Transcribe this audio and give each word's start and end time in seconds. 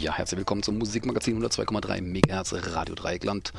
Ja, 0.00 0.12
herzlich 0.12 0.38
willkommen 0.38 0.62
zum 0.62 0.78
Musikmagazin 0.78 1.42
102,3 1.42 2.02
MHz 2.02 2.54
Radio 2.72 2.94
Dreieckland. 2.94 3.52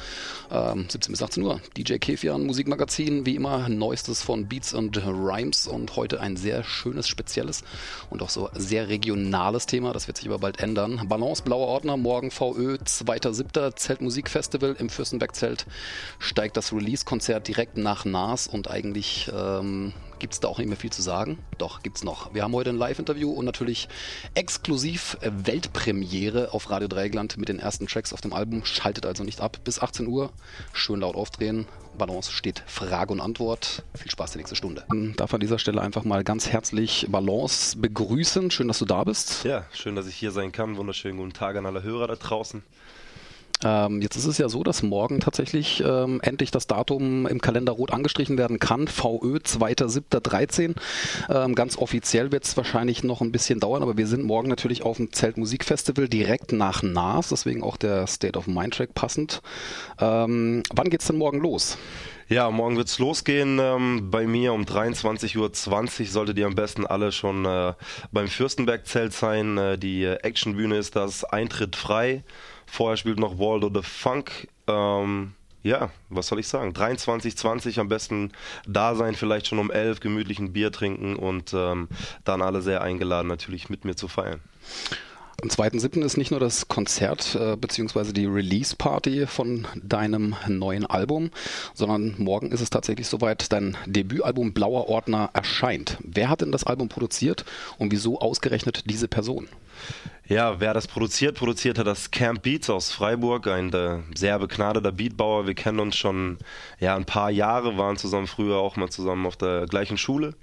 Ähm, 0.49 0.85
17 0.87 1.11
bis 1.11 1.21
18 1.21 1.43
Uhr. 1.43 1.59
DJ 1.75 1.97
Kefian 1.97 2.45
Musikmagazin, 2.45 3.25
wie 3.25 3.35
immer 3.35 3.67
Neuestes 3.67 4.21
von 4.21 4.47
Beats 4.47 4.73
und 4.73 5.05
Rhymes 5.05 5.67
und 5.67 5.97
heute 5.97 6.21
ein 6.21 6.37
sehr 6.37 6.63
schönes, 6.63 7.09
spezielles 7.09 7.63
und 8.09 8.21
auch 8.21 8.29
so 8.29 8.49
sehr 8.53 8.87
regionales 8.87 9.65
Thema. 9.65 9.91
Das 9.91 10.07
wird 10.07 10.15
sich 10.15 10.27
aber 10.27 10.39
bald 10.39 10.61
ändern. 10.61 11.01
Balance, 11.09 11.43
blauer 11.43 11.67
Ordner, 11.67 11.97
morgen 11.97 12.31
VÖ, 12.31 12.75
2.7. 12.75 13.75
Zeltmusikfestival 13.75 14.77
im 14.79 14.89
Fürstenberg-Zelt. 14.89 15.65
Steigt 16.19 16.55
das 16.55 16.71
Release-Konzert 16.71 17.49
direkt 17.49 17.75
nach 17.75 18.05
Nas 18.05 18.47
und 18.47 18.69
eigentlich 18.71 19.29
ähm, 19.35 19.91
gibt 20.19 20.33
es 20.33 20.39
da 20.39 20.47
auch 20.47 20.57
nicht 20.57 20.67
mehr 20.67 20.77
viel 20.77 20.91
zu 20.91 21.01
sagen. 21.01 21.39
Doch, 21.57 21.81
gibt 21.81 21.97
es 21.97 22.03
noch. 22.03 22.33
Wir 22.33 22.43
haben 22.43 22.53
heute 22.53 22.69
ein 22.69 22.77
Live-Interview 22.77 23.31
und 23.31 23.45
natürlich 23.45 23.87
exklusiv 24.35 25.17
Weltpremiere 25.21 26.53
auf 26.53 26.69
Radio 26.69 26.87
Dreieckland 26.87 27.37
mit 27.37 27.49
den 27.49 27.59
ersten 27.59 27.87
Tracks 27.87 28.13
auf 28.13 28.21
dem 28.21 28.33
Album. 28.33 28.65
Schaltet 28.65 29.05
also 29.05 29.23
nicht 29.23 29.41
ab. 29.41 29.59
Bis 29.63 29.79
18 29.79 30.07
Uhr. 30.07 30.31
Schön 30.73 30.99
laut 30.99 31.15
aufdrehen. 31.15 31.65
Balance 31.97 32.31
steht 32.31 32.63
Frage 32.67 33.11
und 33.11 33.19
Antwort. 33.19 33.83
Viel 33.95 34.11
Spaß 34.11 34.31
die 34.31 34.37
nächste 34.37 34.55
Stunde. 34.55 34.85
Ich 34.93 35.15
darf 35.15 35.33
an 35.33 35.39
dieser 35.39 35.59
Stelle 35.59 35.81
einfach 35.81 36.03
mal 36.03 36.23
ganz 36.23 36.49
herzlich 36.49 37.07
Balance 37.09 37.77
begrüßen. 37.77 38.51
Schön, 38.51 38.67
dass 38.67 38.79
du 38.79 38.85
da 38.85 39.03
bist. 39.03 39.43
Ja, 39.43 39.65
schön, 39.71 39.95
dass 39.95 40.07
ich 40.07 40.15
hier 40.15 40.31
sein 40.31 40.51
kann. 40.51 40.77
Wunderschönen 40.77 41.17
guten 41.17 41.33
Tag 41.33 41.55
an 41.55 41.65
alle 41.65 41.83
Hörer 41.83 42.07
da 42.07 42.15
draußen. 42.15 42.63
Ähm, 43.63 44.01
jetzt 44.01 44.15
ist 44.15 44.25
es 44.25 44.37
ja 44.37 44.47
so, 44.47 44.63
dass 44.63 44.83
morgen 44.83 45.19
tatsächlich 45.19 45.83
ähm, 45.85 46.21
endlich 46.21 46.51
das 46.51 46.67
Datum 46.67 47.25
im 47.27 47.41
Kalender 47.41 47.73
rot 47.73 47.91
angestrichen 47.91 48.37
werden 48.37 48.59
kann. 48.59 48.87
VÖ 48.87 49.37
2.7.13. 49.37 50.75
Ähm, 51.29 51.55
ganz 51.55 51.77
offiziell 51.77 52.31
wird 52.31 52.45
es 52.45 52.55
wahrscheinlich 52.55 53.03
noch 53.03 53.21
ein 53.21 53.31
bisschen 53.31 53.59
dauern, 53.59 53.83
aber 53.83 53.97
wir 53.97 54.07
sind 54.07 54.23
morgen 54.23 54.47
natürlich 54.47 54.83
auf 54.83 54.97
dem 54.97 55.11
Zeltmusikfestival 55.11 56.07
direkt 56.07 56.51
nach 56.51 56.83
NAS, 56.83 57.29
deswegen 57.29 57.63
auch 57.63 57.77
der 57.77 58.07
State 58.07 58.37
of 58.37 58.47
Mind 58.47 58.73
Track 58.75 58.93
passend. 58.93 59.41
Ähm, 59.99 60.63
wann 60.73 60.89
geht's 60.89 61.07
denn 61.07 61.17
morgen 61.17 61.39
los? 61.39 61.77
Ja, 62.29 62.51
morgen 62.51 62.77
wird's 62.77 62.99
losgehen. 62.99 63.57
Ähm, 63.59 64.11
bei 64.11 64.27
mir 64.27 64.53
um 64.53 64.61
23.20 64.61 65.39
Uhr 65.39 66.05
solltet 66.05 66.37
ihr 66.37 66.45
am 66.45 66.53
besten 66.53 66.85
alle 66.85 67.11
schon 67.11 67.43
äh, 67.43 67.73
beim 68.11 68.27
Fürstenberg-Zelt 68.27 69.13
sein. 69.13 69.57
Äh, 69.57 69.79
die 69.79 70.05
Actionbühne 70.05 70.77
ist 70.77 70.95
das 70.95 71.23
Eintritt 71.23 71.75
frei. 71.75 72.23
Vorher 72.69 72.97
spielt 72.97 73.19
noch 73.19 73.39
Waldo 73.39 73.69
the 73.73 73.81
Funk. 73.81 74.47
Ähm, 74.67 75.33
ja, 75.63 75.91
was 76.09 76.27
soll 76.27 76.39
ich 76.39 76.47
sagen? 76.47 76.73
23, 76.73 77.35
20 77.35 77.79
am 77.79 77.89
besten 77.89 78.31
da 78.67 78.95
sein, 78.95 79.15
vielleicht 79.15 79.47
schon 79.47 79.59
um 79.59 79.71
11 79.71 79.99
gemütlich 79.99 80.39
ein 80.39 80.53
Bier 80.53 80.71
trinken 80.71 81.15
und 81.15 81.53
ähm, 81.53 81.89
dann 82.23 82.41
alle 82.41 82.61
sehr 82.61 82.81
eingeladen, 82.81 83.27
natürlich 83.27 83.69
mit 83.69 83.83
mir 83.83 83.95
zu 83.95 84.07
feiern. 84.07 84.39
Am 85.41 85.47
2.7. 85.47 86.03
ist 86.03 86.17
nicht 86.17 86.31
nur 86.31 86.39
das 86.41 86.67
Konzert 86.67 87.35
äh, 87.35 87.55
bzw. 87.55 88.11
die 88.11 88.25
Release-Party 88.25 89.25
von 89.25 89.67
deinem 89.81 90.35
neuen 90.47 90.85
Album, 90.85 91.31
sondern 91.73 92.15
morgen 92.17 92.51
ist 92.51 92.59
es 92.59 92.69
tatsächlich 92.69 93.07
soweit, 93.07 93.51
dein 93.53 93.77
Debütalbum 93.85 94.53
Blauer 94.53 94.89
Ordner 94.89 95.29
erscheint. 95.31 95.97
Wer 96.01 96.29
hat 96.29 96.41
denn 96.41 96.51
das 96.51 96.65
Album 96.65 96.89
produziert 96.89 97.45
und 97.77 97.91
wieso 97.91 98.19
ausgerechnet 98.19 98.83
diese 98.89 99.07
Person? 99.07 99.47
Ja, 100.29 100.59
wer 100.59 100.75
das 100.75 100.87
produziert, 100.87 101.35
produziert 101.35 101.79
hat 101.79 101.87
das 101.87 102.11
Camp 102.11 102.43
Beats 102.43 102.69
aus 102.69 102.91
Freiburg, 102.91 103.47
ein 103.47 103.73
äh, 103.73 103.97
sehr 104.13 104.37
begnadeter 104.37 104.91
Beatbauer. 104.91 105.47
Wir 105.47 105.55
kennen 105.55 105.79
uns 105.79 105.97
schon 105.97 106.37
ja, 106.79 106.95
ein 106.95 107.05
paar 107.05 107.31
Jahre, 107.31 107.79
waren 107.79 107.97
zusammen 107.97 108.27
früher 108.27 108.57
auch 108.57 108.75
mal 108.75 108.89
zusammen 108.89 109.25
auf 109.25 109.37
der 109.37 109.65
gleichen 109.65 109.97
Schule, 109.97 110.35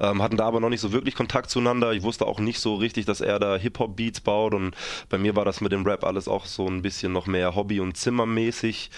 ähm, 0.00 0.22
hatten 0.22 0.38
da 0.38 0.46
aber 0.46 0.60
noch 0.60 0.70
nicht 0.70 0.80
so 0.80 0.92
wirklich 0.92 1.14
Kontakt 1.14 1.50
zueinander. 1.50 1.92
Ich 1.92 2.02
wusste 2.02 2.26
auch 2.26 2.40
nicht 2.40 2.58
so 2.58 2.76
richtig, 2.76 3.04
dass 3.04 3.20
er 3.20 3.38
da 3.38 3.56
Hip-Hop-Beats 3.56 4.22
baut 4.22 4.54
und 4.54 4.74
bei 5.10 5.18
mir 5.18 5.36
war 5.36 5.44
das 5.44 5.60
mit 5.60 5.72
dem 5.72 5.84
Rap 5.84 6.04
alles 6.04 6.26
auch 6.26 6.46
so 6.46 6.66
ein 6.66 6.80
bisschen 6.80 7.12
noch 7.12 7.26
mehr 7.26 7.54
Hobby- 7.54 7.80
und 7.80 7.98
Zimmermäßig. 7.98 8.90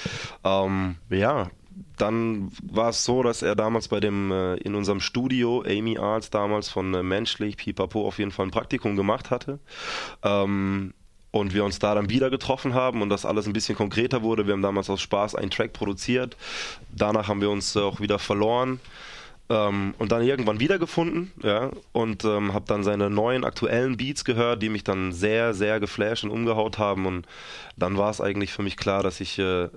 Ähm, 0.45 0.95
ja, 1.11 1.51
dann 1.97 2.51
war 2.63 2.91
es 2.91 3.05
so, 3.05 3.23
dass 3.23 3.43
er 3.43 3.55
damals 3.55 3.89
bei 3.89 4.01
dem 4.01 4.31
äh, 4.33 4.57
in 4.57 4.75
unserem 4.75 5.01
Studio, 5.01 5.63
Amy 5.67 5.99
Arts 5.99 6.31
damals 6.31 6.69
von 6.69 6.95
äh, 6.95 7.03
Menschlich, 7.03 7.57
Pipapo 7.57 8.07
auf 8.07 8.19
jeden 8.19 8.31
Fall 8.31 8.47
ein 8.47 8.51
Praktikum 8.51 8.97
gemacht 8.97 9.31
hatte. 9.31 9.59
Ähm, 10.23 10.95
und 11.31 11.53
wir 11.53 11.65
uns 11.65 11.79
da 11.79 11.95
dann 11.95 12.09
wieder 12.09 12.31
getroffen 12.31 12.73
haben 12.73 13.03
und 13.03 13.11
das 13.11 13.27
alles 13.27 13.47
ein 13.47 13.53
bisschen 13.53 13.77
konkreter 13.77 14.23
wurde. 14.23 14.47
Wir 14.47 14.55
haben 14.55 14.63
damals 14.63 14.89
aus 14.89 15.03
Spaß 15.03 15.35
einen 15.35 15.51
Track 15.51 15.75
produziert. 15.75 16.37
Danach 16.95 17.29
haben 17.29 17.43
wir 17.43 17.51
uns 17.51 17.77
auch 17.77 18.01
wieder 18.01 18.19
verloren. 18.19 18.81
Ähm, 19.49 19.95
und 19.99 20.11
dann 20.11 20.23
irgendwann 20.23 20.59
wiedergefunden, 20.59 21.33
ja, 21.43 21.71
und 21.93 22.25
ähm, 22.25 22.53
habe 22.53 22.65
dann 22.67 22.83
seine 22.83 23.11
neuen 23.11 23.45
aktuellen 23.45 23.97
Beats 23.97 24.25
gehört, 24.25 24.61
die 24.61 24.69
mich 24.69 24.83
dann 24.83 25.13
sehr, 25.13 25.55
sehr 25.55 25.79
geflasht 25.79 26.25
und 26.25 26.31
umgehaut 26.31 26.79
haben. 26.79 27.07
Und 27.07 27.27
dann 27.77 27.97
war 27.97 28.11
es 28.11 28.21
eigentlich 28.21 28.53
für 28.53 28.63
mich 28.63 28.77
klar, 28.77 29.05
dass 29.05 29.21
ich 29.21 29.39
äh, 29.39 29.69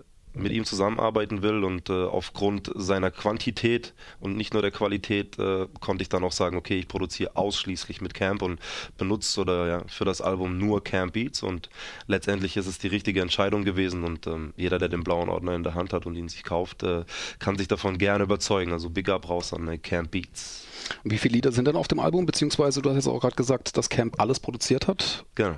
mit 0.42 0.52
ihm 0.52 0.66
zusammenarbeiten 0.66 1.42
will 1.42 1.64
und 1.64 1.90
äh, 1.90 2.06
aufgrund 2.06 2.72
seiner 2.76 3.12
Quantität 3.12 3.94
und 4.20 4.36
nicht 4.36 4.54
nur 4.54 4.62
der 4.62 4.72
Qualität 4.72 5.38
äh, 5.40 5.68
konnte 5.80 6.02
ich 6.02 6.10
dann 6.10 6.24
auch 6.24 6.32
sagen, 6.32 6.58
okay, 6.58 6.78
ich 6.78 6.88
produziere 6.88 7.36
ausschließlich 7.36 8.02
mit 8.02 8.14
Camp 8.14 8.42
und 8.42 8.60
benutze 8.98 9.42
oder 9.42 9.68
ja 9.68 9.84
für 9.88 10.06
das 10.06 10.22
Album 10.22 10.58
nur 10.58 10.84
Camp 10.84 11.14
Beats 11.14 11.44
und 11.44 11.70
letztendlich 12.08 12.58
ist 12.58 12.68
es 12.68 12.80
die 12.80 12.88
richtige 12.88 13.22
Entscheidung 13.22 13.64
gewesen 13.64 14.04
und 14.04 14.28
ähm, 14.28 14.54
jeder, 14.58 14.80
der 14.80 14.90
den 14.90 15.04
blauen 15.04 15.30
Ordner 15.30 15.56
in 15.56 15.64
der 15.64 15.76
Hand 15.76 15.94
hat 15.94 16.06
und 16.06 16.16
ihn 16.16 16.30
sich 16.30 16.44
kauft, 16.44 16.84
äh, 16.84 17.04
kann 17.40 17.58
sich 17.58 17.68
davon 17.68 17.98
gerne 17.98 18.24
überzeugen. 18.24 18.74
Also 18.74 18.90
Big 18.90 19.10
Up 19.10 19.30
raus 19.30 19.54
an 19.54 19.68
äh, 19.68 19.78
Camp 19.78 20.12
Beats. 20.12 20.66
Wie 21.04 21.18
viele 21.18 21.36
Lieder 21.36 21.52
sind 21.52 21.68
denn 21.68 21.76
auf 21.76 21.88
dem 21.88 22.00
Album? 22.00 22.26
Beziehungsweise 22.26 22.82
du 22.82 22.90
hast 22.90 22.96
jetzt 22.96 23.08
auch 23.08 23.20
gerade 23.20 23.36
gesagt, 23.36 23.78
dass 23.78 23.90
Camp 23.90 24.20
alles 24.20 24.40
produziert 24.40 24.88
hat. 24.88 25.26
Genau. 25.36 25.58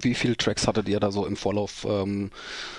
Wie 0.00 0.14
viele 0.14 0.36
Tracks 0.36 0.66
hattet 0.66 0.88
ihr 0.88 1.00
da 1.00 1.10
so 1.10 1.26
im 1.26 1.36
Vorlauf 1.36 1.86
ähm, 1.88 2.30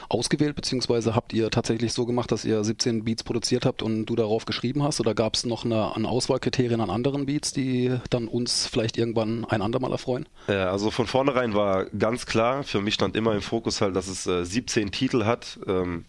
ausgewählt, 0.10 0.56
beziehungsweise 0.56 1.16
habt 1.16 1.32
ihr 1.34 1.52
tatsächlich 1.52 1.94
so 1.94 2.06
gemacht, 2.06 2.32
dass 2.32 2.44
ihr 2.44 2.64
17 2.64 3.04
Beats 3.04 3.24
produziert 3.24 3.66
habt 3.66 3.84
und 3.84 4.06
du 4.06 4.16
darauf 4.16 4.46
geschrieben 4.46 4.84
hast? 4.84 5.00
Oder 5.00 5.14
gab 5.14 5.36
es 5.36 5.46
noch 5.46 5.64
eine, 5.64 5.96
eine 5.96 6.08
Auswahlkriterien 6.08 6.82
an 6.82 6.90
anderen 6.90 7.26
Beats, 7.26 7.54
die 7.54 7.96
dann 8.10 8.28
uns 8.28 8.68
vielleicht 8.68 8.98
irgendwann 8.98 9.46
ein 9.46 9.62
andermal 9.62 9.92
erfreuen? 9.92 10.28
Ja, 10.48 10.72
also 10.72 10.90
von 10.90 11.06
vornherein 11.06 11.54
war 11.54 11.86
ganz 11.86 12.26
klar, 12.26 12.64
für 12.64 12.82
mich 12.82 12.96
stand 12.96 13.16
immer 13.16 13.34
im 13.34 13.42
Fokus 13.42 13.82
halt, 13.82 13.96
dass 13.96 14.08
es 14.08 14.26
äh, 14.26 14.44
17 14.44 14.92
Titel 14.92 15.26
hat. 15.26 15.60
Ähm, 15.68 16.06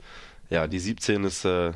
ja, 0.51 0.67
die 0.67 0.79
17 0.79 1.25
ist 1.25 1.45
äh, 1.45 1.73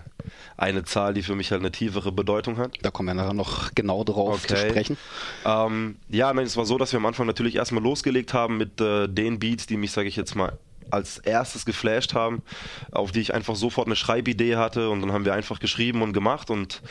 eine 0.56 0.84
Zahl, 0.84 1.14
die 1.14 1.22
für 1.22 1.34
mich 1.34 1.50
halt 1.50 1.60
eine 1.60 1.72
tiefere 1.72 2.12
Bedeutung 2.12 2.58
hat. 2.58 2.76
Da 2.82 2.90
kommen 2.90 3.08
wir 3.08 3.14
nachher 3.14 3.34
noch 3.34 3.74
genau 3.74 4.04
drauf 4.04 4.44
okay. 4.44 4.54
zu 4.54 4.56
sprechen. 4.56 4.96
Ähm, 5.44 5.96
ja, 6.08 6.32
nein, 6.32 6.46
es 6.46 6.56
war 6.56 6.66
so, 6.66 6.78
dass 6.78 6.92
wir 6.92 6.98
am 6.98 7.06
Anfang 7.06 7.26
natürlich 7.26 7.56
erstmal 7.56 7.82
losgelegt 7.82 8.34
haben 8.34 8.58
mit 8.58 8.80
äh, 8.80 9.08
den 9.08 9.38
Beats, 9.38 9.66
die 9.66 9.76
mich, 9.76 9.92
sage 9.92 10.08
ich 10.08 10.16
jetzt 10.16 10.34
mal, 10.34 10.58
als 10.90 11.18
erstes 11.18 11.64
geflasht 11.64 12.14
haben, 12.14 12.42
auf 12.92 13.12
die 13.12 13.20
ich 13.20 13.34
einfach 13.34 13.56
sofort 13.56 13.86
eine 13.86 13.96
Schreibidee 13.96 14.56
hatte 14.56 14.90
und 14.90 15.00
dann 15.00 15.12
haben 15.12 15.24
wir 15.24 15.34
einfach 15.34 15.60
geschrieben 15.60 16.02
und 16.02 16.12
gemacht 16.12 16.50
und 16.50 16.82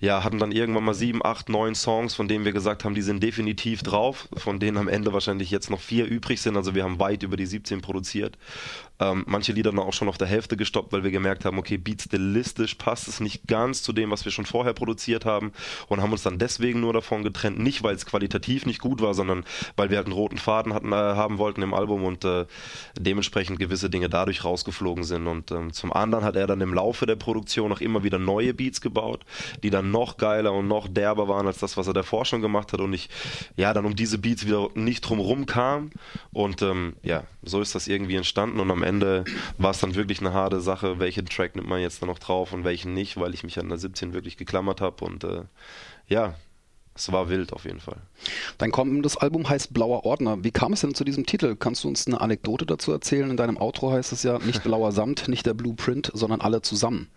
ja, 0.00 0.24
hatten 0.24 0.38
dann 0.38 0.52
irgendwann 0.52 0.84
mal 0.84 0.94
sieben, 0.94 1.24
acht, 1.24 1.48
neun 1.48 1.74
Songs, 1.74 2.14
von 2.14 2.28
denen 2.28 2.44
wir 2.44 2.52
gesagt 2.52 2.84
haben, 2.84 2.94
die 2.94 3.02
sind 3.02 3.22
definitiv 3.22 3.82
drauf, 3.82 4.28
von 4.36 4.60
denen 4.60 4.76
am 4.76 4.88
Ende 4.88 5.12
wahrscheinlich 5.12 5.50
jetzt 5.50 5.70
noch 5.70 5.80
vier 5.80 6.06
übrig 6.06 6.40
sind, 6.40 6.56
also 6.56 6.74
wir 6.74 6.84
haben 6.84 6.98
weit 6.98 7.22
über 7.22 7.36
die 7.36 7.46
17 7.46 7.80
produziert. 7.80 8.36
Ähm, 9.00 9.24
manche 9.26 9.52
Lieder 9.52 9.70
dann 9.70 9.80
auch 9.80 9.92
schon 9.92 10.08
auf 10.08 10.18
der 10.18 10.28
Hälfte 10.28 10.56
gestoppt, 10.56 10.92
weil 10.92 11.02
wir 11.02 11.10
gemerkt 11.10 11.44
haben, 11.44 11.58
okay, 11.58 11.78
Beat 11.78 12.02
stilistisch 12.02 12.74
passt 12.74 13.08
es 13.08 13.20
nicht 13.20 13.46
ganz 13.46 13.82
zu 13.82 13.92
dem, 13.92 14.10
was 14.10 14.24
wir 14.24 14.32
schon 14.32 14.46
vorher 14.46 14.74
produziert 14.74 15.24
haben 15.24 15.52
und 15.88 16.02
haben 16.02 16.12
uns 16.12 16.22
dann 16.22 16.38
deswegen 16.38 16.80
nur 16.80 16.92
davon 16.92 17.22
getrennt, 17.22 17.58
nicht 17.58 17.82
weil 17.82 17.94
es 17.94 18.06
qualitativ 18.06 18.66
nicht 18.66 18.80
gut 18.80 19.00
war, 19.00 19.14
sondern 19.14 19.44
weil 19.76 19.90
wir 19.90 19.96
halt 19.96 20.06
einen 20.06 20.16
roten 20.16 20.38
Faden 20.38 20.74
hatten, 20.74 20.92
äh, 20.92 20.96
haben 20.96 21.38
wollten 21.38 21.62
im 21.62 21.72
Album 21.72 22.04
und 22.04 22.24
äh, 22.24 22.46
dementsprechend 22.98 23.58
gewisse 23.58 23.88
Dinge 23.88 24.08
dadurch 24.08 24.44
rausgeflogen 24.44 25.04
sind. 25.04 25.26
Und 25.26 25.50
ähm, 25.50 25.72
zum 25.72 25.92
anderen 25.92 26.24
hat 26.24 26.36
er 26.36 26.46
dann 26.46 26.60
im 26.60 26.74
Laufe 26.74 27.06
der 27.06 27.16
Produktion 27.16 27.72
auch 27.72 27.80
immer 27.80 28.04
wieder 28.04 28.18
neue 28.18 28.52
Beats 28.52 28.80
gebaut, 28.80 29.24
die 29.62 29.70
dann 29.70 29.90
noch 29.90 30.18
geiler 30.18 30.52
und 30.52 30.68
noch 30.68 30.88
derber 30.88 31.28
waren 31.28 31.46
als 31.46 31.58
das, 31.58 31.76
was 31.76 31.86
er 31.86 31.94
davor 31.94 32.24
schon 32.26 32.42
gemacht 32.42 32.72
hat 32.72 32.80
und 32.80 32.92
ich 32.92 33.08
ja 33.56 33.72
dann 33.72 33.86
um 33.86 33.96
diese 33.96 34.18
Beats 34.18 34.46
wieder 34.46 34.68
nicht 34.74 35.00
drumrum 35.00 35.46
kam 35.46 35.90
und 36.32 36.62
ähm, 36.62 36.96
ja, 37.02 37.24
so 37.42 37.60
ist 37.60 37.74
das 37.74 37.88
irgendwie 37.88 38.16
entstanden 38.16 38.60
und 38.60 38.70
am 38.70 38.82
Ende 38.82 38.89
Ende 38.90 39.24
war 39.58 39.70
es 39.70 39.78
dann 39.78 39.94
wirklich 39.94 40.20
eine 40.20 40.32
harte 40.32 40.60
Sache, 40.60 40.98
welchen 40.98 41.26
Track 41.26 41.54
nimmt 41.54 41.68
man 41.68 41.80
jetzt 41.80 42.02
da 42.02 42.06
noch 42.06 42.18
drauf 42.18 42.52
und 42.52 42.64
welchen 42.64 42.92
nicht, 42.92 43.18
weil 43.18 43.34
ich 43.34 43.44
mich 43.44 43.58
an 43.58 43.68
der 43.68 43.78
17 43.78 44.12
wirklich 44.12 44.36
geklammert 44.36 44.80
habe 44.80 45.04
und 45.04 45.22
äh, 45.22 45.42
ja, 46.08 46.34
es 46.96 47.10
war 47.12 47.28
wild 47.28 47.52
auf 47.52 47.64
jeden 47.64 47.80
Fall. 47.80 47.96
Dein 48.58 48.72
kommendes 48.72 49.16
Album 49.16 49.48
heißt 49.48 49.72
Blauer 49.72 50.04
Ordner. 50.04 50.42
Wie 50.42 50.50
kam 50.50 50.72
es 50.72 50.80
denn 50.80 50.94
zu 50.94 51.04
diesem 51.04 51.24
Titel? 51.24 51.56
Kannst 51.56 51.84
du 51.84 51.88
uns 51.88 52.06
eine 52.06 52.20
Anekdote 52.20 52.66
dazu 52.66 52.92
erzählen? 52.92 53.30
In 53.30 53.36
deinem 53.36 53.56
Outro 53.56 53.92
heißt 53.92 54.12
es 54.12 54.22
ja 54.22 54.38
nicht 54.40 54.64
blauer 54.64 54.92
Samt, 55.00 55.28
nicht 55.28 55.46
der 55.46 55.54
Blueprint, 55.54 56.10
sondern 56.12 56.40
alle 56.40 56.62
zusammen. 56.62 57.08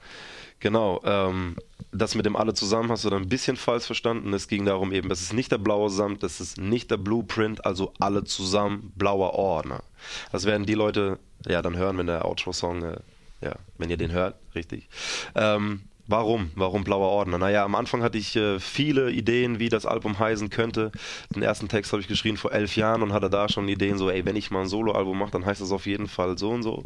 Genau, 0.59 1.01
ähm, 1.03 1.57
das 1.91 2.15
mit 2.15 2.25
dem 2.25 2.37
alle 2.37 2.53
zusammen 2.53 2.89
hast 2.89 3.03
du 3.03 3.09
dann 3.09 3.23
ein 3.23 3.29
bisschen 3.29 3.57
falsch 3.57 3.83
verstanden. 3.83 4.31
Es 4.33 4.47
ging 4.47 4.63
darum 4.63 4.93
eben, 4.93 5.11
es 5.11 5.21
ist 5.21 5.33
nicht 5.33 5.51
der 5.51 5.57
blaue 5.57 5.89
Samt, 5.89 6.23
es 6.23 6.39
ist 6.39 6.57
nicht 6.57 6.89
der 6.89 6.97
Blueprint, 6.97 7.65
also 7.65 7.91
alle 7.99 8.23
zusammen 8.23 8.93
blauer 8.95 9.33
Ordner. 9.33 9.83
Das 10.31 10.45
werden 10.45 10.65
die 10.65 10.75
Leute 10.75 11.19
ja 11.47 11.61
dann 11.61 11.77
hören, 11.77 11.97
wenn 11.97 12.07
der 12.07 12.25
Outro-Song, 12.25 12.83
äh, 12.83 12.97
ja, 13.41 13.55
wenn 13.77 13.89
ihr 13.89 13.97
den 13.97 14.11
hört, 14.11 14.35
richtig. 14.55 14.87
Ähm, 15.35 15.81
Warum? 16.05 16.51
Warum 16.55 16.83
Blauer 16.83 17.07
Ordner? 17.07 17.37
Naja, 17.37 17.63
am 17.63 17.75
Anfang 17.75 18.03
hatte 18.03 18.17
ich 18.17 18.35
äh, 18.35 18.59
viele 18.59 19.09
Ideen, 19.09 19.59
wie 19.59 19.69
das 19.69 19.85
Album 19.85 20.19
heißen 20.19 20.49
könnte. 20.49 20.91
Den 21.33 21.41
ersten 21.41 21.69
Text 21.69 21.93
habe 21.93 22.01
ich 22.01 22.09
geschrieben 22.09 22.35
vor 22.35 22.51
elf 22.51 22.75
Jahren 22.75 23.01
und 23.01 23.13
hatte 23.13 23.29
da 23.29 23.47
schon 23.47 23.69
Ideen, 23.69 23.97
so, 23.97 24.09
ey, 24.09 24.25
wenn 24.25 24.35
ich 24.35 24.51
mal 24.51 24.61
ein 24.61 24.67
Soloalbum 24.67 25.17
mache, 25.17 25.31
dann 25.31 25.45
heißt 25.45 25.61
das 25.61 25.71
auf 25.71 25.85
jeden 25.85 26.07
Fall 26.07 26.37
so 26.37 26.49
und 26.49 26.63
so. 26.63 26.83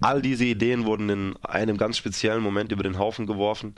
All 0.00 0.20
diese 0.22 0.44
Ideen 0.44 0.86
wurden 0.86 1.08
in 1.08 1.36
einem 1.42 1.76
ganz 1.76 1.98
speziellen 1.98 2.42
Moment 2.42 2.72
über 2.72 2.82
den 2.82 2.98
Haufen 2.98 3.28
geworfen. 3.28 3.76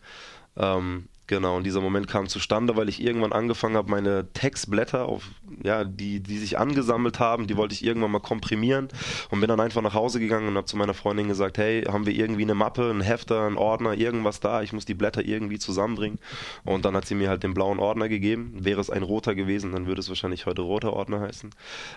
Ähm, 0.57 1.09
Genau, 1.31 1.57
und 1.57 1.63
dieser 1.63 1.81
Moment 1.81 2.09
kam 2.09 2.27
zustande, 2.27 2.75
weil 2.75 2.89
ich 2.89 3.01
irgendwann 3.01 3.31
angefangen 3.31 3.77
habe, 3.77 3.89
meine 3.89 4.33
Textblätter, 4.33 5.07
auf, 5.07 5.31
ja, 5.63 5.85
die, 5.85 6.19
die 6.19 6.39
sich 6.39 6.59
angesammelt 6.59 7.21
haben, 7.21 7.47
die 7.47 7.57
wollte 7.57 7.73
ich 7.73 7.85
irgendwann 7.85 8.11
mal 8.11 8.19
komprimieren 8.19 8.89
und 9.31 9.39
bin 9.39 9.47
dann 9.47 9.61
einfach 9.61 9.81
nach 9.81 9.95
Hause 9.95 10.19
gegangen 10.19 10.49
und 10.49 10.57
habe 10.57 10.67
zu 10.67 10.77
meiner 10.77 10.93
Freundin 10.93 11.29
gesagt, 11.29 11.57
hey, 11.59 11.83
haben 11.83 12.05
wir 12.05 12.15
irgendwie 12.15 12.43
eine 12.43 12.57
Mappe, 12.57 12.91
einen 12.91 13.01
Hefter, 13.01 13.47
einen 13.47 13.59
Ordner, 13.59 13.95
irgendwas 13.95 14.41
da? 14.41 14.63
Ich 14.63 14.73
muss 14.73 14.87
die 14.87 14.95
Blätter 14.95 15.25
irgendwie 15.25 15.61
zusammenbringen. 15.61 16.19
Und 16.65 16.85
dann 16.85 16.97
hat 16.97 17.07
sie 17.07 17.15
mir 17.15 17.29
halt 17.29 17.45
den 17.45 17.55
blauen 17.55 17.79
Ordner 17.79 18.09
gegeben. 18.09 18.53
Wäre 18.59 18.81
es 18.81 18.91
ein 18.91 19.05
roter 19.05 19.37
gewesen, 19.37 19.71
dann 19.71 19.87
würde 19.87 20.01
es 20.01 20.09
wahrscheinlich 20.09 20.47
heute 20.47 20.63
roter 20.63 20.95
Ordner 20.95 21.21
heißen. 21.21 21.51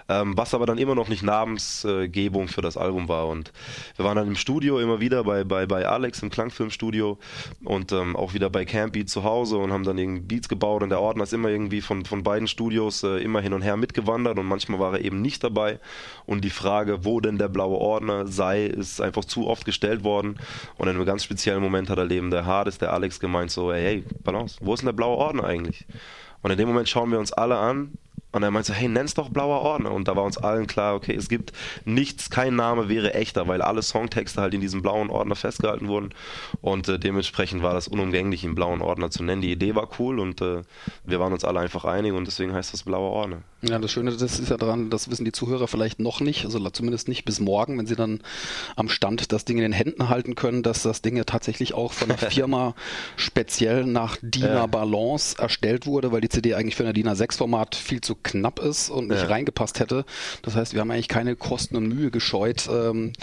Ähm, 0.09 0.37
was 0.37 0.53
aber 0.53 0.67
dann 0.67 0.77
immer 0.77 0.93
noch 0.93 1.07
nicht 1.07 1.23
Namensgebung 1.23 2.49
für 2.49 2.61
das 2.61 2.77
Album 2.77 3.07
war. 3.07 3.27
Und 3.29 3.51
wir 3.95 4.05
waren 4.05 4.15
dann 4.15 4.27
im 4.27 4.35
Studio 4.35 4.77
immer 4.77 4.99
wieder 4.99 5.23
bei, 5.23 5.43
bei, 5.43 5.65
bei 5.65 5.87
Alex 5.87 6.21
im 6.21 6.29
Klangfilmstudio 6.29 7.17
und 7.63 7.91
ähm, 7.93 8.15
auch 8.15 8.35
wieder 8.35 8.51
bei 8.51 8.63
Campy 8.63 9.07
zu 9.07 9.22
Hause 9.23 9.57
und 9.57 9.71
haben 9.71 9.83
dann 9.83 9.97
irgendwie 9.97 10.21
Beats 10.21 10.49
gebaut 10.49 10.83
und 10.83 10.89
der 10.89 11.01
Ordner 11.01 11.23
ist 11.23 11.33
immer 11.33 11.49
irgendwie 11.49 11.81
von, 11.81 12.05
von 12.05 12.23
beiden 12.23 12.47
Studios 12.47 13.03
äh, 13.03 13.17
immer 13.23 13.41
hin 13.41 13.53
und 13.53 13.61
her 13.61 13.77
mitgewandert 13.77 14.37
und 14.37 14.45
manchmal 14.45 14.79
war 14.79 14.93
er 14.93 15.05
eben 15.05 15.21
nicht 15.21 15.43
dabei 15.43 15.79
und 16.25 16.43
die 16.43 16.49
Frage, 16.49 17.05
wo 17.05 17.19
denn 17.19 17.37
der 17.37 17.49
blaue 17.49 17.77
Ordner 17.77 18.27
sei, 18.27 18.65
ist 18.65 19.01
einfach 19.01 19.25
zu 19.25 19.47
oft 19.47 19.65
gestellt 19.65 20.03
worden 20.03 20.37
und 20.77 20.87
in 20.87 20.95
einem 20.95 21.05
ganz 21.05 21.23
speziellen 21.23 21.61
Moment 21.61 21.89
hat 21.89 21.97
er 21.97 22.09
eben 22.11 22.31
der 22.31 22.45
Hades, 22.45 22.77
der 22.77 22.93
Alex 22.93 23.19
gemeint 23.19 23.51
so, 23.51 23.73
hey, 23.73 24.03
Balance, 24.23 24.57
wo 24.61 24.73
ist 24.73 24.81
denn 24.81 24.87
der 24.87 24.93
blaue 24.93 25.17
Ordner 25.17 25.45
eigentlich? 25.45 25.85
Und 26.41 26.51
in 26.51 26.57
dem 26.57 26.67
Moment 26.67 26.89
schauen 26.89 27.11
wir 27.11 27.19
uns 27.19 27.31
alle 27.31 27.57
an 27.57 27.93
und 28.33 28.43
er 28.43 28.51
meinte 28.51 28.67
so, 28.67 28.73
hey, 28.73 28.89
nenn's 28.89 29.13
doch 29.13 29.29
blauer 29.29 29.61
Ordner. 29.61 29.91
Und 29.91 30.07
da 30.07 30.15
war 30.15 30.23
uns 30.23 30.37
allen 30.37 30.67
klar, 30.67 30.95
okay, 30.95 31.15
es 31.15 31.29
gibt 31.29 31.53
nichts, 31.85 32.29
kein 32.29 32.55
Name 32.55 32.89
wäre 32.89 33.13
echter, 33.13 33.47
weil 33.47 33.61
alle 33.61 33.81
Songtexte 33.83 34.41
halt 34.41 34.53
in 34.53 34.61
diesem 34.61 34.81
blauen 34.81 35.09
Ordner 35.09 35.35
festgehalten 35.35 35.87
wurden. 35.87 36.09
Und 36.61 36.87
äh, 36.89 36.97
dementsprechend 36.99 37.61
war 37.61 37.73
das 37.73 37.87
unumgänglich, 37.87 38.43
ihn 38.43 38.55
blauen 38.55 38.81
Ordner 38.81 39.11
zu 39.11 39.23
nennen. 39.23 39.41
Die 39.41 39.51
Idee 39.51 39.75
war 39.75 39.87
cool 39.99 40.19
und 40.19 40.41
äh, 40.41 40.63
wir 41.05 41.19
waren 41.19 41.31
uns 41.31 41.45
alle 41.45 41.59
einfach 41.59 41.85
einig 41.85 42.13
und 42.13 42.25
deswegen 42.25 42.53
heißt 42.53 42.73
das 42.73 42.83
blauer 42.83 43.11
Ordner. 43.11 43.43
Ja, 43.61 43.79
das 43.79 43.91
Schöne 43.91 44.11
das 44.11 44.39
ist 44.39 44.49
ja 44.49 44.57
daran, 44.57 44.89
das 44.89 45.09
wissen 45.09 45.23
die 45.23 45.31
Zuhörer 45.31 45.69
vielleicht 45.69 45.99
noch 45.99 46.19
nicht, 46.19 46.43
also 46.43 46.59
zumindest 46.69 47.07
nicht 47.07 47.23
bis 47.23 47.39
morgen, 47.39 47.77
wenn 47.77 47.85
sie 47.85 47.95
dann 47.95 48.19
am 48.75 48.89
Stand 48.89 49.31
das 49.31 49.45
Ding 49.45 49.57
in 49.57 49.63
den 49.63 49.71
Händen 49.71 50.09
halten 50.09 50.35
können, 50.35 50.63
dass 50.63 50.81
das 50.81 51.01
Ding 51.01 51.15
ja 51.15 51.23
tatsächlich 51.23 51.73
auch 51.73 51.93
von 51.93 52.09
der 52.09 52.17
Firma 52.31 52.75
speziell 53.15 53.85
nach 53.85 54.17
DIN 54.21 54.47
A 54.47 54.65
Balance 54.65 55.37
erstellt 55.39 55.85
wurde, 55.85 56.11
weil 56.11 56.19
die 56.19 56.29
CD 56.29 56.55
eigentlich 56.55 56.75
für 56.75 56.85
ein 56.85 56.93
DIN 56.93 57.07
A6 57.07 57.37
Format 57.37 57.75
viel 57.75 58.01
zu 58.01 58.15
knapp 58.23 58.59
ist 58.59 58.89
und 58.89 59.09
nicht 59.09 59.21
ja. 59.21 59.27
reingepasst 59.27 59.79
hätte. 59.79 60.05
Das 60.41 60.55
heißt, 60.55 60.73
wir 60.73 60.81
haben 60.81 60.91
eigentlich 60.91 61.07
keine 61.07 61.35
Kosten 61.35 61.75
und 61.75 61.87
Mühe 61.87 62.11
gescheut, 62.11 62.69
ähm, 62.71 63.13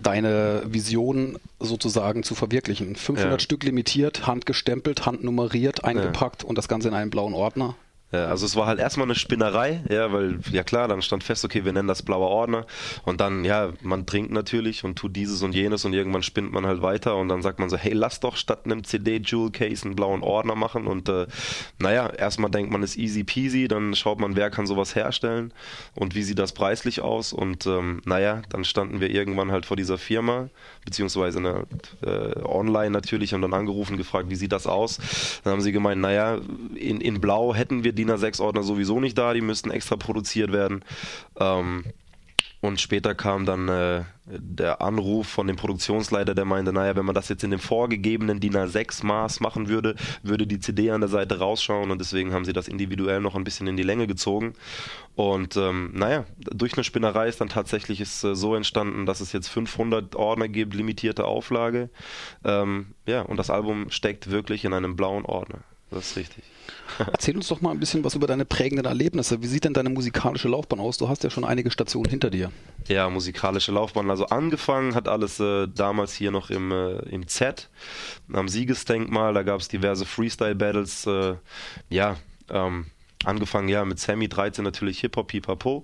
deine 0.00 0.62
Vision 0.66 1.38
sozusagen 1.58 2.22
zu 2.22 2.34
verwirklichen. 2.34 2.96
500 2.96 3.32
ja. 3.32 3.38
Stück 3.38 3.64
limitiert, 3.64 4.26
handgestempelt, 4.26 5.06
handnummeriert, 5.06 5.84
eingepackt 5.84 6.44
und 6.44 6.56
das 6.56 6.68
Ganze 6.68 6.88
in 6.88 6.94
einen 6.94 7.10
blauen 7.10 7.34
Ordner. 7.34 7.76
Ja, 8.12 8.26
also 8.26 8.44
es 8.44 8.56
war 8.56 8.66
halt 8.66 8.80
erstmal 8.80 9.06
eine 9.06 9.14
Spinnerei, 9.14 9.84
ja, 9.88 10.12
weil, 10.12 10.40
ja 10.50 10.64
klar, 10.64 10.88
dann 10.88 11.00
stand 11.00 11.22
fest, 11.22 11.44
okay, 11.44 11.64
wir 11.64 11.72
nennen 11.72 11.86
das 11.86 12.02
blauer 12.02 12.28
Ordner. 12.28 12.66
Und 13.04 13.20
dann, 13.20 13.44
ja, 13.44 13.72
man 13.82 14.04
trinkt 14.04 14.32
natürlich 14.32 14.82
und 14.82 14.96
tut 14.96 15.14
dieses 15.14 15.42
und 15.42 15.54
jenes 15.54 15.84
und 15.84 15.92
irgendwann 15.92 16.24
spinnt 16.24 16.50
man 16.52 16.66
halt 16.66 16.82
weiter 16.82 17.14
und 17.16 17.28
dann 17.28 17.40
sagt 17.40 17.60
man 17.60 17.70
so, 17.70 17.76
hey, 17.76 17.92
lass 17.92 18.18
doch 18.18 18.34
statt 18.34 18.62
einem 18.64 18.82
CD-Jewel-Case 18.82 19.84
einen 19.84 19.94
blauen 19.94 20.22
Ordner 20.22 20.56
machen. 20.56 20.88
Und 20.88 21.08
äh, 21.08 21.28
naja, 21.78 22.08
erstmal 22.08 22.50
denkt 22.50 22.72
man, 22.72 22.82
ist 22.82 22.96
easy 22.96 23.22
peasy, 23.22 23.68
dann 23.68 23.94
schaut 23.94 24.18
man, 24.18 24.34
wer 24.34 24.50
kann 24.50 24.66
sowas 24.66 24.96
herstellen 24.96 25.52
und 25.94 26.16
wie 26.16 26.24
sieht 26.24 26.40
das 26.40 26.50
preislich 26.52 27.02
aus. 27.02 27.32
Und 27.32 27.66
ähm, 27.66 28.02
naja, 28.06 28.42
dann 28.48 28.64
standen 28.64 29.00
wir 29.00 29.10
irgendwann 29.10 29.52
halt 29.52 29.66
vor 29.66 29.76
dieser 29.76 29.98
Firma, 29.98 30.48
beziehungsweise 30.84 31.38
eine, 31.38 31.66
äh, 32.02 32.40
online 32.44 32.90
natürlich, 32.90 33.34
und 33.34 33.42
dann 33.42 33.54
angerufen, 33.54 33.96
gefragt, 33.96 34.30
wie 34.30 34.34
sieht 34.34 34.50
das 34.50 34.66
aus? 34.66 34.98
Dann 35.44 35.52
haben 35.52 35.60
sie 35.60 35.70
gemeint, 35.70 36.00
naja, 36.00 36.40
in, 36.74 37.00
in 37.00 37.20
Blau 37.20 37.54
hätten 37.54 37.84
wir 37.84 37.99
DIN 38.00 38.10
A6-Ordner 38.10 38.62
sowieso 38.62 39.00
nicht 39.00 39.18
da, 39.18 39.34
die 39.34 39.40
müssten 39.40 39.70
extra 39.70 39.96
produziert 39.96 40.52
werden. 40.52 40.84
Ähm, 41.38 41.84
und 42.62 42.78
später 42.78 43.14
kam 43.14 43.46
dann 43.46 43.68
äh, 43.68 44.02
der 44.26 44.82
Anruf 44.82 45.26
von 45.26 45.46
dem 45.46 45.56
Produktionsleiter, 45.56 46.34
der 46.34 46.44
meinte, 46.44 46.74
naja, 46.74 46.94
wenn 46.94 47.06
man 47.06 47.14
das 47.14 47.30
jetzt 47.30 47.42
in 47.42 47.50
dem 47.50 47.58
vorgegebenen 47.58 48.38
DIN 48.38 48.54
A6 48.54 49.04
Maß 49.04 49.40
machen 49.40 49.68
würde, 49.68 49.94
würde 50.22 50.46
die 50.46 50.60
CD 50.60 50.90
an 50.90 51.00
der 51.00 51.08
Seite 51.08 51.38
rausschauen 51.38 51.90
und 51.90 51.98
deswegen 51.98 52.34
haben 52.34 52.44
sie 52.44 52.52
das 52.52 52.68
individuell 52.68 53.20
noch 53.20 53.34
ein 53.34 53.44
bisschen 53.44 53.66
in 53.66 53.78
die 53.78 53.82
Länge 53.82 54.06
gezogen. 54.06 54.52
Und 55.14 55.56
ähm, 55.56 55.92
naja, 55.94 56.26
durch 56.36 56.74
eine 56.74 56.84
Spinnerei 56.84 57.28
ist 57.28 57.40
dann 57.40 57.48
tatsächlich 57.48 57.98
ist, 57.98 58.24
äh, 58.24 58.34
so 58.34 58.54
entstanden, 58.54 59.06
dass 59.06 59.22
es 59.22 59.32
jetzt 59.32 59.48
500 59.48 60.14
Ordner 60.14 60.48
gibt, 60.48 60.74
limitierte 60.74 61.24
Auflage. 61.24 61.88
Ähm, 62.44 62.94
ja, 63.06 63.22
und 63.22 63.38
das 63.38 63.48
Album 63.48 63.90
steckt 63.90 64.30
wirklich 64.30 64.66
in 64.66 64.74
einem 64.74 64.96
blauen 64.96 65.24
Ordner. 65.24 65.60
Das 65.90 66.10
ist 66.10 66.16
richtig. 66.16 66.44
Erzähl 66.98 67.36
uns 67.36 67.48
doch 67.48 67.60
mal 67.60 67.70
ein 67.70 67.80
bisschen 67.80 68.04
was 68.04 68.14
über 68.14 68.26
deine 68.26 68.44
prägenden 68.44 68.86
Erlebnisse. 68.86 69.42
Wie 69.42 69.46
sieht 69.46 69.64
denn 69.64 69.74
deine 69.74 69.90
musikalische 69.90 70.48
Laufbahn 70.48 70.80
aus? 70.80 70.98
Du 70.98 71.08
hast 71.08 71.24
ja 71.24 71.30
schon 71.30 71.44
einige 71.44 71.70
Stationen 71.70 72.08
hinter 72.10 72.30
dir. 72.30 72.52
Ja, 72.86 73.08
musikalische 73.08 73.72
Laufbahn. 73.72 74.10
Also 74.10 74.26
angefangen 74.26 74.94
hat 74.94 75.08
alles 75.08 75.40
äh, 75.40 75.66
damals 75.68 76.14
hier 76.14 76.30
noch 76.30 76.50
im, 76.50 76.70
äh, 76.70 76.98
im 77.08 77.26
Z, 77.26 77.68
am 78.32 78.48
Siegesdenkmal. 78.48 79.34
Da 79.34 79.42
gab 79.42 79.60
es 79.60 79.68
diverse 79.68 80.06
Freestyle-Battles. 80.06 81.06
Äh, 81.06 81.34
ja, 81.88 82.16
ähm, 82.50 82.86
angefangen 83.24 83.68
ja 83.68 83.84
mit 83.84 83.98
Sammy 83.98 84.28
13 84.28 84.64
natürlich 84.64 85.00
Hip-Hop, 85.00 85.28
Pipapo. 85.28 85.82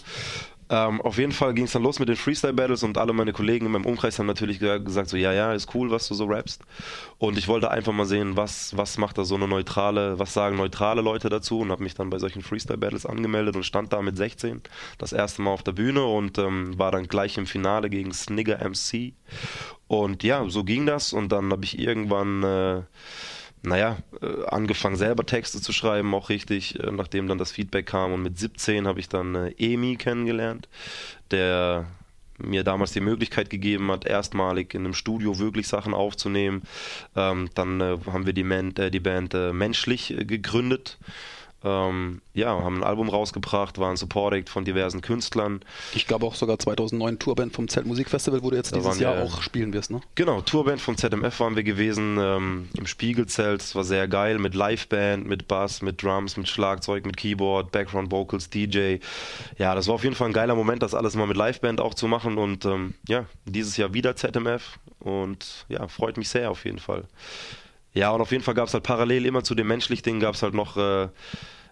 Ähm, 0.68 1.00
auf 1.00 1.18
jeden 1.18 1.32
Fall 1.32 1.54
ging 1.54 1.64
es 1.64 1.72
dann 1.72 1.82
los 1.82 2.00
mit 2.00 2.08
den 2.08 2.16
Freestyle-Battles 2.16 2.82
und 2.82 2.98
alle 2.98 3.12
meine 3.12 3.32
Kollegen 3.32 3.66
in 3.66 3.72
meinem 3.72 3.86
Umkreis 3.86 4.18
haben 4.18 4.26
natürlich 4.26 4.58
gesagt, 4.58 5.08
so 5.08 5.16
ja, 5.16 5.32
ja, 5.32 5.52
ist 5.52 5.72
cool, 5.74 5.90
was 5.90 6.08
du 6.08 6.14
so 6.14 6.24
rappst. 6.24 6.62
Und 7.18 7.38
ich 7.38 7.46
wollte 7.46 7.70
einfach 7.70 7.92
mal 7.92 8.06
sehen, 8.06 8.36
was, 8.36 8.76
was 8.76 8.98
macht 8.98 9.16
da 9.16 9.24
so 9.24 9.36
eine 9.36 9.46
neutrale, 9.46 10.18
was 10.18 10.34
sagen 10.34 10.56
neutrale 10.56 11.02
Leute 11.02 11.28
dazu 11.28 11.60
und 11.60 11.70
habe 11.70 11.84
mich 11.84 11.94
dann 11.94 12.10
bei 12.10 12.18
solchen 12.18 12.42
Freestyle-Battles 12.42 13.06
angemeldet 13.06 13.54
und 13.54 13.62
stand 13.62 13.92
da 13.92 14.02
mit 14.02 14.16
16 14.16 14.62
das 14.98 15.12
erste 15.12 15.42
Mal 15.42 15.52
auf 15.52 15.62
der 15.62 15.72
Bühne 15.72 16.04
und 16.04 16.38
ähm, 16.38 16.76
war 16.78 16.90
dann 16.90 17.06
gleich 17.06 17.38
im 17.38 17.46
Finale 17.46 17.88
gegen 17.88 18.12
Snigger 18.12 18.58
MC. 18.58 19.12
Und 19.86 20.24
ja, 20.24 20.48
so 20.48 20.64
ging 20.64 20.84
das 20.84 21.12
und 21.12 21.30
dann 21.30 21.52
habe 21.52 21.64
ich 21.64 21.78
irgendwann... 21.78 22.42
Äh, 22.42 22.82
naja, 23.62 23.96
äh, 24.22 24.46
angefangen 24.46 24.96
selber 24.96 25.26
Texte 25.26 25.60
zu 25.60 25.72
schreiben, 25.72 26.14
auch 26.14 26.28
richtig, 26.28 26.78
äh, 26.78 26.90
nachdem 26.90 27.26
dann 27.28 27.38
das 27.38 27.52
Feedback 27.52 27.86
kam. 27.86 28.12
Und 28.12 28.22
mit 28.22 28.38
17 28.38 28.86
habe 28.86 29.00
ich 29.00 29.08
dann 29.08 29.34
äh, 29.34 29.54
Emi 29.58 29.96
kennengelernt, 29.96 30.68
der 31.30 31.86
mir 32.38 32.64
damals 32.64 32.92
die 32.92 33.00
Möglichkeit 33.00 33.48
gegeben 33.48 33.90
hat, 33.90 34.04
erstmalig 34.04 34.74
in 34.74 34.84
einem 34.84 34.94
Studio 34.94 35.38
wirklich 35.38 35.68
Sachen 35.68 35.94
aufzunehmen. 35.94 36.62
Ähm, 37.16 37.48
dann 37.54 37.82
haben 37.82 38.26
wir 38.26 38.34
die, 38.34 38.42
äh, 38.42 38.90
die 38.90 39.00
Band 39.00 39.34
Menschlich 39.52 40.14
gegründet 40.18 40.98
ähm, 41.66 42.20
ja, 42.32 42.48
haben 42.48 42.78
ein 42.78 42.84
Album 42.84 43.08
rausgebracht, 43.08 43.78
waren 43.78 43.96
Support 43.96 44.48
von 44.48 44.64
diversen 44.64 45.00
Künstlern. 45.00 45.60
Ich 45.94 46.06
glaube 46.06 46.26
auch 46.26 46.34
sogar 46.34 46.58
2009 46.58 47.18
Tourband 47.18 47.52
vom 47.52 47.68
Zeltmusikfestival, 47.68 48.42
wo 48.42 48.50
du 48.50 48.56
jetzt 48.56 48.72
da 48.72 48.76
dieses 48.76 49.00
Jahr 49.00 49.16
wir, 49.16 49.24
auch 49.24 49.42
spielen 49.42 49.72
wirst, 49.72 49.90
ne? 49.90 50.00
Genau, 50.14 50.40
Tourband 50.40 50.80
vom 50.80 50.96
ZMF 50.96 51.40
waren 51.40 51.56
wir 51.56 51.64
gewesen, 51.64 52.18
ähm, 52.20 52.68
im 52.76 52.86
Spiegelzelt, 52.86 53.62
es 53.62 53.74
war 53.74 53.84
sehr 53.84 54.06
geil, 54.06 54.38
mit 54.38 54.54
Liveband, 54.54 55.26
mit 55.26 55.48
Bass, 55.48 55.82
mit 55.82 56.02
Drums, 56.02 56.36
mit 56.36 56.48
Schlagzeug, 56.48 57.04
mit 57.04 57.16
Keyboard, 57.16 57.72
Background 57.72 58.12
Vocals, 58.12 58.48
DJ. 58.48 58.98
Ja, 59.58 59.74
das 59.74 59.88
war 59.88 59.96
auf 59.96 60.04
jeden 60.04 60.14
Fall 60.14 60.28
ein 60.28 60.32
geiler 60.32 60.54
Moment, 60.54 60.82
das 60.82 60.94
alles 60.94 61.16
mal 61.16 61.26
mit 61.26 61.36
Liveband 61.36 61.80
auch 61.80 61.94
zu 61.94 62.06
machen 62.06 62.38
und 62.38 62.64
ähm, 62.64 62.94
ja, 63.08 63.26
dieses 63.44 63.76
Jahr 63.76 63.92
wieder 63.92 64.14
ZMF 64.14 64.78
und 65.00 65.66
ja, 65.68 65.88
freut 65.88 66.16
mich 66.16 66.28
sehr 66.28 66.50
auf 66.50 66.64
jeden 66.64 66.78
Fall. 66.78 67.04
Ja, 67.96 68.10
und 68.10 68.20
auf 68.20 68.30
jeden 68.30 68.44
Fall 68.44 68.52
gab 68.52 68.68
es 68.68 68.74
halt 68.74 68.84
parallel 68.84 69.24
immer 69.24 69.42
zu 69.42 69.54
dem 69.54 69.68
Menschlich-Ding 69.68 70.20
gab 70.20 70.34
es 70.34 70.42
halt 70.42 70.52
noch 70.52 70.76
äh, 70.76 71.08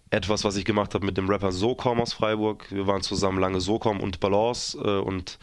etwas, 0.09 0.43
was 0.43 0.57
ich 0.57 0.65
gemacht 0.65 0.95
habe 0.95 1.05
mit 1.05 1.19
dem 1.19 1.29
Rapper 1.29 1.53
Socom 1.53 2.01
aus 2.01 2.15
Freiburg. 2.15 2.65
Wir 2.71 2.87
waren 2.87 3.03
zusammen 3.03 3.39
lange 3.39 3.61
Socom 3.61 4.01
und 4.01 4.21
Balance 4.21 4.79
äh, 4.79 5.01
und 5.01 5.39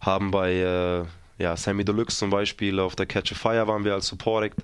haben 0.00 0.30
bei 0.30 0.54
äh, 0.54 1.04
ja, 1.38 1.56
Sammy 1.56 1.84
Deluxe 1.84 2.16
zum 2.18 2.30
Beispiel, 2.30 2.78
auf 2.78 2.94
der 2.94 3.06
Catch 3.06 3.32
a 3.32 3.34
Fire 3.34 3.66
waren 3.66 3.84
wir 3.84 3.94
als 3.94 4.06
Support 4.06 4.44
Act 4.44 4.58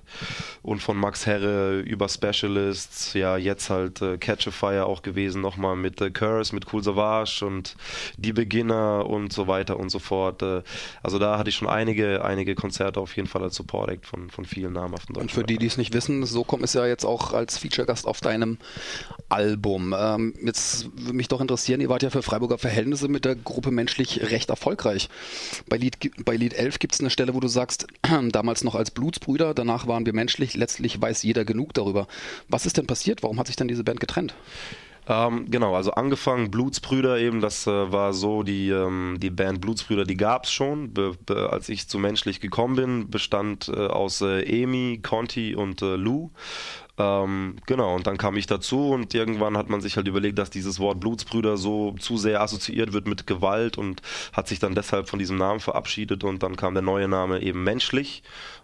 und 0.61 0.81
von 0.81 0.97
Max 0.97 1.25
Herre 1.25 1.79
über 1.79 2.07
Specialists, 2.07 3.13
ja, 3.13 3.37
jetzt 3.37 3.69
halt 3.69 4.01
äh, 4.01 4.17
Catch 4.17 4.47
a 4.47 4.51
Fire 4.51 4.85
auch 4.85 5.01
gewesen, 5.01 5.41
nochmal 5.41 5.75
mit 5.75 5.99
äh, 6.01 6.11
Curse, 6.11 6.53
mit 6.53 6.71
Cool 6.71 6.83
Savage 6.83 7.45
und 7.45 7.75
Die 8.17 8.33
Beginner 8.33 9.05
und 9.07 9.33
so 9.33 9.47
weiter 9.47 9.77
und 9.77 9.89
so 9.89 9.99
fort. 9.99 10.41
Äh, 10.41 10.61
also 11.01 11.19
da 11.19 11.37
hatte 11.37 11.49
ich 11.49 11.55
schon 11.55 11.67
einige, 11.67 12.23
einige 12.23 12.55
Konzerte 12.55 12.99
auf 12.99 13.15
jeden 13.15 13.27
Fall 13.27 13.43
als 13.43 13.55
Support 13.55 13.89
Act 13.89 14.05
von, 14.05 14.29
von 14.29 14.45
vielen 14.45 14.73
namhaften 14.73 15.15
Deutschen. 15.15 15.29
Und 15.29 15.31
für 15.31 15.43
die, 15.43 15.57
die 15.57 15.65
es 15.65 15.77
nicht 15.77 15.93
wissen, 15.93 16.25
Socom 16.25 16.63
ist 16.63 16.75
ja 16.75 16.85
jetzt 16.85 17.05
auch 17.05 17.33
als 17.33 17.57
Feature-Gast 17.57 18.05
auf 18.05 18.21
deinem 18.21 18.57
Album. 19.29 19.95
Ähm, 19.97 20.33
jetzt 20.43 20.89
würde 20.95 21.13
mich 21.13 21.27
doch 21.27 21.41
interessieren, 21.41 21.81
ihr 21.81 21.89
wart 21.89 22.03
ja 22.03 22.09
für 22.09 22.23
Freiburger 22.23 22.57
Verhältnisse 22.57 23.07
mit 23.07 23.25
der 23.25 23.35
Gruppe 23.35 23.71
menschlich 23.71 24.31
recht 24.31 24.49
erfolgreich. 24.49 25.09
Bei 25.67 25.77
Lied, 25.77 25.97
bei 26.25 26.35
Lied 26.35 26.53
2011 26.59 26.79
gibt 26.79 26.93
es 26.93 26.99
eine 26.99 27.09
Stelle, 27.09 27.33
wo 27.33 27.39
du 27.39 27.47
sagst, 27.47 27.87
damals 28.31 28.63
noch 28.63 28.75
als 28.75 28.91
Blutsbrüder, 28.91 29.53
danach 29.53 29.87
waren 29.87 30.05
wir 30.05 30.13
menschlich, 30.13 30.55
letztlich 30.55 31.01
weiß 31.01 31.23
jeder 31.23 31.45
genug 31.45 31.73
darüber. 31.73 32.07
Was 32.49 32.65
ist 32.65 32.77
denn 32.77 32.87
passiert? 32.87 33.23
Warum 33.23 33.39
hat 33.39 33.47
sich 33.47 33.55
denn 33.55 33.67
diese 33.67 33.83
Band 33.83 33.99
getrennt? 33.99 34.33
Ähm, 35.07 35.49
genau, 35.49 35.75
also 35.75 35.91
angefangen 35.91 36.51
Blutsbrüder 36.51 37.17
eben, 37.17 37.39
das 37.41 37.65
äh, 37.65 37.91
war 37.91 38.13
so, 38.13 38.43
die, 38.43 38.69
ähm, 38.69 39.17
die 39.19 39.31
Band 39.31 39.61
Blutsbrüder, 39.61 40.03
die 40.03 40.17
gab 40.17 40.43
es 40.43 40.51
schon. 40.51 40.93
Be, 40.93 41.13
be, 41.25 41.49
als 41.51 41.69
ich 41.69 41.87
zu 41.87 41.97
menschlich 41.97 42.41
gekommen 42.41 42.75
bin, 42.75 43.09
bestand 43.09 43.69
äh, 43.69 43.87
aus 43.87 44.21
äh, 44.21 44.63
Amy, 44.63 44.99
Conti 45.01 45.55
und 45.55 45.81
äh, 45.81 45.95
Lou. 45.95 46.29
Ähm, 46.99 47.55
genau, 47.65 47.95
und 47.95 48.07
dann 48.07 48.17
kam 48.17 48.35
ich 48.35 48.45
dazu 48.45 48.89
und 48.89 49.13
irgendwann 49.13 49.57
hat 49.57 49.69
man 49.69 49.79
sich 49.79 49.95
halt 49.95 50.09
überlegt, 50.09 50.37
dass 50.37 50.49
dieses 50.49 50.79
Wort 50.79 50.99
Blutsbrüder 50.99 51.55
so 51.55 51.93
zu 51.93 52.17
sehr 52.17 52.41
assoziiert 52.41 52.91
wird 52.91 53.07
mit 53.07 53.25
Gewalt 53.25 53.77
und 53.77 54.01
hat 54.33 54.49
sich 54.49 54.59
dann 54.59 54.75
deshalb 54.75 55.07
von 55.07 55.17
diesem 55.17 55.37
Namen 55.37 55.61
verabschiedet 55.61 56.25
und 56.25 56.43
dann 56.43 56.57
kam 56.57 56.73
der 56.73 56.83
neue 56.83 57.07
Name 57.07 57.41
eben 57.41 57.63
menschlich. 57.63 58.21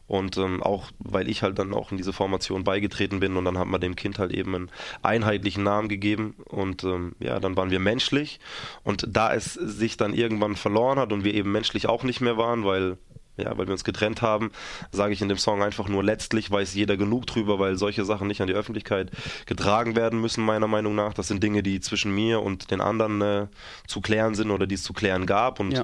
Und 0.08 0.38
ähm, 0.38 0.62
auch, 0.62 0.92
weil 1.00 1.30
ich 1.30 1.42
halt 1.42 1.58
dann 1.58 1.74
auch 1.74 1.92
in 1.92 1.98
diese 1.98 2.14
Formation 2.14 2.64
beigetreten 2.64 3.22
bin 3.22 3.38
und 3.38 3.46
dann 3.46 3.58
hat 3.58 3.68
man 3.68 3.82
dem 3.82 3.96
Kind 3.96 4.20
halt 4.20 4.34
eben 4.34 4.54
einen 4.54 4.72
einheitlichen 5.02 5.64
Namen 5.64 5.88
gegeben 5.88 6.36
und 6.46 6.84
ähm, 6.84 7.16
ja, 7.20 7.40
dann 7.40 7.56
waren 7.56 7.72
wir 7.72 7.80
menschlich. 7.80 8.40
Und 8.84 9.08
da 9.10 9.34
es 9.34 9.54
sich 9.54 9.98
dann 9.98 10.14
irgendwann 10.14 10.58
verloren 10.58 11.00
hat 11.00 11.12
und 11.14 11.24
wir 11.24 11.34
eben 11.34 11.52
menschlich 11.52 11.88
auch 11.88 12.04
nicht 12.04 12.22
mehr 12.22 12.38
waren, 12.38 12.66
weil 12.66 12.98
ja, 13.38 13.58
weil 13.58 13.68
wir 13.68 13.74
uns 13.74 13.84
getrennt 13.84 14.22
haben, 14.22 14.52
sage 14.92 15.14
ich 15.14 15.22
in 15.22 15.30
dem 15.30 15.38
Song 15.38 15.62
einfach 15.62 15.88
nur, 15.88 16.04
letztlich 16.04 16.50
weiß 16.50 16.74
jeder 16.74 16.98
genug 16.98 17.28
drüber, 17.28 17.60
weil 17.60 17.78
solche 17.78 18.06
Sachen 18.06 18.28
nicht 18.28 18.42
an 18.42 18.48
die 18.48 18.54
Öffentlichkeit 18.54 19.12
getragen 19.46 19.96
werden 19.96 20.22
müssen, 20.22 20.44
meiner 20.44 20.68
Meinung 20.68 20.96
nach. 20.96 21.14
Das 21.14 21.28
sind 21.28 21.44
Dinge, 21.44 21.64
die 21.64 21.80
zwischen 21.80 22.14
mir 22.14 22.42
und 22.42 22.72
den 22.72 22.82
anderen 22.82 23.22
äh, 23.22 23.48
zu 23.88 24.02
klären 24.02 24.36
sind 24.36 24.52
oder 24.52 24.68
die 24.68 24.76
es 24.76 24.84
zu 24.84 24.94
klären 24.94 25.26
gab. 25.26 25.60
Und 25.60 25.72
ja. 25.74 25.84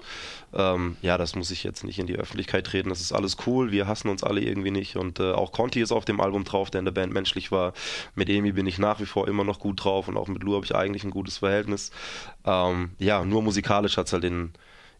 Ähm, 0.53 0.97
ja, 1.01 1.17
das 1.17 1.35
muss 1.35 1.51
ich 1.51 1.63
jetzt 1.63 1.83
nicht 1.83 1.99
in 1.99 2.07
die 2.07 2.17
Öffentlichkeit 2.17 2.67
treten. 2.67 2.89
Das 2.89 2.99
ist 2.99 3.13
alles 3.13 3.37
cool. 3.45 3.71
Wir 3.71 3.87
hassen 3.87 4.09
uns 4.09 4.23
alle 4.23 4.41
irgendwie 4.41 4.71
nicht. 4.71 4.95
Und 4.97 5.19
äh, 5.19 5.31
auch 5.31 5.51
Conti 5.51 5.81
ist 5.81 5.91
auf 5.91 6.05
dem 6.05 6.19
Album 6.19 6.43
drauf, 6.43 6.69
der 6.69 6.79
in 6.79 6.85
der 6.85 6.91
Band 6.91 7.13
menschlich 7.13 7.51
war. 7.51 7.73
Mit 8.15 8.29
Emi 8.29 8.51
bin 8.51 8.67
ich 8.67 8.77
nach 8.77 8.99
wie 8.99 9.05
vor 9.05 9.27
immer 9.27 9.43
noch 9.43 9.59
gut 9.59 9.83
drauf 9.83 10.07
und 10.07 10.17
auch 10.17 10.27
mit 10.27 10.43
Lou 10.43 10.55
habe 10.55 10.65
ich 10.65 10.75
eigentlich 10.75 11.03
ein 11.03 11.11
gutes 11.11 11.37
Verhältnis. 11.37 11.91
Ähm, 12.45 12.91
ja, 12.99 13.23
nur 13.23 13.41
musikalisch 13.41 13.97
hat 13.97 14.07
es 14.07 14.13
halt 14.13 14.23
den 14.23 14.51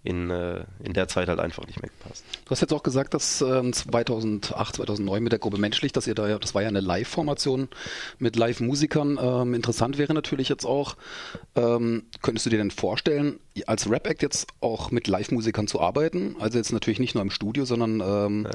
in, 0.03 0.31
äh, 0.31 0.65
in 0.84 0.93
der 0.93 1.08
Zeit 1.08 1.27
halt 1.27 1.39
einfach 1.39 1.65
nicht 1.67 1.81
mehr 1.81 1.91
gepasst. 2.00 2.25
Du 2.46 2.51
hast 2.51 2.62
jetzt 2.62 2.74
auch 2.74 2.81
gesagt, 2.81 3.13
dass 3.13 3.41
ähm, 3.41 3.72
2008, 3.72 4.77
2009 4.77 5.22
mit 5.22 5.31
der 5.31 5.39
Gruppe 5.39 5.60
Menschlich, 5.60 5.91
dass 5.91 6.08
ihr 6.08 6.15
da 6.15 6.27
ja, 6.27 6.39
das 6.39 6.55
war 6.55 6.63
ja 6.63 6.70
eine 6.70 6.79
Live-Formation 6.79 7.67
mit 8.17 8.36
Live-Musikern. 8.36 9.20
Ähm, 9.22 9.53
interessant 9.53 10.00
wäre 10.00 10.13
natürlich 10.15 10.50
jetzt 10.50 10.65
auch, 10.65 10.98
ähm, 11.55 12.03
könntest 12.24 12.48
du 12.48 12.50
dir 12.50 12.58
denn 12.58 12.72
vorstellen, 12.72 13.39
als 13.67 13.89
Rap-Act 13.89 14.24
jetzt 14.24 14.48
auch 14.60 14.89
mit 14.89 15.08
Live-Musikern 15.08 15.67
zu 15.67 15.79
arbeiten? 15.79 16.36
Also 16.39 16.58
jetzt 16.58 16.72
natürlich 16.72 17.00
nicht 17.00 17.13
nur 17.13 17.22
im 17.22 17.29
Studio, 17.29 17.65
sondern 17.65 18.01
ähm, 18.01 18.46
ja. 18.46 18.51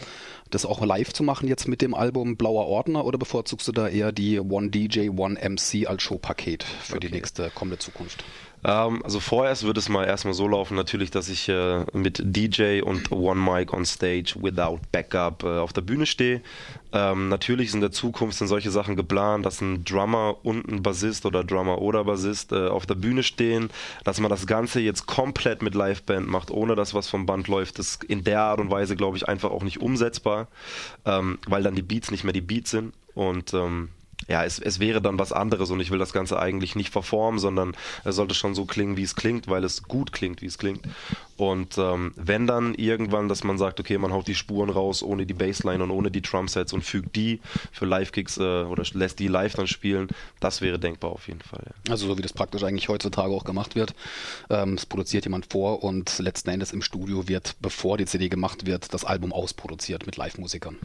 das 0.50 0.66
auch 0.66 0.84
live 0.84 1.12
zu 1.12 1.22
machen 1.22 1.48
jetzt 1.48 1.68
mit 1.68 1.80
dem 1.80 1.94
Album 1.94 2.36
Blauer 2.36 2.66
Ordner 2.66 3.04
oder 3.04 3.18
bevorzugst 3.18 3.68
du 3.68 3.72
da 3.72 3.86
eher 3.86 4.10
die 4.10 4.40
One 4.40 4.70
DJ, 4.70 5.10
One 5.10 5.38
MC 5.38 5.86
als 5.86 6.02
Showpaket 6.02 6.64
für 6.64 6.96
okay. 6.96 7.06
die 7.06 7.14
nächste 7.14 7.50
kommende 7.50 7.78
Zukunft? 7.78 8.24
Ähm, 8.66 9.00
also 9.04 9.20
vorerst 9.20 9.62
wird 9.62 9.78
es 9.78 9.88
mal 9.88 10.04
erstmal 10.04 10.34
so 10.34 10.48
laufen, 10.48 10.74
natürlich, 10.74 11.12
dass 11.12 11.28
ich 11.28 11.48
äh, 11.48 11.84
mit 11.92 12.20
DJ 12.24 12.80
und 12.82 13.12
One 13.12 13.40
Mic 13.40 13.72
on 13.72 13.86
Stage 13.86 14.34
without 14.40 14.80
Backup 14.90 15.44
äh, 15.44 15.58
auf 15.58 15.72
der 15.72 15.82
Bühne 15.82 16.04
stehe. 16.04 16.42
Ähm, 16.92 17.28
natürlich 17.28 17.70
sind 17.70 17.78
in 17.78 17.82
der 17.82 17.92
Zukunft 17.92 18.36
sind 18.36 18.48
solche 18.48 18.72
Sachen 18.72 18.96
geplant, 18.96 19.46
dass 19.46 19.60
ein 19.60 19.84
Drummer 19.84 20.36
und 20.42 20.66
ein 20.66 20.82
Bassist 20.82 21.26
oder 21.26 21.44
Drummer 21.44 21.80
oder 21.80 22.02
Bassist 22.02 22.50
äh, 22.50 22.66
auf 22.66 22.86
der 22.86 22.96
Bühne 22.96 23.22
stehen, 23.22 23.70
dass 24.02 24.18
man 24.18 24.30
das 24.30 24.48
Ganze 24.48 24.80
jetzt 24.80 25.06
komplett 25.06 25.62
mit 25.62 25.76
Liveband 25.76 26.26
macht, 26.26 26.50
ohne 26.50 26.74
dass 26.74 26.92
was 26.92 27.08
vom 27.08 27.24
Band 27.24 27.46
läuft. 27.46 27.78
Ist 27.78 28.02
in 28.02 28.24
der 28.24 28.40
Art 28.40 28.58
und 28.58 28.70
Weise, 28.72 28.96
glaube 28.96 29.16
ich, 29.16 29.28
einfach 29.28 29.52
auch 29.52 29.62
nicht 29.62 29.80
umsetzbar, 29.80 30.48
ähm, 31.04 31.38
weil 31.46 31.62
dann 31.62 31.76
die 31.76 31.82
Beats 31.82 32.10
nicht 32.10 32.24
mehr 32.24 32.32
die 32.32 32.40
Beats 32.40 32.72
sind 32.72 32.94
und 33.14 33.54
ähm, 33.54 33.90
ja, 34.28 34.44
es, 34.44 34.58
es 34.58 34.80
wäre 34.80 35.00
dann 35.00 35.18
was 35.18 35.32
anderes 35.32 35.70
und 35.70 35.80
ich 35.80 35.90
will 35.90 35.98
das 35.98 36.12
Ganze 36.12 36.38
eigentlich 36.38 36.74
nicht 36.74 36.90
verformen, 36.90 37.38
sondern 37.38 37.76
es 38.04 38.16
sollte 38.16 38.34
schon 38.34 38.54
so 38.54 38.64
klingen, 38.64 38.96
wie 38.96 39.02
es 39.02 39.14
klingt, 39.14 39.48
weil 39.48 39.64
es 39.64 39.84
gut 39.84 40.12
klingt, 40.12 40.42
wie 40.42 40.46
es 40.46 40.58
klingt. 40.58 40.82
Und 41.36 41.76
ähm, 41.76 42.12
wenn 42.16 42.46
dann 42.46 42.74
irgendwann, 42.74 43.28
dass 43.28 43.44
man 43.44 43.58
sagt, 43.58 43.78
okay, 43.78 43.98
man 43.98 44.12
haut 44.12 44.26
die 44.26 44.34
Spuren 44.34 44.70
raus 44.70 45.02
ohne 45.02 45.26
die 45.26 45.34
Bassline 45.34 45.84
und 45.84 45.90
ohne 45.90 46.10
die 46.10 46.22
Drumsets 46.22 46.72
und 46.72 46.82
fügt 46.82 47.14
die 47.14 47.40
für 47.72 47.84
Live-Kicks 47.84 48.38
äh, 48.38 48.64
oder 48.64 48.84
lässt 48.94 49.18
die 49.18 49.28
live 49.28 49.54
dann 49.54 49.66
spielen, 49.66 50.08
das 50.40 50.62
wäre 50.62 50.78
denkbar 50.78 51.12
auf 51.12 51.28
jeden 51.28 51.42
Fall. 51.42 51.62
Ja. 51.66 51.92
Also 51.92 52.06
so 52.06 52.16
wie 52.16 52.22
das 52.22 52.32
praktisch 52.32 52.62
eigentlich 52.62 52.88
heutzutage 52.88 53.32
auch 53.32 53.44
gemacht 53.44 53.74
wird. 53.74 53.94
Ähm, 54.48 54.74
es 54.74 54.86
produziert 54.86 55.24
jemand 55.24 55.52
vor 55.52 55.84
und 55.84 56.18
letzten 56.18 56.50
Endes 56.50 56.72
im 56.72 56.80
Studio 56.80 57.28
wird, 57.28 57.54
bevor 57.60 57.98
die 57.98 58.06
CD 58.06 58.28
gemacht 58.30 58.64
wird, 58.64 58.94
das 58.94 59.04
Album 59.04 59.32
ausproduziert 59.32 60.06
mit 60.06 60.16
Live-Musikern. 60.16 60.78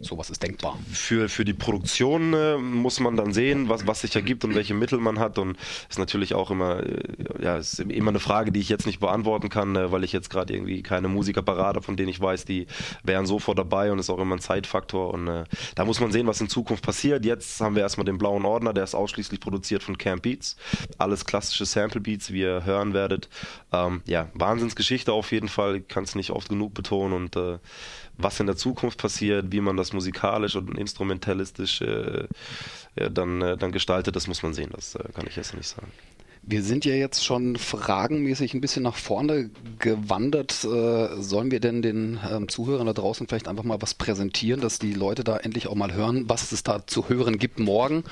Sowas 0.00 0.30
ist 0.30 0.42
denkbar. 0.42 0.78
Für, 0.90 1.28
für 1.28 1.44
die 1.44 1.52
Produktion 1.52 2.32
äh, 2.32 2.56
muss 2.78 3.00
man 3.00 3.16
dann 3.16 3.32
sehen, 3.32 3.68
was, 3.68 3.86
was 3.86 4.00
sich 4.00 4.14
ergibt 4.14 4.44
und 4.44 4.54
welche 4.54 4.74
Mittel 4.74 4.98
man 4.98 5.18
hat 5.18 5.38
und 5.38 5.56
ist 5.88 5.98
natürlich 5.98 6.34
auch 6.34 6.50
immer, 6.50 6.82
äh, 6.82 6.98
ja, 7.40 7.56
ist 7.56 7.80
immer 7.80 8.10
eine 8.10 8.20
Frage, 8.20 8.52
die 8.52 8.60
ich 8.60 8.68
jetzt 8.68 8.86
nicht 8.86 9.00
beantworten 9.00 9.48
kann, 9.48 9.76
äh, 9.76 9.92
weil 9.92 10.04
ich 10.04 10.12
jetzt 10.12 10.30
gerade 10.30 10.54
irgendwie 10.54 10.82
keine 10.82 11.08
Musiker 11.08 11.42
parade, 11.42 11.82
von 11.82 11.96
denen 11.96 12.08
ich 12.08 12.20
weiß, 12.20 12.44
die 12.44 12.66
wären 13.02 13.26
sofort 13.26 13.58
dabei 13.58 13.92
und 13.92 13.98
ist 13.98 14.10
auch 14.10 14.18
immer 14.18 14.36
ein 14.36 14.40
Zeitfaktor. 14.40 15.12
Und 15.12 15.28
äh, 15.28 15.44
da 15.74 15.84
muss 15.84 16.00
man 16.00 16.12
sehen, 16.12 16.26
was 16.26 16.40
in 16.40 16.48
Zukunft 16.48 16.84
passiert. 16.84 17.24
Jetzt 17.24 17.60
haben 17.60 17.74
wir 17.74 17.82
erstmal 17.82 18.04
den 18.04 18.18
blauen 18.18 18.44
Ordner, 18.44 18.72
der 18.72 18.84
ist 18.84 18.94
ausschließlich 18.94 19.40
produziert 19.40 19.82
von 19.82 19.98
Camp 19.98 20.22
Beats. 20.22 20.56
Alles 20.98 21.24
klassische 21.24 21.66
Sample 21.66 22.00
Beats, 22.00 22.32
wie 22.32 22.40
ihr 22.40 22.64
hören 22.64 22.94
werdet. 22.94 23.28
Ähm, 23.72 24.02
ja, 24.06 24.28
Wahnsinnsgeschichte 24.34 25.12
auf 25.12 25.32
jeden 25.32 25.48
Fall, 25.48 25.80
kann 25.80 26.04
es 26.04 26.14
nicht 26.14 26.30
oft 26.30 26.48
genug 26.48 26.74
betonen 26.74 27.14
und 27.14 27.36
äh, 27.36 27.58
was 28.18 28.40
in 28.40 28.46
der 28.46 28.56
Zukunft 28.56 28.98
passiert, 28.98 29.46
wie 29.50 29.60
man 29.60 29.76
das 29.76 29.92
musikalisch 29.92 30.56
und 30.56 30.76
instrumentalistisch 30.76 31.80
äh, 31.80 32.26
dann, 32.94 33.40
äh, 33.40 33.56
dann 33.56 33.72
gestaltet, 33.72 34.16
das 34.16 34.26
muss 34.26 34.42
man 34.42 34.52
sehen. 34.52 34.70
Das 34.74 34.96
äh, 34.96 35.04
kann 35.14 35.26
ich 35.26 35.36
jetzt 35.36 35.54
nicht 35.54 35.68
sagen. 35.68 35.90
Wir 36.42 36.62
sind 36.62 36.84
ja 36.84 36.94
jetzt 36.94 37.24
schon 37.24 37.56
fragenmäßig 37.56 38.54
ein 38.54 38.60
bisschen 38.60 38.82
nach 38.82 38.96
vorne 38.96 39.50
gewandert. 39.78 40.64
Äh, 40.64 41.20
sollen 41.20 41.50
wir 41.50 41.60
denn 41.60 41.82
den 41.82 42.18
ähm, 42.30 42.48
Zuhörern 42.48 42.86
da 42.86 42.92
draußen 42.92 43.26
vielleicht 43.26 43.48
einfach 43.48 43.64
mal 43.64 43.80
was 43.80 43.94
präsentieren, 43.94 44.60
dass 44.60 44.78
die 44.78 44.92
Leute 44.92 45.24
da 45.24 45.36
endlich 45.36 45.66
auch 45.66 45.74
mal 45.74 45.92
hören, 45.92 46.24
was 46.28 46.52
es 46.52 46.62
da 46.62 46.86
zu 46.86 47.08
hören 47.08 47.38
gibt 47.38 47.58
morgen 47.58 48.04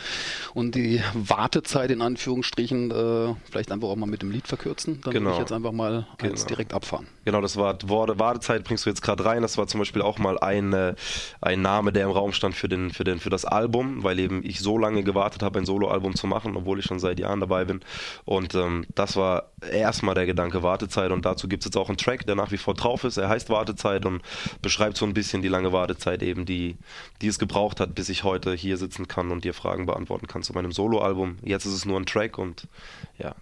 und 0.55 0.75
die 0.75 1.01
Wartezeit 1.15 1.91
in 1.91 2.03
Anführungsstrichen 2.03 2.91
äh, 2.91 3.35
vielleicht 3.51 3.73
einfach 3.73 3.89
auch 3.89 3.97
mal 3.97 4.07
mit 4.07 4.23
dem 4.23 4.31
Lied 4.31 4.47
verkürzen? 4.47 5.01
Dann 5.03 5.13
genau. 5.13 5.27
würde 5.27 5.35
ich 5.35 5.41
jetzt 5.41 5.53
einfach 5.53 5.73
mal 5.73 6.07
genau. 6.19 6.35
direkt 6.45 6.75
abfahren. 6.75 7.07
Genau, 7.25 7.41
das 7.41 7.57
war 7.57 7.77
Wartezeit 7.89 8.65
bringst 8.65 8.87
du 8.87 8.91
jetzt 8.91 9.03
gerade 9.03 9.25
rein. 9.25 9.43
Das 9.43 9.59
war 9.59 9.67
zum 9.67 9.81
Beispiel 9.81 10.03
auch 10.03 10.19
mal 10.19 10.39
ein, 10.39 10.73
äh, 10.73 10.95
ein 11.41 11.63
Name, 11.63 11.93
der 11.93 12.05
im 12.05 12.11
Raum 12.11 12.33
stand 12.33 12.55
für, 12.55 12.69
den, 12.69 12.91
für, 12.91 13.05
den, 13.05 13.19
für 13.19 13.31
das 13.31 13.45
Album, 13.45 14.03
weil 14.03 14.19
eben 14.19 14.45
ich 14.45 14.61
so 14.61 14.79
lange 14.79 15.03
gewartet 15.03 15.43
habe, 15.43 15.59
ein 15.59 15.67
Soloalbum 15.67 16.15
zu 16.15 16.27
machen, 16.27 16.57
obwohl 16.57 16.79
ich 16.79 16.85
schon 16.85 16.99
seit 16.99 17.19
Jahren 17.19 17.41
dabei 17.41 17.65
bin. 17.65 17.81
Und 18.27 18.57
ähm, 18.57 18.85
das 18.97 19.15
war 19.15 19.53
erstmal 19.71 20.17
der 20.17 20.27
Gedanke 20.27 20.65
Wartezeit 20.65 21.13
und 21.13 21.25
dazu 21.25 21.47
gibt 21.47 21.63
es 21.63 21.67
jetzt 21.67 21.77
auch 21.77 21.89
einen 21.89 21.97
Track, 21.97 22.27
der 22.27 22.35
nach 22.35 22.51
wie 22.51 22.57
vor 22.57 22.75
drauf 22.75 23.05
ist. 23.05 23.19
Er 23.19 23.29
heißt 23.29 23.51
Wartezeit 23.51 24.05
und 24.05 24.21
beschreibt 24.61 24.97
so 24.97 25.07
ein 25.07 25.15
bisschen 25.15 25.43
die 25.43 25.49
lange 25.49 25.73
Wartezeit 25.73 26.25
eben, 26.25 26.45
die, 26.45 26.77
die 27.23 27.29
es 27.29 27.39
gebraucht 27.39 27.79
hat, 27.79 27.95
bis 27.95 28.09
ich 28.09 28.25
heute 28.25 28.53
hier 28.53 28.79
sitzen 28.79 29.07
kann 29.07 29.31
und 29.31 29.45
dir 29.45 29.55
Fragen 29.55 29.87
beantworten 29.87 30.27
kann 30.27 30.43
zu 30.43 30.53
meinem 30.55 30.73
Soloalbum. 30.73 31.39
Jetzt 31.43 31.67
ist 31.67 31.73
es 31.73 31.85
nur 31.85 32.01
ein 32.01 32.07
Track 32.07 32.37
und 32.37 32.67
ja, 33.17 33.37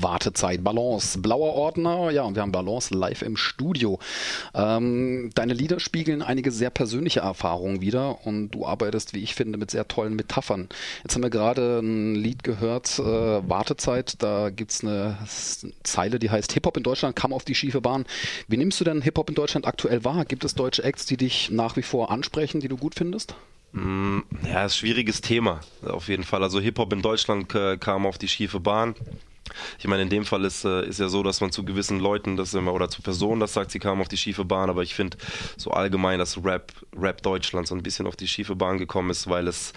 Wartezeit, 0.00 0.62
Balance, 0.62 1.18
blauer 1.18 1.54
Ordner, 1.54 2.10
ja, 2.10 2.22
und 2.22 2.34
wir 2.34 2.42
haben 2.42 2.52
Balance 2.52 2.94
live 2.94 3.22
im 3.22 3.36
Studio. 3.36 3.98
Ähm, 4.54 5.30
deine 5.34 5.54
Lieder 5.54 5.80
spiegeln 5.80 6.22
einige 6.22 6.50
sehr 6.50 6.70
persönliche 6.70 7.20
Erfahrungen 7.20 7.80
wieder 7.80 8.26
und 8.26 8.50
du 8.50 8.66
arbeitest, 8.66 9.14
wie 9.14 9.22
ich 9.22 9.34
finde, 9.34 9.58
mit 9.58 9.70
sehr 9.70 9.88
tollen 9.88 10.14
Metaphern. 10.14 10.68
Jetzt 11.02 11.14
haben 11.14 11.22
wir 11.22 11.30
gerade 11.30 11.80
ein 11.80 12.14
Lied 12.14 12.44
gehört, 12.44 12.98
äh, 12.98 13.02
Wartezeit, 13.02 14.22
da 14.22 14.50
gibt 14.50 14.70
es 14.70 14.82
eine 14.82 15.18
Zeile, 15.82 16.18
die 16.18 16.30
heißt 16.30 16.52
Hip-Hop 16.52 16.76
in 16.76 16.82
Deutschland 16.82 17.16
kam 17.16 17.32
auf 17.32 17.44
die 17.44 17.54
schiefe 17.54 17.80
Bahn. 17.80 18.04
Wie 18.48 18.56
nimmst 18.56 18.80
du 18.80 18.84
denn 18.84 19.02
Hip-Hop 19.02 19.28
in 19.28 19.34
Deutschland 19.34 19.66
aktuell 19.66 20.04
wahr? 20.04 20.24
Gibt 20.24 20.44
es 20.44 20.54
deutsche 20.54 20.84
Acts, 20.84 21.06
die 21.06 21.16
dich 21.16 21.50
nach 21.50 21.76
wie 21.76 21.82
vor 21.82 22.10
ansprechen, 22.10 22.60
die 22.60 22.68
du 22.68 22.76
gut 22.76 22.94
findest? 22.94 23.34
Mm, 23.72 24.20
ja, 24.44 24.64
ist 24.64 24.74
ein 24.74 24.78
schwieriges 24.78 25.20
Thema, 25.20 25.60
auf 25.82 26.08
jeden 26.08 26.24
Fall. 26.24 26.42
Also 26.42 26.60
Hip-Hop 26.60 26.92
in 26.92 27.02
Deutschland 27.02 27.52
äh, 27.54 27.76
kam 27.76 28.06
auf 28.06 28.18
die 28.18 28.28
schiefe 28.28 28.60
Bahn. 28.60 28.94
Ich 29.78 29.86
meine, 29.86 30.02
in 30.02 30.08
dem 30.08 30.24
Fall 30.24 30.44
ist, 30.44 30.64
äh, 30.64 30.86
ist 30.86 31.00
ja 31.00 31.08
so, 31.08 31.22
dass 31.22 31.40
man 31.40 31.52
zu 31.52 31.64
gewissen 31.64 32.00
Leuten 32.00 32.36
das 32.36 32.54
immer 32.54 32.72
oder 32.72 32.88
zu 32.88 33.02
Personen 33.02 33.40
das 33.40 33.52
sagt, 33.52 33.70
sie 33.70 33.78
kamen 33.78 34.00
auf 34.00 34.08
die 34.08 34.16
schiefe 34.16 34.44
Bahn, 34.44 34.70
aber 34.70 34.82
ich 34.82 34.94
finde 34.94 35.18
so 35.56 35.70
allgemein, 35.70 36.18
dass 36.18 36.42
Rap, 36.42 36.72
Rap 36.96 37.22
Deutschland 37.22 37.66
so 37.66 37.74
ein 37.74 37.82
bisschen 37.82 38.06
auf 38.06 38.16
die 38.16 38.28
schiefe 38.28 38.56
Bahn 38.56 38.78
gekommen 38.78 39.10
ist, 39.10 39.28
weil 39.28 39.46
es 39.46 39.72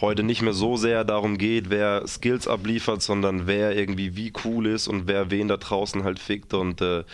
heute 0.00 0.22
nicht 0.22 0.42
mehr 0.42 0.54
so 0.54 0.76
sehr 0.76 1.04
darum 1.04 1.36
geht, 1.36 1.68
wer 1.70 2.06
Skills 2.06 2.48
abliefert, 2.48 3.02
sondern 3.02 3.46
wer 3.46 3.76
irgendwie 3.76 4.16
wie 4.16 4.32
cool 4.44 4.66
ist 4.66 4.88
und 4.88 5.06
wer 5.06 5.30
wen 5.30 5.48
da 5.48 5.58
draußen 5.58 6.04
halt 6.04 6.18
fickt 6.18 6.54
und 6.54 6.80
äh, 6.80 7.04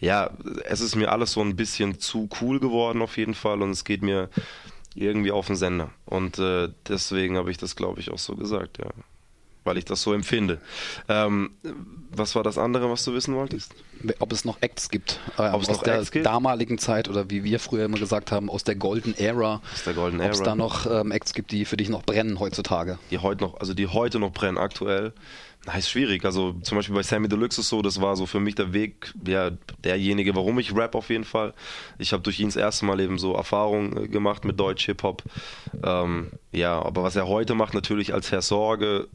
ja, 0.00 0.30
es 0.64 0.80
ist 0.80 0.96
mir 0.96 1.12
alles 1.12 1.32
so 1.32 1.40
ein 1.40 1.56
bisschen 1.56 1.98
zu 1.98 2.28
cool 2.40 2.60
geworden 2.60 3.00
auf 3.00 3.16
jeden 3.16 3.34
Fall 3.34 3.62
und 3.62 3.70
es 3.70 3.84
geht 3.84 4.02
mir 4.02 4.28
irgendwie 4.94 5.32
auf 5.32 5.46
den 5.46 5.56
Sender 5.56 5.90
und 6.04 6.38
äh, 6.38 6.68
deswegen 6.88 7.36
habe 7.36 7.50
ich 7.50 7.56
das 7.56 7.74
glaube 7.74 8.00
ich 8.00 8.10
auch 8.10 8.18
so 8.18 8.36
gesagt, 8.36 8.78
ja. 8.78 8.90
Weil 9.64 9.78
ich 9.78 9.84
das 9.84 10.02
so 10.02 10.12
empfinde. 10.12 10.60
Ähm, 11.08 11.50
was 12.10 12.34
war 12.34 12.42
das 12.42 12.58
andere, 12.58 12.90
was 12.90 13.04
du 13.04 13.14
wissen 13.14 13.34
wolltest? 13.34 13.74
Ob 14.18 14.32
es 14.32 14.44
noch 14.44 14.58
Acts 14.60 14.90
gibt. 14.90 15.18
Äh, 15.38 15.42
aus 15.42 15.68
noch 15.68 15.82
der 15.82 16.00
Acts 16.00 16.10
damaligen 16.22 16.78
Zeit 16.78 17.08
oder 17.08 17.30
wie 17.30 17.42
wir 17.42 17.58
früher 17.58 17.86
immer 17.86 17.98
gesagt 17.98 18.30
haben, 18.30 18.50
aus 18.50 18.64
der 18.64 18.76
Golden 18.76 19.14
Era. 19.16 19.62
Aus 19.72 19.84
der 19.84 19.94
Golden 19.94 20.20
Era. 20.20 20.28
Ob 20.28 20.34
es 20.34 20.42
da 20.42 20.54
noch 20.54 20.86
ähm, 20.86 21.10
Acts 21.10 21.32
gibt, 21.32 21.50
die 21.50 21.64
für 21.64 21.76
dich 21.76 21.88
noch 21.88 22.02
brennen 22.02 22.38
heutzutage. 22.38 22.98
Die 23.10 23.18
heute 23.18 23.42
noch, 23.42 23.58
also 23.58 23.74
die 23.74 23.86
heute 23.86 24.18
noch 24.18 24.32
brennen 24.32 24.58
aktuell. 24.58 25.12
Na, 25.66 25.74
ist 25.76 25.88
schwierig. 25.88 26.24
Also 26.26 26.52
zum 26.62 26.76
Beispiel 26.76 26.94
bei 26.94 27.02
Sammy 27.02 27.26
Deluxe 27.26 27.62
ist 27.62 27.70
so, 27.70 27.80
das 27.80 28.00
war 28.00 28.16
so 28.16 28.26
für 28.26 28.40
mich 28.40 28.54
der 28.54 28.74
Weg, 28.74 29.14
ja, 29.26 29.50
derjenige, 29.82 30.34
warum 30.34 30.58
ich 30.58 30.74
rap 30.74 30.94
auf 30.94 31.08
jeden 31.08 31.24
Fall. 31.24 31.54
Ich 31.98 32.12
habe 32.12 32.22
durch 32.22 32.38
ihn 32.38 32.48
das 32.48 32.56
erste 32.56 32.84
Mal 32.84 33.00
eben 33.00 33.18
so 33.18 33.34
Erfahrungen 33.34 33.96
äh, 33.96 34.08
gemacht 34.08 34.44
mit 34.44 34.60
Deutsch 34.60 34.84
Hip-Hop. 34.84 35.22
Ähm, 35.82 36.32
ja, 36.52 36.80
aber 36.80 37.02
was 37.02 37.16
er 37.16 37.26
heute 37.28 37.54
macht, 37.54 37.72
natürlich 37.72 38.12
als 38.12 38.30
Herr 38.30 38.42
Sorge, 38.42 39.08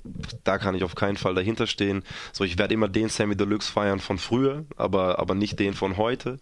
da 0.43 0.57
kann 0.57 0.75
ich 0.75 0.83
auf 0.83 0.95
keinen 0.95 1.17
Fall 1.17 1.35
dahinter 1.35 1.67
stehen. 1.67 2.03
So, 2.33 2.43
ich 2.43 2.57
werde 2.57 2.73
immer 2.73 2.87
den 2.87 3.09
Sammy 3.09 3.35
Deluxe 3.35 3.71
feiern 3.71 3.99
von 3.99 4.17
früher, 4.17 4.65
aber, 4.75 5.19
aber 5.19 5.35
nicht 5.35 5.59
den 5.59 5.73
von 5.75 5.97
heute. 5.97 6.39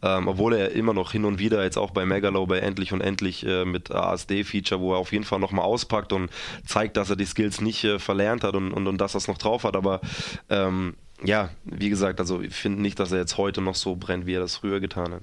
Ähm, 0.00 0.28
obwohl 0.28 0.54
er 0.54 0.72
immer 0.72 0.94
noch 0.94 1.12
hin 1.12 1.24
und 1.24 1.40
wieder, 1.40 1.62
jetzt 1.64 1.76
auch 1.76 1.90
bei 1.90 2.06
Megalo, 2.06 2.46
bei 2.46 2.60
Endlich 2.60 2.92
und 2.92 3.00
Endlich 3.00 3.44
äh, 3.44 3.64
mit 3.64 3.90
ASD-Feature, 3.90 4.80
wo 4.80 4.94
er 4.94 4.98
auf 4.98 5.12
jeden 5.12 5.24
Fall 5.24 5.40
nochmal 5.40 5.64
auspackt 5.64 6.12
und 6.12 6.30
zeigt, 6.64 6.96
dass 6.96 7.10
er 7.10 7.16
die 7.16 7.26
Skills 7.26 7.60
nicht 7.60 7.84
äh, 7.84 7.98
verlernt 7.98 8.44
hat 8.44 8.54
und, 8.54 8.72
und, 8.72 8.86
und 8.86 8.98
dass 8.98 9.14
es 9.14 9.28
noch 9.28 9.39
drauf 9.44 9.64
hat, 9.64 9.76
aber 9.76 10.00
ähm, 10.48 10.94
ja, 11.22 11.50
wie 11.64 11.90
gesagt, 11.90 12.20
also 12.20 12.40
ich 12.40 12.54
finde 12.54 12.80
nicht, 12.80 12.98
dass 12.98 13.12
er 13.12 13.18
jetzt 13.18 13.36
heute 13.36 13.60
noch 13.60 13.74
so 13.74 13.96
brennt, 13.96 14.26
wie 14.26 14.34
er 14.34 14.40
das 14.40 14.56
früher 14.56 14.80
getan 14.80 15.12
hat 15.12 15.22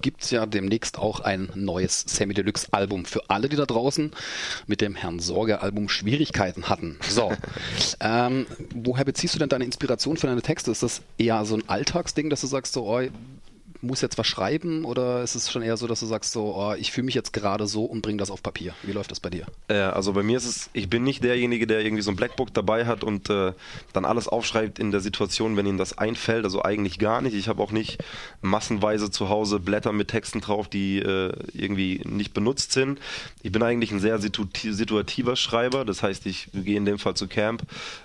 gibt 0.00 0.22
es 0.22 0.30
ja 0.30 0.46
demnächst 0.46 0.98
auch 0.98 1.20
ein 1.20 1.50
neues 1.54 2.04
Sammy 2.06 2.34
Deluxe 2.34 2.68
Album 2.72 3.04
für 3.04 3.28
alle, 3.28 3.48
die 3.48 3.56
da 3.56 3.66
draußen 3.66 4.10
mit 4.66 4.80
dem 4.80 4.94
Herrn 4.94 5.20
Sorge 5.20 5.62
Album 5.62 5.88
Schwierigkeiten 5.88 6.68
hatten. 6.68 6.98
So, 7.08 7.32
ähm, 8.00 8.46
woher 8.74 9.04
beziehst 9.04 9.34
du 9.34 9.38
denn 9.38 9.48
deine 9.48 9.64
Inspiration 9.64 10.16
für 10.16 10.26
deine 10.26 10.42
Texte? 10.42 10.70
Ist 10.70 10.82
das 10.82 11.02
eher 11.18 11.44
so 11.44 11.56
ein 11.56 11.68
Alltagsding, 11.68 12.30
dass 12.30 12.40
du 12.40 12.46
sagst, 12.46 12.72
so, 12.72 12.86
oh, 12.86 13.02
muss 13.84 14.00
jetzt 14.00 14.18
was 14.18 14.26
schreiben 14.26 14.84
oder 14.84 15.22
ist 15.22 15.34
es 15.34 15.50
schon 15.50 15.62
eher 15.62 15.76
so, 15.76 15.86
dass 15.86 16.00
du 16.00 16.06
sagst 16.06 16.32
so, 16.32 16.54
oh, 16.56 16.74
ich 16.74 16.92
fühle 16.92 17.04
mich 17.04 17.14
jetzt 17.14 17.32
gerade 17.32 17.66
so 17.66 17.84
und 17.84 18.02
bringe 18.02 18.18
das 18.18 18.30
auf 18.30 18.42
Papier? 18.42 18.74
Wie 18.82 18.92
läuft 18.92 19.10
das 19.10 19.20
bei 19.20 19.30
dir? 19.30 19.46
Äh, 19.68 19.74
also 19.74 20.12
bei 20.12 20.22
mir 20.22 20.36
ist 20.36 20.46
es, 20.46 20.70
ich 20.72 20.88
bin 20.88 21.04
nicht 21.04 21.22
derjenige, 21.22 21.66
der 21.66 21.80
irgendwie 21.80 22.02
so 22.02 22.10
ein 22.10 22.16
Blackbook 22.16 22.52
dabei 22.54 22.86
hat 22.86 23.04
und 23.04 23.30
äh, 23.30 23.52
dann 23.92 24.04
alles 24.04 24.28
aufschreibt 24.28 24.78
in 24.78 24.90
der 24.90 25.00
Situation, 25.00 25.56
wenn 25.56 25.66
ihm 25.66 25.78
das 25.78 25.98
einfällt. 25.98 26.44
Also 26.44 26.62
eigentlich 26.62 26.98
gar 26.98 27.20
nicht. 27.20 27.34
Ich 27.34 27.48
habe 27.48 27.62
auch 27.62 27.72
nicht 27.72 28.02
massenweise 28.42 29.10
zu 29.10 29.28
Hause 29.28 29.60
Blätter 29.60 29.92
mit 29.92 30.08
Texten 30.08 30.40
drauf, 30.40 30.68
die 30.68 30.98
äh, 30.98 31.32
irgendwie 31.52 32.00
nicht 32.04 32.34
benutzt 32.34 32.72
sind. 32.72 32.98
Ich 33.42 33.52
bin 33.52 33.62
eigentlich 33.62 33.92
ein 33.92 34.00
sehr 34.00 34.18
situativer 34.18 35.36
Schreiber. 35.36 35.84
Das 35.84 36.02
heißt, 36.02 36.26
ich 36.26 36.48
gehe 36.52 36.76
in 36.76 36.84
dem 36.84 36.98
Fall 36.98 37.14
zu 37.14 37.28
Camp. 37.28 37.62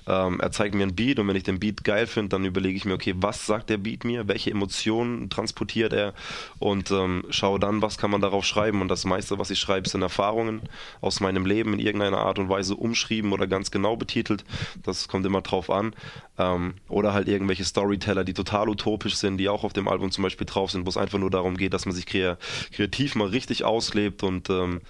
Ähm, 0.08 0.40
er 0.40 0.52
zeigt 0.52 0.76
mir 0.76 0.84
ein 0.84 0.96
Beat 0.96 1.20
und 1.20 1.28
wenn 1.28 1.36
ich 1.36 1.44
den 1.44 1.60
Beat 1.60 1.84
geil 1.84 2.08
finde, 2.08 2.30
dann 2.30 2.46
überlege 2.46 2.76
ich 2.76 2.86
mir, 2.86 2.94
okay, 2.94 3.16
was 3.18 3.46
sagt 3.46 3.70
der 3.70 3.78
Beat 3.78 4.04
mir? 4.04 4.28
Welche 4.28 4.52
Emotionen 4.52 5.30
transportiert 5.30 5.69
diskutiert 5.70 5.94
er 5.94 6.14
und 6.60 6.92
ähm, 6.92 7.24
schaue 7.30 7.60
dann, 7.60 7.82
was 7.82 7.98
kann 7.98 8.12
man 8.12 8.22
darauf 8.22 8.46
schreiben. 8.46 8.82
Und 8.82 8.90
das 8.90 9.06
meiste, 9.06 9.38
was 9.40 9.50
ich 9.50 9.60
schreibe, 9.60 9.88
sind 9.88 10.02
Erfahrungen 10.02 10.62
aus 11.02 11.20
meinem 11.20 11.46
Leben 11.46 11.74
in 11.74 11.80
irgendeiner 11.80 12.20
Art 12.20 12.40
und 12.40 12.50
Weise 12.50 12.76
umschrieben 12.76 13.32
oder 13.32 13.48
ganz 13.48 13.72
genau 13.72 13.96
betitelt. 13.96 14.44
Das 14.84 15.08
kommt 15.08 15.26
immer 15.26 15.42
drauf 15.42 15.70
an. 15.70 15.94
Ähm, 16.38 16.76
oder 16.88 17.14
halt 17.14 17.28
irgendwelche 17.28 17.66
Storyteller, 17.66 18.24
die 18.24 18.34
total 18.34 18.70
utopisch 18.70 19.16
sind, 19.16 19.38
die 19.38 19.50
auch 19.50 19.64
auf 19.64 19.74
dem 19.74 19.88
Album 19.88 20.12
zum 20.12 20.24
Beispiel 20.24 20.48
drauf 20.48 20.72
sind, 20.72 20.86
wo 20.86 20.90
es 20.90 20.98
einfach 20.98 21.20
nur 21.20 21.30
darum 21.30 21.58
geht, 21.58 21.74
dass 21.74 21.86
man 21.86 21.96
sich 21.96 22.06
kreativ 22.06 23.16
mal 23.16 23.28
richtig 23.28 23.64
auslebt 23.64 24.24
und 24.24 24.50
ähm, 24.50 24.82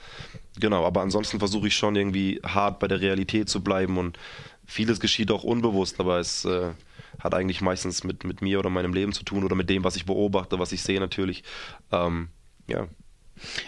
genau, 0.60 0.86
aber 0.86 1.02
ansonsten 1.02 1.40
versuche 1.40 1.68
ich 1.68 1.76
schon 1.76 1.96
irgendwie 1.96 2.40
hart 2.46 2.80
bei 2.80 2.88
der 2.88 3.02
Realität 3.02 3.50
zu 3.50 3.62
bleiben 3.62 3.98
und 3.98 4.18
vieles 4.66 5.00
geschieht 5.00 5.32
auch 5.32 5.44
unbewusst, 5.44 6.00
aber 6.00 6.20
es 6.20 6.46
äh, 6.46 6.70
hat 7.20 7.34
eigentlich 7.34 7.62
meistens 7.62 8.04
mit, 8.04 8.24
mit 8.24 8.42
mir 8.42 8.60
oder 8.60 8.70
meinem 8.70 8.94
Leben 8.94 9.14
zu 9.14 9.24
tun 9.24 9.44
oder 9.44 9.56
mit 9.56 9.70
dem, 9.70 9.84
was 9.84 9.96
ich 9.96 10.06
beobachte, 10.06 10.60
was 10.60 10.72
ich 10.72 10.82
sehe 10.82 11.00
natürlich. 11.00 11.44
Ähm, 11.92 12.30
ja. 12.68 12.88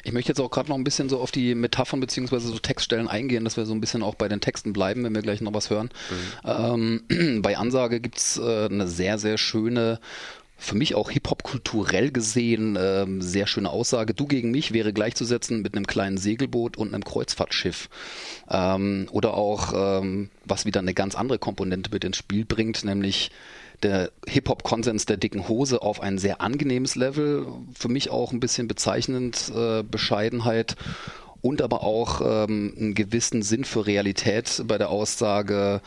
Ich 0.03 0.11
möchte 0.11 0.29
jetzt 0.29 0.39
auch 0.39 0.51
gerade 0.51 0.69
noch 0.69 0.77
ein 0.77 0.83
bisschen 0.83 1.09
so 1.09 1.19
auf 1.19 1.31
die 1.31 1.55
Metaphern 1.55 1.99
beziehungsweise 1.99 2.49
so 2.49 2.59
Textstellen 2.59 3.07
eingehen, 3.07 3.43
dass 3.43 3.57
wir 3.57 3.65
so 3.65 3.73
ein 3.73 3.81
bisschen 3.81 4.03
auch 4.03 4.15
bei 4.15 4.27
den 4.27 4.41
Texten 4.41 4.73
bleiben, 4.73 5.03
wenn 5.03 5.15
wir 5.15 5.21
gleich 5.21 5.41
noch 5.41 5.53
was 5.53 5.69
hören. 5.69 5.89
Mhm. 6.43 7.01
Ähm, 7.09 7.41
bei 7.41 7.57
Ansage 7.57 7.99
gibt 7.99 8.17
es 8.17 8.37
äh, 8.37 8.65
eine 8.65 8.87
sehr, 8.87 9.17
sehr 9.17 9.37
schöne 9.37 9.99
für 10.61 10.75
mich 10.75 10.93
auch 10.93 11.09
Hip-Hop 11.09 11.41
kulturell 11.41 12.11
gesehen 12.11 12.77
ähm, 12.79 13.19
sehr 13.19 13.47
schöne 13.47 13.71
Aussage. 13.71 14.13
Du 14.13 14.27
gegen 14.27 14.51
mich 14.51 14.73
wäre 14.73 14.93
gleichzusetzen 14.93 15.63
mit 15.63 15.75
einem 15.75 15.87
kleinen 15.87 16.17
Segelboot 16.17 16.77
und 16.77 16.93
einem 16.93 17.03
Kreuzfahrtschiff. 17.03 17.89
Ähm, 18.47 19.07
oder 19.11 19.33
auch, 19.33 19.73
ähm, 19.75 20.29
was 20.45 20.65
wieder 20.65 20.79
eine 20.79 20.93
ganz 20.93 21.15
andere 21.15 21.39
Komponente 21.39 21.89
mit 21.91 22.03
ins 22.03 22.17
Spiel 22.17 22.45
bringt, 22.45 22.85
nämlich 22.85 23.31
der 23.81 24.11
Hip-Hop-Konsens 24.27 25.07
der 25.07 25.17
dicken 25.17 25.47
Hose 25.47 25.81
auf 25.81 25.99
ein 25.99 26.19
sehr 26.19 26.41
angenehmes 26.41 26.95
Level. 26.95 27.47
Für 27.73 27.89
mich 27.89 28.11
auch 28.11 28.31
ein 28.31 28.39
bisschen 28.39 28.67
bezeichnend, 28.67 29.51
äh, 29.55 29.81
Bescheidenheit 29.81 30.75
und 31.41 31.61
aber 31.61 31.83
auch 31.83 32.21
ähm, 32.21 32.73
einen 32.77 32.93
gewissen 32.93 33.41
Sinn 33.43 33.65
für 33.65 33.85
Realität 33.85 34.63
bei 34.65 34.77
der 34.77 34.89
Aussage, 34.89 35.81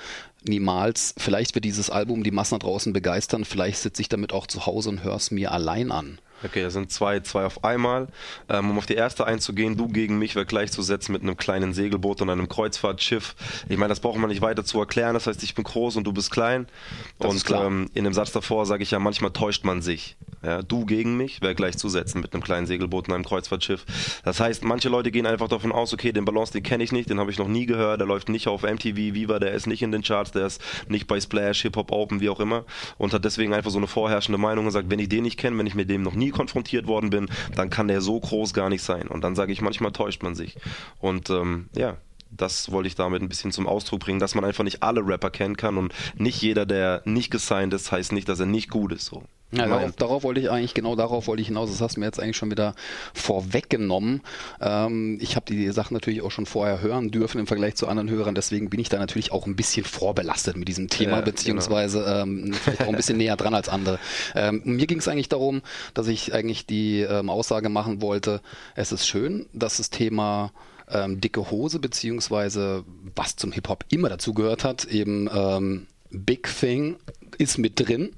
niemals, 0.47 1.15
vielleicht 1.17 1.55
wird 1.55 1.65
dieses 1.65 1.91
Album 1.91 2.23
die 2.23 2.31
Massen 2.31 2.59
draußen 2.59 2.93
begeistern, 2.93 3.45
vielleicht 3.45 3.79
sitze 3.79 4.03
ich 4.03 4.09
damit 4.09 4.33
auch 4.33 4.47
zu 4.47 4.67
Hause 4.67 4.91
und 4.91 5.05
höre 5.05 5.17
es 5.17 5.31
mir 5.31 5.53
allein 5.53 5.91
an. 5.91 6.19
Okay, 6.45 6.63
das 6.63 6.73
sind 6.75 6.91
zwei, 6.91 7.21
zwei 7.21 7.45
auf 7.45 7.65
einmal. 7.65 8.09
Ähm, 8.49 8.71
um 8.71 8.79
auf 8.79 8.87
die 8.87 8.95
erste 8.95 9.27
einzugehen, 9.27 9.77
du 9.77 9.89
gegen 9.89 10.19
mich 10.19 10.35
wäre 10.35 10.47
gleichzusetzen 10.47 11.13
mit 11.13 11.23
einem 11.23 11.37
kleinen 11.37 11.73
Segelboot 11.73 12.23
und 12.23 12.31
einem 12.31 12.49
Kreuzfahrtschiff. 12.49 13.35
Ich 13.69 13.79
meine, 13.79 13.89
das 13.89 14.01
braucht 14.01 14.19
man 14.19 14.29
nicht 14.29 14.43
weiter 14.43 14.65
zu 14.65 14.79
erklären. 14.79 15.15
Das 15.15 15.27
heißt, 15.27 15.43
ich 15.43 15.55
bin 15.55 15.65
groß 15.65 15.97
und 15.97 16.05
du 16.05 16.13
bist 16.13 16.31
klein. 16.31 16.67
Das 17.19 17.33
und 17.33 17.51
ähm, 17.51 17.91
in 17.95 18.05
dem 18.05 18.13
Satz 18.13 18.33
davor 18.33 18.67
sage 18.67 18.83
ich 18.83 18.91
ja, 18.91 18.99
manchmal 18.99 19.31
täuscht 19.31 19.65
man 19.65 19.83
sich. 19.83 20.17
Ja, 20.43 20.61
du 20.61 20.85
gegen 20.85 21.17
mich 21.17 21.41
wäre 21.41 21.55
gleichzusetzen 21.55 22.21
mit 22.21 22.35
einem 22.35 22.43
kleinen 22.43 22.67
Segelboot 22.67 23.09
und 23.09 23.15
einem 23.15 23.25
Kreuzfahrtschiff. 23.25 23.87
Das 24.25 24.41
heißt, 24.41 24.63
manche 24.63 24.91
Leute 24.91 25.11
gehen 25.11 25.25
einfach 25.25 25.49
davon 25.49 25.73
aus, 25.73 25.95
okay, 25.95 26.13
den 26.13 26.27
Balance, 26.27 26.53
den 26.53 26.63
kenne 26.63 26.85
ich 26.85 26.93
nicht, 26.93 27.09
den 27.09 27.19
habe 27.19 27.31
ich 27.31 27.39
noch 27.39 27.49
nie 27.49 27.65
gehört, 27.65 28.01
der 28.01 28.07
läuft 28.07 28.29
nicht 28.29 28.47
auf 28.47 28.63
MTV, 28.63 28.95
Viva, 28.95 29.39
der 29.39 29.53
ist 29.53 29.67
nicht 29.67 29.83
in 29.83 29.91
den 29.91 30.03
Charts, 30.03 30.33
der 30.33 30.47
ist 30.47 30.61
nicht 30.89 31.07
bei 31.07 31.19
Splash, 31.19 31.63
Hip 31.63 31.77
Hop 31.77 31.91
Open, 31.91 32.21
wie 32.21 32.29
auch 32.29 32.41
immer 32.41 32.67
und 32.99 33.13
hat 33.13 33.25
deswegen 33.25 33.55
einfach 33.55 33.71
so 33.71 33.79
eine 33.79 33.87
vorherrschende 33.87 34.39
Meinung 34.39 34.67
und 34.67 34.73
sagt, 34.73 34.91
wenn 34.91 34.99
ich 34.99 35.09
den 35.09 35.23
nicht 35.23 35.39
kenne, 35.39 35.57
wenn 35.59 35.67
ich 35.67 35.75
mit 35.75 35.91
dem 35.91 36.03
noch 36.03 36.15
nie 36.15 36.31
konfrontiert 36.35 36.87
worden 36.87 37.11
bin, 37.11 37.29
dann 37.55 37.71
kann 37.71 37.89
der 37.89 38.01
so 38.01 38.21
groß 38.21 38.53
gar 38.53 38.69
nicht 38.69 38.83
sein. 38.83 39.09
Und 39.09 39.23
dann 39.23 39.35
sage 39.35 39.53
ich, 39.53 39.63
manchmal 39.63 39.93
täuscht 39.93 40.23
man 40.23 40.35
sich. 40.35 40.57
Und 41.01 41.31
ähm, 41.31 41.69
ja, 41.75 41.97
das 42.31 42.71
wollte 42.71 42.89
ich 42.89 42.95
damit 42.95 43.23
ein 43.23 43.29
bisschen 43.29 43.53
zum 43.53 43.67
Ausdruck 43.67 44.01
bringen, 44.01 44.19
dass 44.19 44.35
man 44.35 44.45
einfach 44.45 44.65
nicht 44.65 44.83
alle 44.83 45.07
Rapper 45.07 45.31
kennen 45.31 45.57
kann 45.57 45.79
und 45.79 45.95
nicht 46.17 46.43
jeder, 46.43 46.67
der 46.67 47.03
nicht 47.05 47.31
gesigned 47.31 47.73
ist, 47.73 47.93
heißt 47.93 48.13
nicht, 48.13 48.29
dass 48.29 48.41
er 48.41 48.47
nicht 48.47 48.71
gut 48.71 48.93
ist. 48.93 49.07
So. 49.07 49.23
Ja, 49.53 49.67
darauf, 49.67 49.93
darauf, 49.97 50.23
wollte 50.25 50.41
ich 50.41 50.51
eigentlich, 50.51 50.75
genau 50.75 50.97
darauf 50.97 51.27
wollte 51.27 51.41
ich 51.41 51.49
hinaus. 51.49 51.71
Das 51.71 51.81
hast 51.81 51.97
du 51.97 52.01
mir 52.01 52.07
jetzt 52.07 52.19
eigentlich 52.19 52.37
schon 52.37 52.51
wieder 52.51 52.75
vorweggenommen. 53.13 54.23
Ähm, 54.61 55.19
ich 55.21 55.37
habe 55.37 55.47
die 55.47 55.71
Sachen 55.71 55.95
natürlich 55.95 56.23
auch 56.23 56.31
schon 56.31 56.47
vorher 56.47 56.81
hören 56.81 57.11
dürfen 57.11 57.39
im 57.39 57.47
Vergleich 57.47 57.77
zu 57.77 57.87
anderen 57.87 58.11
Hörern, 58.11 58.35
deswegen 58.35 58.71
bin 58.71 58.81
ich 58.81 58.89
da 58.89 58.99
natürlich 58.99 59.33
auch 59.33 59.47
ein 59.47 59.57
bisschen 59.57 59.85
vorbelastet 59.85 60.57
mit 60.57 60.69
diesem 60.69 60.89
Thema, 60.89 61.19
ja, 61.19 61.21
beziehungsweise 61.21 62.01
genau. 62.01 62.23
ähm, 62.23 62.53
vielleicht 62.53 62.83
auch 62.83 62.89
ein 62.89 62.97
bisschen 62.97 63.19
näher 63.19 63.37
dran 63.37 63.55
als 63.55 63.69
andere. 63.69 63.99
Ähm, 64.35 64.63
mir 64.65 64.87
ging 64.87 64.99
es 64.99 65.09
eigentlich 65.09 65.29
darum, 65.29 65.63
dass 65.95 66.09
ich 66.09 66.35
eigentlich 66.35 66.67
die 66.67 67.01
ähm, 67.01 67.31
Aussage 67.31 67.69
machen 67.69 68.03
wollte, 68.03 68.41
es 68.75 68.93
ist 68.93 69.07
schön, 69.07 69.47
dass 69.53 69.77
das 69.77 69.91
Thema 69.91 70.53
ähm, 70.91 71.21
dicke 71.21 71.51
Hose, 71.51 71.79
beziehungsweise 71.79 72.85
was 73.15 73.37
zum 73.37 73.53
Hip-Hop 73.53 73.85
immer 73.91 74.09
dazu 74.09 74.35
gehört 74.35 74.65
hat, 74.65 74.85
eben 74.85 75.29
ähm, 75.33 75.87
Big 76.15 76.49
Thing 76.61 76.97
ist 77.39 77.59
mit 77.59 77.81
drin. 77.81 78.13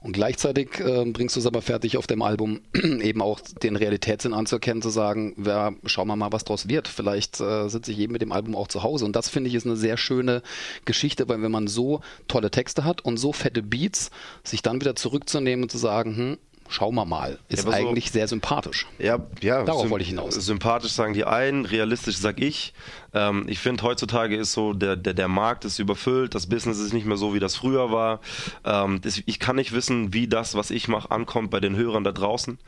Und 0.00 0.12
gleichzeitig 0.12 0.80
äh, 0.80 1.04
bringst 1.04 1.36
du 1.36 1.40
es 1.40 1.46
aber 1.46 1.62
fertig 1.62 1.96
auf 1.96 2.08
dem 2.08 2.22
Album 2.22 2.60
eben 2.74 3.22
auch 3.22 3.40
den 3.40 3.76
Realitätssinn 3.76 4.34
anzuerkennen, 4.34 4.82
zu 4.82 4.90
sagen, 4.90 5.34
ja, 5.44 5.72
schauen 5.84 6.08
wir 6.08 6.16
mal, 6.16 6.32
was 6.32 6.44
draus 6.44 6.68
wird. 6.68 6.88
Vielleicht 6.88 7.40
äh, 7.40 7.68
sitze 7.68 7.92
ich 7.92 7.98
eben 8.00 8.12
mit 8.12 8.22
dem 8.22 8.32
Album 8.32 8.56
auch 8.56 8.66
zu 8.66 8.82
Hause. 8.82 9.04
Und 9.04 9.14
das 9.14 9.28
finde 9.28 9.48
ich 9.48 9.54
ist 9.54 9.66
eine 9.66 9.76
sehr 9.76 9.96
schöne 9.96 10.42
Geschichte, 10.84 11.28
weil 11.28 11.40
wenn 11.40 11.52
man 11.52 11.68
so 11.68 12.00
tolle 12.26 12.50
Texte 12.50 12.84
hat 12.84 13.04
und 13.04 13.16
so 13.16 13.32
fette 13.32 13.62
Beats, 13.62 14.10
sich 14.42 14.62
dann 14.62 14.80
wieder 14.80 14.96
zurückzunehmen 14.96 15.64
und 15.64 15.70
zu 15.70 15.78
sagen, 15.78 16.16
hm, 16.16 16.38
schauen 16.68 16.94
wir 16.94 17.04
mal, 17.04 17.38
ist 17.48 17.66
ja, 17.66 17.70
eigentlich 17.70 18.06
so, 18.06 18.14
sehr 18.14 18.28
sympathisch. 18.28 18.86
Ja, 18.98 19.20
ja. 19.40 19.62
Darauf 19.62 19.88
wollte 19.90 20.02
ich 20.02 20.08
hinaus. 20.08 20.34
Sympathisch 20.34 20.92
sagen 20.92 21.12
die 21.12 21.24
einen, 21.24 21.64
realistisch 21.64 22.16
sag 22.16 22.40
ich. 22.40 22.72
Ähm, 23.14 23.44
ich 23.48 23.58
finde, 23.58 23.82
heutzutage 23.82 24.36
ist 24.36 24.52
so, 24.52 24.72
der, 24.72 24.96
der, 24.96 25.14
der 25.14 25.28
Markt 25.28 25.64
ist 25.64 25.78
überfüllt, 25.78 26.34
das 26.34 26.46
Business 26.46 26.78
ist 26.78 26.92
nicht 26.92 27.06
mehr 27.06 27.16
so, 27.16 27.34
wie 27.34 27.40
das 27.40 27.56
früher 27.56 27.90
war. 27.90 28.20
Ähm, 28.64 29.00
das, 29.00 29.22
ich 29.26 29.38
kann 29.38 29.56
nicht 29.56 29.72
wissen, 29.72 30.12
wie 30.12 30.28
das, 30.28 30.54
was 30.54 30.70
ich 30.70 30.88
mache, 30.88 31.10
ankommt 31.10 31.50
bei 31.50 31.60
den 31.60 31.76
Hörern 31.76 32.04
da 32.04 32.12
draußen. 32.12 32.58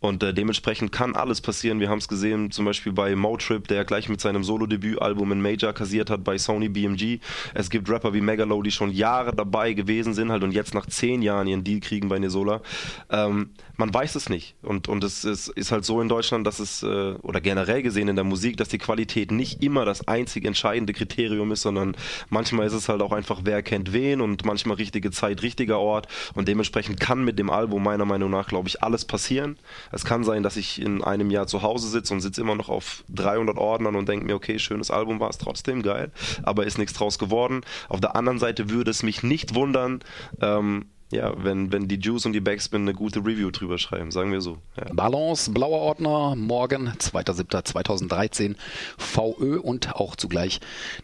Und 0.00 0.22
äh, 0.22 0.32
dementsprechend 0.32 0.92
kann 0.92 1.14
alles 1.14 1.40
passieren. 1.40 1.78
Wir 1.78 1.90
haben 1.90 1.98
es 1.98 2.08
gesehen, 2.08 2.50
zum 2.50 2.64
Beispiel 2.64 2.92
bei 2.92 3.14
Motrip, 3.14 3.68
der 3.68 3.84
gleich 3.84 4.08
mit 4.08 4.20
seinem 4.20 4.44
Solo-Debütalbum 4.44 5.30
ein 5.32 5.42
Major 5.42 5.72
kassiert 5.74 6.08
hat 6.08 6.24
bei 6.24 6.38
Sony 6.38 6.70
BMG. 6.70 7.20
Es 7.54 7.68
gibt 7.68 7.88
Rapper 7.90 8.14
wie 8.14 8.22
Megalo, 8.22 8.62
die 8.62 8.70
schon 8.70 8.90
Jahre 8.90 9.34
dabei 9.34 9.74
gewesen 9.74 10.14
sind 10.14 10.32
halt 10.32 10.42
und 10.42 10.52
jetzt 10.52 10.74
nach 10.74 10.86
zehn 10.86 11.20
Jahren 11.20 11.46
ihren 11.46 11.64
Deal 11.64 11.80
kriegen 11.80 12.08
bei 12.08 12.18
Nesola. 12.18 12.62
Ähm, 13.10 13.50
man 13.76 13.92
weiß 13.92 14.14
es 14.14 14.28
nicht. 14.28 14.54
Und, 14.62 14.88
und 14.88 15.04
es 15.04 15.24
ist, 15.24 15.48
ist 15.48 15.72
halt 15.72 15.84
so 15.84 16.00
in 16.00 16.08
Deutschland, 16.08 16.46
dass 16.46 16.60
es, 16.60 16.82
äh, 16.82 17.14
oder 17.22 17.40
generell 17.40 17.82
gesehen 17.82 18.08
in 18.08 18.16
der 18.16 18.24
Musik, 18.24 18.56
dass 18.56 18.68
die 18.68 18.78
Qualität 18.78 19.30
nicht 19.30 19.62
immer 19.62 19.84
das 19.90 20.08
einzig 20.08 20.44
entscheidende 20.44 20.92
Kriterium 20.92 21.52
ist, 21.52 21.62
sondern 21.62 21.96
manchmal 22.28 22.66
ist 22.66 22.72
es 22.72 22.88
halt 22.88 23.02
auch 23.02 23.12
einfach, 23.12 23.40
wer 23.44 23.62
kennt 23.62 23.92
wen 23.92 24.20
und 24.20 24.44
manchmal 24.44 24.76
richtige 24.76 25.10
Zeit, 25.10 25.42
richtiger 25.42 25.78
Ort. 25.78 26.08
Und 26.34 26.48
dementsprechend 26.48 27.00
kann 27.00 27.24
mit 27.24 27.38
dem 27.38 27.50
Album 27.50 27.82
meiner 27.82 28.04
Meinung 28.04 28.30
nach, 28.30 28.48
glaube 28.48 28.68
ich, 28.68 28.82
alles 28.82 29.04
passieren. 29.04 29.58
Es 29.92 30.04
kann 30.04 30.24
sein, 30.24 30.42
dass 30.42 30.56
ich 30.56 30.80
in 30.80 31.02
einem 31.02 31.30
Jahr 31.30 31.46
zu 31.46 31.62
Hause 31.62 31.88
sitze 31.88 32.14
und 32.14 32.20
sitze 32.20 32.40
immer 32.40 32.54
noch 32.54 32.68
auf 32.68 33.04
300 33.08 33.58
Ordnern 33.58 33.96
und 33.96 34.08
denke 34.08 34.26
mir, 34.26 34.34
okay, 34.34 34.58
schönes 34.58 34.90
Album 34.90 35.20
war 35.20 35.30
es 35.30 35.38
trotzdem, 35.38 35.82
geil, 35.82 36.10
aber 36.42 36.64
ist 36.64 36.78
nichts 36.78 36.94
draus 36.94 37.18
geworden. 37.18 37.62
Auf 37.88 38.00
der 38.00 38.16
anderen 38.16 38.38
Seite 38.38 38.70
würde 38.70 38.90
es 38.90 39.02
mich 39.02 39.22
nicht 39.22 39.54
wundern, 39.54 40.00
ähm, 40.40 40.86
ja, 41.10 41.32
wenn, 41.42 41.72
wenn 41.72 41.88
die 41.88 41.98
Juice 41.98 42.26
und 42.26 42.32
die 42.32 42.40
Backspin 42.40 42.82
eine 42.82 42.94
gute 42.94 43.18
Review 43.18 43.50
drüber 43.50 43.78
schreiben, 43.78 44.12
sagen 44.12 44.30
wir 44.30 44.40
so. 44.40 44.58
Ja. 44.76 44.92
Balance, 44.92 45.50
blauer 45.50 45.80
Ordner, 45.80 46.36
morgen, 46.36 46.88
2.7.2013, 46.88 48.54
VÖ 48.96 49.58
und 49.58 49.96
auch 49.96 50.14
zugleich 50.14 50.60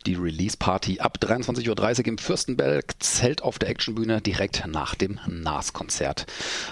die 0.07 0.15
Release 0.15 0.57
Party 0.57 1.01
ab 1.01 1.19
23.30 1.21 1.99
Uhr 1.99 2.07
im 2.07 2.19
Fürstenberg, 2.19 2.85
Zelt 3.01 3.43
auf 3.43 3.59
der 3.59 3.69
Actionbühne, 3.69 4.21
direkt 4.21 4.65
nach 4.69 4.95
dem 4.95 5.19
NAS-Konzert. 5.27 6.27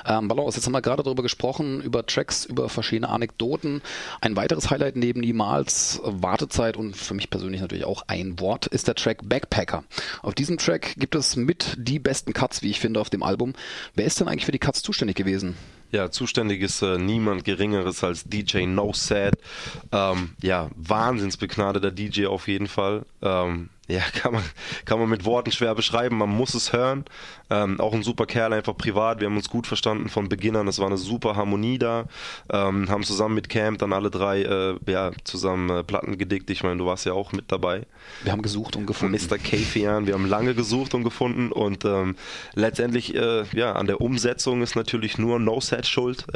Ähm, 0.06 0.28
Balance, 0.28 0.56
jetzt 0.56 0.66
haben 0.66 0.72
wir 0.72 0.82
gerade 0.82 1.02
darüber 1.02 1.24
gesprochen, 1.24 1.80
über 1.80 2.06
Tracks, 2.06 2.44
über 2.44 2.68
verschiedene 2.68 3.08
Anekdoten. 3.08 3.82
Ein 4.20 4.36
weiteres 4.36 4.70
Highlight 4.70 4.94
neben 4.94 5.20
niemals 5.20 6.00
Wartezeit 6.04 6.76
und 6.76 6.96
für 6.96 7.14
mich 7.14 7.30
persönlich 7.30 7.60
natürlich 7.60 7.84
auch 7.84 8.04
ein 8.06 8.38
Wort 8.38 8.66
ist 8.68 8.86
der 8.86 8.94
Track 8.94 9.28
Backpacker. 9.28 9.82
Auf 10.22 10.34
diesem 10.34 10.56
Track 10.58 10.94
gibt 10.96 11.16
es 11.16 11.34
mit 11.34 11.74
die 11.76 11.98
besten 11.98 12.32
Cuts, 12.32 12.62
wie 12.62 12.70
ich 12.70 12.78
finde, 12.78 13.00
auf 13.00 13.10
dem 13.10 13.23
Album. 13.24 13.54
Wer 13.94 14.04
ist 14.04 14.20
denn 14.20 14.28
eigentlich 14.28 14.46
für 14.46 14.52
die 14.52 14.58
Cuts 14.58 14.82
zuständig 14.82 15.16
gewesen? 15.16 15.56
Ja, 15.90 16.10
zuständig 16.10 16.60
ist 16.60 16.82
äh, 16.82 16.98
niemand 16.98 17.44
Geringeres 17.44 18.02
als 18.02 18.24
DJ 18.24 18.66
No 18.66 18.92
Sad. 18.92 19.34
Ähm, 19.92 20.30
ja, 20.42 20.70
wahnsinnsbegnadeter 20.74 21.92
DJ 21.92 22.26
auf 22.26 22.48
jeden 22.48 22.66
Fall. 22.66 23.06
Ähm, 23.22 23.68
ja, 23.88 24.00
kann 24.14 24.32
man, 24.32 24.42
kann 24.84 24.98
man 24.98 25.08
mit 25.08 25.24
Worten 25.24 25.52
schwer 25.52 25.74
beschreiben. 25.74 26.16
Man 26.16 26.30
muss 26.30 26.54
es 26.54 26.72
hören. 26.72 27.04
Ähm, 27.50 27.78
auch 27.80 27.92
ein 27.92 28.02
super 28.02 28.26
Kerl, 28.26 28.52
einfach 28.52 28.76
privat. 28.76 29.20
Wir 29.20 29.26
haben 29.26 29.36
uns 29.36 29.50
gut 29.50 29.66
verstanden 29.66 30.08
von 30.08 30.28
Beginn 30.28 30.56
an. 30.56 30.66
Es 30.68 30.78
war 30.78 30.86
eine 30.86 30.96
super 30.96 31.36
Harmonie 31.36 31.78
da. 31.78 32.06
Ähm, 32.50 32.88
haben 32.88 33.02
zusammen 33.02 33.34
mit 33.34 33.48
Camp 33.48 33.78
dann 33.78 33.92
alle 33.92 34.10
drei 34.10 34.42
äh, 34.42 34.76
ja, 34.86 35.12
zusammen 35.24 35.68
äh, 35.70 35.84
Platten 35.84 36.16
gedickt. 36.16 36.48
Ich 36.50 36.62
meine, 36.62 36.78
du 36.78 36.86
warst 36.86 37.04
ja 37.04 37.12
auch 37.12 37.32
mit 37.32 37.52
dabei. 37.52 37.86
Wir 38.22 38.32
haben 38.32 38.42
gesucht 38.42 38.76
und 38.76 38.86
gefunden. 38.86 39.14
Mr. 39.14 39.38
Kafian. 39.38 40.06
Wir 40.06 40.14
haben 40.14 40.26
lange 40.26 40.54
gesucht 40.54 40.94
und 40.94 41.04
gefunden. 41.04 41.52
Und 41.52 41.84
ähm, 41.84 42.16
letztendlich, 42.54 43.14
äh, 43.14 43.44
ja, 43.52 43.72
an 43.72 43.86
der 43.86 44.00
Umsetzung 44.00 44.62
ist 44.62 44.76
natürlich 44.76 45.18
nur 45.18 45.38
No 45.38 45.60
Set 45.60 45.86
schuld. 45.86 46.26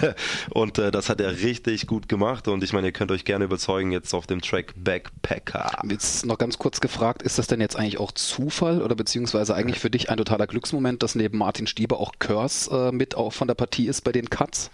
und 0.50 0.78
äh, 0.78 0.90
das 0.90 1.08
hat 1.08 1.20
er 1.20 1.40
richtig 1.40 1.86
gut 1.86 2.08
gemacht. 2.08 2.48
Und 2.48 2.64
ich 2.64 2.72
meine, 2.72 2.88
ihr 2.88 2.92
könnt 2.92 3.12
euch 3.12 3.24
gerne 3.24 3.44
überzeugen 3.44 3.92
jetzt 3.92 4.12
auf 4.14 4.26
dem 4.26 4.40
Track 4.40 4.74
Backpacker. 4.76 5.70
Jetzt 5.88 6.26
noch 6.26 6.38
ganz 6.38 6.58
kurz 6.58 6.80
gefragt, 6.80 6.87
ist 7.22 7.38
das 7.38 7.46
denn 7.46 7.60
jetzt 7.60 7.76
eigentlich 7.76 7.98
auch 8.00 8.12
Zufall 8.12 8.82
oder 8.82 8.94
beziehungsweise 8.94 9.54
eigentlich 9.54 9.78
für 9.78 9.90
dich 9.90 10.10
ein 10.10 10.16
totaler 10.16 10.46
Glücksmoment, 10.46 11.02
dass 11.02 11.14
neben 11.14 11.38
Martin 11.38 11.66
Stieber 11.66 12.00
auch 12.00 12.12
Curse 12.18 12.88
äh, 12.88 12.92
mit 12.92 13.14
auch 13.14 13.32
von 13.32 13.48
der 13.48 13.54
Partie 13.54 13.86
ist 13.86 14.02
bei 14.02 14.12
den 14.12 14.30
Cuts? 14.30 14.70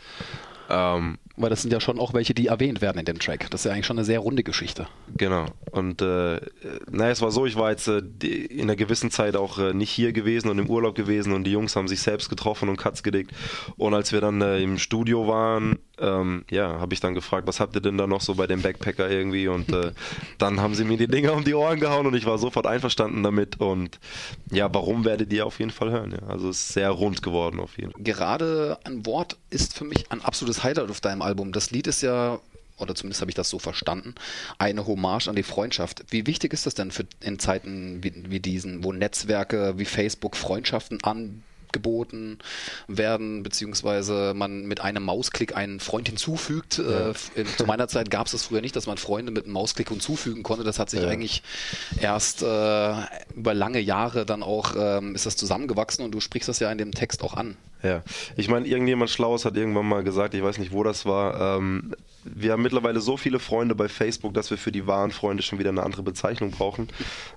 Ähm, 0.75 1.19
Weil 1.37 1.51
das 1.51 1.63
sind 1.63 1.73
ja 1.73 1.81
schon 1.81 1.99
auch 1.99 2.15
welche, 2.15 2.35
die 2.35 2.49
erwähnt 2.49 2.81
werden 2.81 2.99
in 2.99 3.05
dem 3.05 3.19
Track. 3.19 3.49
Das 3.51 3.61
ist 3.61 3.65
ja 3.65 3.73
eigentlich 3.73 3.87
schon 3.87 3.99
eine 3.99 4.05
sehr 4.05 4.19
runde 4.19 4.43
Geschichte. 4.43 4.89
Genau. 5.17 5.47
Und 5.71 6.03
äh, 6.03 6.41
naja, 6.91 7.11
es 7.11 7.23
war 7.23 7.31
so, 7.31 7.47
ich 7.47 7.57
war 7.57 7.71
jetzt 7.71 7.89
äh, 7.89 7.99
in 8.25 8.63
einer 8.63 8.77
gewissen 8.77 9.11
Zeit 9.11 9.37
auch 9.37 9.59
äh, 9.59 9.73
nicht 9.73 9.91
hier 9.91 10.13
gewesen 10.13 10.49
und 10.49 10.59
im 10.59 10.69
Urlaub 10.69 10.95
gewesen 10.95 11.33
und 11.33 11.45
die 11.45 11.53
Jungs 11.53 11.77
haben 11.77 11.89
sich 11.89 12.01
selbst 12.03 12.29
getroffen 12.29 12.69
und 12.69 12.77
Cuts 12.77 13.03
gedickt. 13.03 13.33
Und 13.77 13.95
als 13.95 14.13
wir 14.13 14.21
dann 14.21 14.41
äh, 14.43 14.61
im 14.61 14.79
Studio 14.79 15.29
waren, 15.29 15.79
ähm, 15.99 16.45
ja, 16.51 16.81
habe 16.81 16.95
ich 16.95 17.01
dann 17.01 17.15
gefragt, 17.15 17.47
was 17.47 17.61
habt 17.61 17.77
ihr 17.77 17.81
denn 17.81 17.97
da 17.97 18.07
noch 18.07 18.21
so 18.21 18.35
bei 18.35 18.47
dem 18.47 18.63
Backpacker 18.63 19.09
irgendwie? 19.09 19.49
Und 19.49 19.73
äh, 19.73 19.93
dann 20.39 20.61
haben 20.61 20.75
sie 20.75 20.85
mir 20.85 20.97
die 20.97 21.07
Dinger 21.07 21.35
um 21.35 21.45
die 21.45 21.55
Ohren 21.55 21.79
gehauen 21.79 22.07
und 22.07 22.15
ich 22.15 22.27
war 22.27 22.39
sofort 22.39 22.67
einverstanden 22.67 23.23
damit. 23.23 23.61
Und 23.61 24.01
ja, 24.51 24.73
warum 24.73 25.05
werdet 25.05 25.33
ihr 25.33 25.47
auf 25.47 25.61
jeden 25.61 25.71
Fall 25.71 25.91
hören? 25.91 26.13
Ja? 26.13 26.27
Also 26.29 26.49
es 26.49 26.61
ist 26.61 26.69
sehr 26.75 26.91
rund 26.91 27.23
geworden 27.23 27.61
auf 27.61 27.79
jeden 27.79 27.93
Fall. 27.93 28.03
Gerade 28.03 28.79
ein 28.85 29.07
Wort 29.07 29.37
ist 29.51 29.77
für 29.77 29.85
mich 29.85 30.11
ein 30.11 30.21
absolutes 30.23 30.64
Highlight 30.65 30.91
auf 30.91 31.01
deinem 31.01 31.23
Album. 31.23 31.53
Das 31.53 31.71
Lied 31.71 31.87
ist 31.87 32.03
ja 32.03 32.41
oder 32.77 32.95
zumindest 32.95 33.21
habe 33.21 33.31
ich 33.31 33.37
das 33.37 33.49
so 33.51 33.59
verstanden, 33.59 34.15
eine 34.59 34.87
Hommage 34.87 35.29
an 35.29 35.37
die 35.37 35.43
Freundschaft. 35.43 36.05
Wie 36.11 36.27
wichtig 36.27 36.53
ist 36.53 36.67
das 36.67 36.75
denn 36.75 36.91
für 36.91 37.05
in 37.21 37.39
Zeiten 37.39 38.03
wie, 38.03 38.13
wie 38.31 38.41
diesen, 38.41 38.83
wo 38.83 38.93
Netzwerke 38.93 39.79
wie 39.79 39.85
Facebook 39.85 40.37
Freundschaften 40.37 41.03
an 41.05 41.43
geboten 41.75 42.39
werden, 42.89 43.43
beziehungsweise 43.43 44.33
man 44.35 44.65
mit 44.65 44.81
einem 44.81 45.03
Mausklick 45.03 45.55
einen 45.55 45.81
Freund 45.81 46.09
hinzufügt. 46.09 46.79
Ja. 46.79 47.11
Äh, 47.11 47.45
zu 47.45 47.67
meiner 47.67 47.89
Zeit 47.89 48.11
gab 48.11 48.27
es 48.27 48.33
das 48.33 48.45
früher 48.45 48.63
nicht, 48.63 48.75
dass 48.75 48.87
man 48.87 48.97
Freunde 48.97 49.31
mit 49.31 49.45
einem 49.45 49.53
Mausklick 49.53 49.91
hinzufügen 49.91 50.43
konnte. 50.43 50.65
Das 50.65 50.79
hat 50.79 50.89
sich 50.89 51.03
ja. 51.03 51.09
eigentlich 51.09 51.43
erst 52.01 52.43
äh, 52.43 52.95
über 53.35 53.53
lange 53.53 53.81
Jahre 53.81 54.25
dann 54.25 54.43
auch 54.43 54.75
ähm, 54.79 55.15
ist 55.15 55.27
das 55.27 55.37
zusammengewachsen 55.37 56.05
und 56.05 56.13
du 56.13 56.21
sprichst 56.21 56.49
das 56.49 56.61
ja 56.61 56.73
in 56.73 56.79
dem 56.79 56.93
Text 56.93 57.23
auch 57.23 57.35
an. 57.35 57.57
Ja, 57.83 58.03
ich 58.37 58.49
meine, 58.49 58.67
irgendjemand 58.67 59.11
Schlaues 59.11 59.45
hat 59.45 59.57
irgendwann 59.57 59.87
mal 59.87 60.03
gesagt, 60.03 60.33
ich 60.33 60.43
weiß 60.43 60.57
nicht, 60.57 60.73
wo 60.73 60.83
das 60.83 61.05
war, 61.05 61.59
ähm, 61.59 61.95
wir 62.25 62.53
haben 62.53 62.63
mittlerweile 62.63 63.01
so 63.01 63.17
viele 63.17 63.39
Freunde 63.39 63.75
bei 63.75 63.89
Facebook, 63.89 64.35
dass 64.35 64.51
wir 64.51 64.59
für 64.59 64.73
die 64.73 64.87
wahren 64.87 65.11
Freunde 65.11 65.43
schon 65.43 65.59
wieder 65.59 65.71
eine 65.71 65.83
andere 65.83 66.03
Bezeichnung 66.03 66.51
brauchen. 66.51 66.89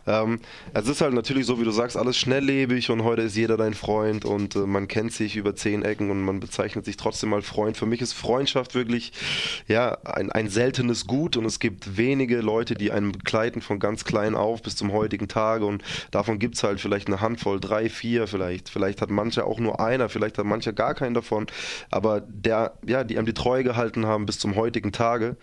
Ähm, 0.05 0.39
es 0.73 0.87
ist 0.87 1.01
halt 1.01 1.13
natürlich 1.13 1.45
so, 1.45 1.59
wie 1.59 1.65
du 1.65 1.71
sagst, 1.71 1.97
alles 1.97 2.17
schnelllebig 2.17 2.89
und 2.89 3.03
heute 3.03 3.23
ist 3.23 3.35
jeder 3.35 3.57
dein 3.57 3.73
Freund 3.73 4.25
und 4.25 4.55
äh, 4.55 4.59
man 4.59 4.87
kennt 4.87 5.13
sich 5.13 5.35
über 5.35 5.55
zehn 5.55 5.83
Ecken 5.83 6.09
und 6.09 6.23
man 6.23 6.39
bezeichnet 6.39 6.85
sich 6.85 6.97
trotzdem 6.97 7.29
mal 7.29 7.41
Freund. 7.41 7.77
Für 7.77 7.85
mich 7.85 8.01
ist 8.01 8.13
Freundschaft 8.13 8.75
wirklich 8.75 9.11
ja 9.67 9.97
ein, 10.03 10.31
ein 10.31 10.49
seltenes 10.49 11.05
Gut 11.05 11.37
und 11.37 11.45
es 11.45 11.59
gibt 11.59 11.97
wenige 11.97 12.39
Leute, 12.39 12.75
die 12.75 12.91
einen 12.91 13.11
begleiten 13.11 13.61
von 13.61 13.79
ganz 13.79 14.05
klein 14.05 14.35
auf 14.35 14.61
bis 14.61 14.75
zum 14.75 14.93
heutigen 14.93 15.27
Tage 15.27 15.65
und 15.65 15.83
davon 16.11 16.39
gibt 16.39 16.55
es 16.55 16.63
halt 16.63 16.79
vielleicht 16.79 17.07
eine 17.07 17.21
Handvoll, 17.21 17.59
drei, 17.59 17.89
vier 17.89 18.27
vielleicht. 18.27 18.69
Vielleicht 18.69 19.01
hat 19.01 19.09
mancher 19.09 19.45
auch 19.45 19.59
nur 19.59 19.79
einer, 19.79 20.09
vielleicht 20.09 20.37
hat 20.37 20.45
mancher 20.45 20.73
gar 20.73 20.93
keinen 20.95 21.13
davon, 21.13 21.47
aber 21.91 22.21
der, 22.21 22.73
ja, 22.85 23.03
die 23.03 23.17
einem 23.17 23.25
die 23.25 23.33
Treue 23.33 23.63
gehalten 23.63 24.05
haben 24.05 24.25
bis 24.25 24.39
zum 24.39 24.55
heutigen 24.55 24.76
heutigen 24.77 24.91
Tage. 24.91 25.37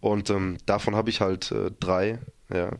Und 0.00 0.30
ähm, 0.30 0.58
davon 0.66 0.94
habe 0.94 1.10
ich 1.10 1.20
halt 1.20 1.50
äh, 1.50 1.70
drei. 1.80 2.20
Ja. 2.52 2.70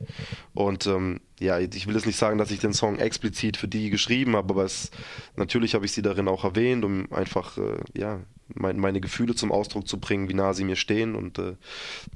Und 0.54 0.86
ähm, 0.86 1.20
ja, 1.38 1.58
ich 1.58 1.86
will 1.86 1.94
jetzt 1.94 2.06
nicht 2.06 2.18
sagen, 2.18 2.38
dass 2.38 2.50
ich 2.50 2.60
den 2.60 2.72
Song 2.72 2.98
explizit 2.98 3.56
für 3.56 3.68
die 3.68 3.90
geschrieben 3.90 4.36
habe, 4.36 4.54
aber 4.54 4.64
es, 4.64 4.90
natürlich 5.36 5.74
habe 5.74 5.84
ich 5.84 5.92
sie 5.92 6.02
darin 6.02 6.28
auch 6.28 6.44
erwähnt, 6.44 6.84
um 6.84 7.12
einfach 7.12 7.58
äh, 7.58 7.78
ja, 7.94 8.20
mein, 8.54 8.78
meine 8.78 9.00
Gefühle 9.00 9.34
zum 9.34 9.50
Ausdruck 9.50 9.88
zu 9.88 9.98
bringen, 9.98 10.28
wie 10.28 10.34
nah 10.34 10.54
sie 10.54 10.64
mir 10.64 10.76
stehen 10.76 11.14
und 11.14 11.38
äh, 11.38 11.56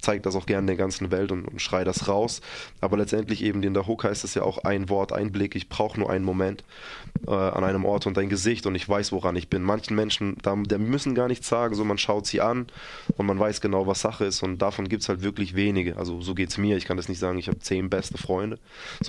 zeige 0.01 0.23
das 0.23 0.37
auch 0.37 0.47
gerne 0.47 0.69
der 0.69 0.77
ganzen 0.77 1.11
Welt 1.11 1.33
und, 1.33 1.45
und 1.47 1.61
schreie 1.61 1.85
das 1.85 2.09
raus. 2.09 2.41
Aber 2.81 2.97
letztendlich 2.97 3.43
eben 3.43 3.63
in 3.63 3.75
der 3.75 3.87
Hook 3.87 4.05
heißt 4.05 4.25
es 4.25 4.35
ja 4.35 4.43
auch 4.43 4.59
ein 4.59 4.89
Wort, 4.89 5.13
ein 5.13 5.33
Blick, 5.33 5.57
ich 5.57 5.69
brauche 5.69 5.99
nur 5.99 6.11
einen 6.11 6.25
Moment 6.25 6.65
äh, 7.27 7.33
an 7.33 7.65
einem 7.65 7.85
Ort 7.85 8.07
und 8.07 8.17
ein 8.19 8.29
Gesicht 8.29 8.67
und 8.67 8.75
ich 8.75 8.89
weiß, 8.89 9.13
woran 9.13 9.37
ich 9.37 9.49
bin. 9.49 9.63
Manchen 9.63 9.97
Menschen, 9.97 10.37
da, 10.43 10.55
der 10.55 10.79
müssen 10.79 11.15
gar 11.15 11.29
nichts 11.29 11.49
sagen, 11.49 11.75
so 11.75 11.85
man 11.85 11.99
schaut 11.99 12.27
sie 12.27 12.41
an 12.41 12.67
und 13.17 13.27
man 13.27 13.39
weiß 13.39 13.61
genau, 13.61 13.87
was 13.87 14.01
Sache 14.01 14.25
ist 14.25 14.43
und 14.43 14.59
davon 14.63 14.89
gibt 14.89 15.03
es 15.03 15.09
halt 15.09 15.23
wirklich 15.23 15.57
wenige. 15.57 15.97
Also 15.97 16.21
so 16.21 16.35
geht 16.35 16.51
es 16.51 16.59
mir. 16.59 16.77
Ich 16.77 16.85
kann 16.85 16.97
das 16.97 17.09
nicht 17.09 17.19
sagen, 17.19 17.39
ich 17.39 17.49
habe 17.49 17.59
zehn 17.59 17.91
beste 17.91 18.19
Freunde. 18.19 18.59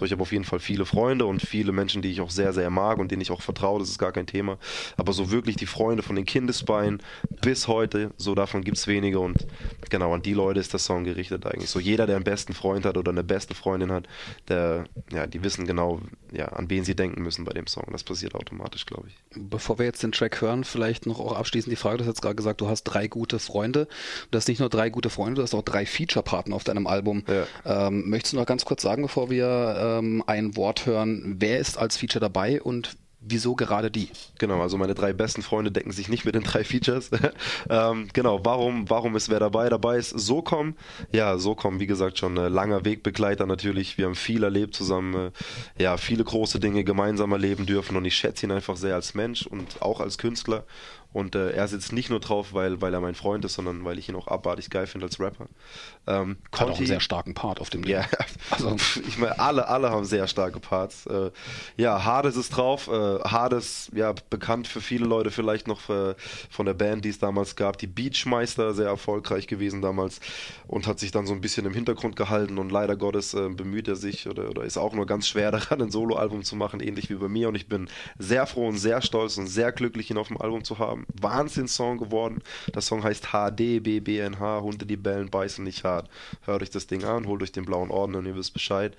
So, 0.01 0.05
ich 0.05 0.13
habe 0.13 0.23
auf 0.23 0.31
jeden 0.31 0.45
Fall 0.45 0.57
viele 0.57 0.85
Freunde 0.85 1.27
und 1.27 1.43
viele 1.43 1.71
Menschen, 1.71 2.01
die 2.01 2.09
ich 2.09 2.21
auch 2.21 2.31
sehr, 2.31 2.53
sehr 2.53 2.71
mag 2.71 2.97
und 2.97 3.11
denen 3.11 3.21
ich 3.21 3.29
auch 3.29 3.43
vertraue, 3.43 3.77
das 3.77 3.89
ist 3.89 3.99
gar 3.99 4.11
kein 4.11 4.25
Thema. 4.25 4.57
Aber 4.97 5.13
so 5.13 5.29
wirklich 5.29 5.57
die 5.57 5.67
Freunde 5.67 6.01
von 6.01 6.15
den 6.15 6.25
Kindesbeinen 6.25 7.03
bis 7.43 7.67
heute, 7.67 8.09
so 8.17 8.33
davon 8.33 8.63
gibt 8.63 8.77
es 8.77 8.87
wenige 8.87 9.19
und 9.19 9.45
genau 9.91 10.11
an 10.15 10.23
die 10.23 10.33
Leute 10.33 10.59
ist 10.59 10.73
der 10.73 10.79
Song 10.79 11.03
gerichtet 11.03 11.45
eigentlich. 11.45 11.69
So 11.69 11.79
jeder, 11.79 12.07
der 12.07 12.15
einen 12.15 12.25
besten 12.25 12.55
Freund 12.55 12.83
hat 12.83 12.97
oder 12.97 13.11
eine 13.11 13.23
beste 13.23 13.53
Freundin 13.53 13.91
hat, 13.91 14.07
der, 14.47 14.85
ja, 15.11 15.27
die 15.27 15.43
wissen 15.43 15.67
genau, 15.67 16.01
ja, 16.31 16.45
an 16.45 16.71
wen 16.71 16.83
sie 16.83 16.95
denken 16.95 17.21
müssen 17.21 17.45
bei 17.45 17.53
dem 17.53 17.67
Song. 17.67 17.85
Das 17.91 18.03
passiert 18.03 18.33
automatisch, 18.33 18.87
glaube 18.87 19.09
ich. 19.09 19.15
Bevor 19.35 19.77
wir 19.77 19.85
jetzt 19.85 20.01
den 20.01 20.13
Track 20.13 20.41
hören, 20.41 20.63
vielleicht 20.63 21.05
noch 21.05 21.19
auch 21.19 21.33
abschließend 21.33 21.71
die 21.71 21.75
Frage, 21.75 21.97
du 21.97 22.05
hast 22.05 22.09
jetzt 22.09 22.23
gerade 22.23 22.35
gesagt, 22.35 22.59
du 22.59 22.67
hast 22.67 22.85
drei 22.85 23.07
gute 23.07 23.37
Freunde. 23.37 23.87
Du 24.31 24.37
hast 24.37 24.47
nicht 24.47 24.61
nur 24.61 24.69
drei 24.69 24.89
gute 24.89 25.11
Freunde, 25.11 25.35
du 25.35 25.43
hast 25.43 25.53
auch 25.53 25.61
drei 25.61 25.85
Feature-Partner 25.85 26.55
auf 26.55 26.63
deinem 26.63 26.87
Album. 26.87 27.23
Ja. 27.27 27.87
Ähm, 27.87 28.09
möchtest 28.09 28.33
du 28.33 28.37
noch 28.37 28.47
ganz 28.47 28.65
kurz 28.65 28.81
sagen, 28.81 29.03
bevor 29.03 29.29
wir 29.29 29.90
ähm, 29.99 30.23
ein 30.27 30.55
Wort 30.55 30.85
hören, 30.85 31.37
wer 31.39 31.59
ist 31.59 31.77
als 31.77 31.97
Feature 31.97 32.21
dabei 32.21 32.61
und 32.61 32.97
Wieso 33.23 33.55
gerade 33.55 33.91
die? 33.91 34.09
Genau, 34.39 34.63
also 34.63 34.79
meine 34.79 34.95
drei 34.95 35.13
besten 35.13 35.43
Freunde 35.43 35.71
decken 35.71 35.91
sich 35.91 36.09
nicht 36.09 36.25
mit 36.25 36.33
den 36.33 36.41
drei 36.41 36.63
Features. 36.63 37.11
ähm, 37.69 38.07
genau, 38.13 38.43
warum, 38.43 38.89
warum 38.89 39.15
ist 39.15 39.29
wer 39.29 39.39
dabei? 39.39 39.69
Dabei 39.69 39.97
ist 39.97 40.09
SOCOM. 40.09 40.75
Ja, 41.11 41.37
SOCOM, 41.37 41.79
wie 41.79 41.85
gesagt, 41.85 42.17
schon 42.17 42.35
ein 42.39 42.51
langer 42.51 42.83
Wegbegleiter 42.83 43.45
natürlich. 43.45 43.99
Wir 43.99 44.05
haben 44.05 44.15
viel 44.15 44.43
erlebt 44.43 44.73
zusammen, 44.73 45.13
äh, 45.13 45.83
ja, 45.83 45.97
viele 45.97 46.23
große 46.23 46.59
Dinge 46.59 46.83
gemeinsam 46.83 47.31
erleben 47.31 47.67
dürfen 47.67 47.95
und 47.95 48.05
ich 48.05 48.15
schätze 48.15 48.47
ihn 48.47 48.51
einfach 48.51 48.75
sehr 48.75 48.95
als 48.95 49.13
Mensch 49.13 49.45
und 49.45 49.83
auch 49.83 49.99
als 49.99 50.17
Künstler. 50.17 50.63
Und 51.13 51.35
äh, 51.35 51.51
er 51.51 51.67
sitzt 51.67 51.91
nicht 51.91 52.09
nur 52.09 52.19
drauf, 52.19 52.53
weil, 52.53 52.81
weil 52.81 52.93
er 52.93 53.01
mein 53.01 53.15
Freund 53.15 53.43
ist, 53.43 53.53
sondern 53.53 53.83
weil 53.83 53.99
ich 53.99 54.07
ihn 54.07 54.15
auch 54.15 54.27
abartig 54.27 54.69
geil 54.69 54.87
finde 54.87 55.07
als 55.07 55.19
Rapper. 55.19 55.47
Ähm, 56.07 56.37
Hat 56.53 56.69
auch 56.69 56.77
einen 56.77 56.87
sehr 56.87 57.01
starken 57.01 57.33
Part 57.33 57.59
auf 57.59 57.69
dem 57.69 57.83
Ding. 57.83 57.91
Ja, 57.91 58.05
also 58.49 58.75
ich 59.07 59.17
meine, 59.17 59.37
alle, 59.39 59.67
alle 59.67 59.91
haben 59.91 60.05
sehr 60.05 60.27
starke 60.27 60.59
Parts. 60.59 61.05
Äh, 61.07 61.31
ja, 61.77 62.03
Hades 62.05 62.37
ist 62.37 62.49
drauf. 62.49 62.87
Äh, 62.87 63.19
Hades, 63.23 63.91
ja, 63.93 64.13
bekannt 64.29 64.67
für 64.67 64.81
viele 64.81 65.05
Leute 65.05 65.31
vielleicht 65.31 65.67
noch 65.67 65.89
äh, 65.89 66.15
von 66.49 66.65
der 66.65 66.73
Band, 66.73 67.03
die 67.03 67.09
es 67.09 67.19
damals 67.19 67.55
gab. 67.55 67.77
Die 67.77 67.87
Beachmeister, 67.87 68.73
sehr 68.73 68.87
erfolgreich 68.87 69.47
gewesen 69.47 69.81
damals 69.81 70.21
und 70.67 70.87
hat 70.87 70.99
sich 70.99 71.11
dann 71.11 71.27
so 71.27 71.33
ein 71.33 71.41
bisschen 71.41 71.65
im 71.65 71.73
Hintergrund 71.73 72.15
gehalten 72.15 72.57
und 72.57 72.71
leider 72.71 72.95
Gottes 72.95 73.33
äh, 73.33 73.49
bemüht 73.49 73.87
er 73.87 73.95
sich 73.95 74.29
oder, 74.29 74.49
oder 74.49 74.63
ist 74.63 74.77
auch 74.77 74.93
nur 74.93 75.05
ganz 75.05 75.27
schwer 75.27 75.51
daran, 75.51 75.81
ein 75.81 75.91
Soloalbum 75.91 76.43
zu 76.43 76.55
machen, 76.55 76.79
ähnlich 76.79 77.09
wie 77.09 77.15
bei 77.15 77.27
mir. 77.27 77.49
Und 77.49 77.55
ich 77.55 77.67
bin 77.67 77.89
sehr 78.17 78.47
froh 78.47 78.67
und 78.67 78.77
sehr 78.77 79.01
stolz 79.01 79.37
und 79.37 79.47
sehr 79.47 79.71
glücklich, 79.71 80.09
ihn 80.09 80.17
auf 80.17 80.29
dem 80.29 80.39
Album 80.39 80.63
zu 80.63 80.79
haben. 80.79 81.00
Wahnsinns-Song 81.21 81.97
geworden. 81.97 82.41
Der 82.73 82.81
Song 82.81 83.03
heißt 83.03 83.27
HDBBNH, 83.31 84.61
Hunde, 84.61 84.85
die 84.85 84.97
bellen, 84.97 85.29
beißen 85.29 85.63
nicht 85.63 85.83
hart. 85.83 86.09
Hört 86.43 86.61
euch 86.61 86.69
das 86.69 86.87
Ding 86.87 87.03
an, 87.03 87.27
holt 87.27 87.41
euch 87.43 87.51
den 87.51 87.65
blauen 87.65 87.91
Orden 87.91 88.15
und 88.15 88.25
ihr 88.25 88.35
wisst 88.35 88.53
Bescheid. 88.53 88.95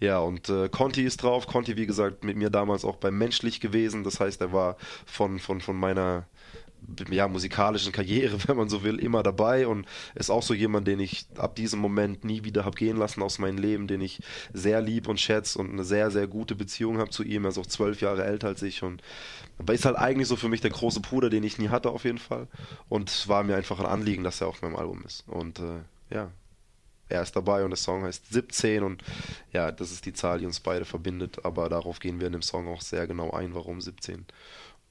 Ja, 0.00 0.18
und 0.18 0.48
äh, 0.48 0.68
Conti 0.68 1.04
ist 1.04 1.22
drauf. 1.22 1.46
Conti, 1.46 1.76
wie 1.76 1.86
gesagt, 1.86 2.24
mit 2.24 2.36
mir 2.36 2.50
damals 2.50 2.84
auch 2.84 2.96
bei 2.96 3.10
Menschlich 3.12 3.60
gewesen. 3.60 4.02
Das 4.02 4.18
heißt, 4.18 4.40
er 4.40 4.52
war 4.52 4.76
von, 5.06 5.38
von, 5.38 5.60
von 5.60 5.76
meiner 5.76 6.26
ja, 7.10 7.28
musikalischen 7.28 7.92
Karriere, 7.92 8.36
wenn 8.46 8.56
man 8.56 8.68
so 8.68 8.82
will, 8.82 8.98
immer 8.98 9.22
dabei 9.22 9.66
und 9.66 9.86
ist 10.14 10.30
auch 10.30 10.42
so 10.42 10.54
jemand, 10.54 10.86
den 10.86 11.00
ich 11.00 11.26
ab 11.36 11.54
diesem 11.54 11.80
Moment 11.80 12.24
nie 12.24 12.44
wieder 12.44 12.64
habe 12.64 12.76
gehen 12.76 12.96
lassen 12.96 13.22
aus 13.22 13.38
meinem 13.38 13.58
Leben, 13.58 13.86
den 13.86 14.00
ich 14.00 14.20
sehr 14.52 14.80
lieb 14.80 15.08
und 15.08 15.20
schätze 15.20 15.58
und 15.58 15.70
eine 15.70 15.84
sehr, 15.84 16.10
sehr 16.10 16.26
gute 16.26 16.54
Beziehung 16.54 16.98
habe 16.98 17.10
zu 17.10 17.22
ihm. 17.22 17.44
Er 17.44 17.50
ist 17.50 17.58
auch 17.58 17.66
zwölf 17.66 18.00
Jahre 18.00 18.24
älter 18.24 18.48
als 18.48 18.62
ich 18.62 18.82
und 18.82 19.02
ist 19.70 19.84
halt 19.84 19.96
eigentlich 19.96 20.28
so 20.28 20.36
für 20.36 20.48
mich 20.48 20.60
der 20.60 20.70
große 20.70 21.00
Bruder, 21.00 21.30
den 21.30 21.44
ich 21.44 21.58
nie 21.58 21.68
hatte 21.68 21.90
auf 21.90 22.04
jeden 22.04 22.18
Fall 22.18 22.48
und 22.88 23.28
war 23.28 23.42
mir 23.42 23.56
einfach 23.56 23.78
ein 23.80 23.86
Anliegen, 23.86 24.24
dass 24.24 24.40
er 24.40 24.48
auf 24.48 24.62
meinem 24.62 24.76
Album 24.76 25.02
ist 25.04 25.24
und 25.28 25.60
äh, 25.60 26.14
ja, 26.14 26.30
er 27.12 27.22
ist 27.22 27.36
dabei 27.36 27.62
und 27.62 27.70
der 27.70 27.76
Song 27.76 28.04
heißt 28.04 28.32
17 28.32 28.82
und 28.82 29.02
ja, 29.52 29.70
das 29.70 29.92
ist 29.92 30.06
die 30.06 30.14
Zahl, 30.14 30.38
die 30.38 30.46
uns 30.46 30.60
beide 30.60 30.84
verbindet, 30.84 31.44
aber 31.44 31.68
darauf 31.68 32.00
gehen 32.00 32.20
wir 32.20 32.26
in 32.26 32.32
dem 32.32 32.42
Song 32.42 32.68
auch 32.68 32.80
sehr 32.80 33.06
genau 33.06 33.30
ein, 33.30 33.54
warum 33.54 33.80
17. 33.80 34.24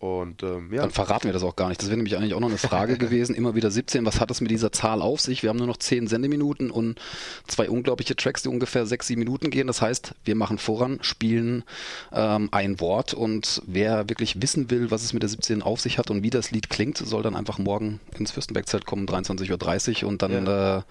Und 0.01 0.41
ähm, 0.41 0.73
ja. 0.73 0.81
Dann 0.81 0.89
verraten 0.89 1.25
wir 1.25 1.33
das 1.33 1.43
auch 1.43 1.55
gar 1.55 1.69
nicht. 1.69 1.79
Das 1.79 1.89
wäre 1.89 1.95
nämlich 1.95 2.17
eigentlich 2.17 2.33
auch 2.33 2.39
noch 2.39 2.49
eine 2.49 2.57
Frage 2.57 2.97
gewesen. 2.97 3.35
Immer 3.35 3.53
wieder 3.53 3.69
17. 3.69 4.03
Was 4.03 4.19
hat 4.19 4.31
es 4.31 4.41
mit 4.41 4.49
dieser 4.49 4.71
Zahl 4.71 4.99
auf 4.99 5.21
sich? 5.21 5.43
Wir 5.43 5.51
haben 5.51 5.57
nur 5.57 5.67
noch 5.67 5.77
10 5.77 6.07
Sendeminuten 6.07 6.71
und 6.71 6.99
zwei 7.45 7.69
unglaubliche 7.69 8.15
Tracks, 8.15 8.41
die 8.41 8.49
ungefähr 8.49 8.87
6, 8.87 9.05
7 9.05 9.19
Minuten 9.19 9.51
gehen. 9.51 9.67
Das 9.67 9.79
heißt, 9.79 10.15
wir 10.25 10.33
machen 10.33 10.57
voran, 10.57 10.97
spielen 11.03 11.63
ähm, 12.11 12.49
ein 12.51 12.79
Wort 12.79 13.13
und 13.13 13.61
wer 13.67 14.09
wirklich 14.09 14.41
wissen 14.41 14.71
will, 14.71 14.89
was 14.89 15.03
es 15.03 15.13
mit 15.13 15.21
der 15.21 15.29
17 15.29 15.61
auf 15.61 15.79
sich 15.79 15.99
hat 15.99 16.09
und 16.09 16.23
wie 16.23 16.31
das 16.31 16.49
Lied 16.49 16.71
klingt, 16.71 16.97
soll 16.97 17.21
dann 17.21 17.35
einfach 17.35 17.59
morgen 17.59 17.99
ins 18.17 18.31
Fürstenbergzelt 18.31 18.87
kommen, 18.87 19.05
23.30 19.05 20.01
Uhr 20.01 20.09
und 20.09 20.23
dann 20.23 20.47
ja. 20.47 20.79
äh, 20.79 20.81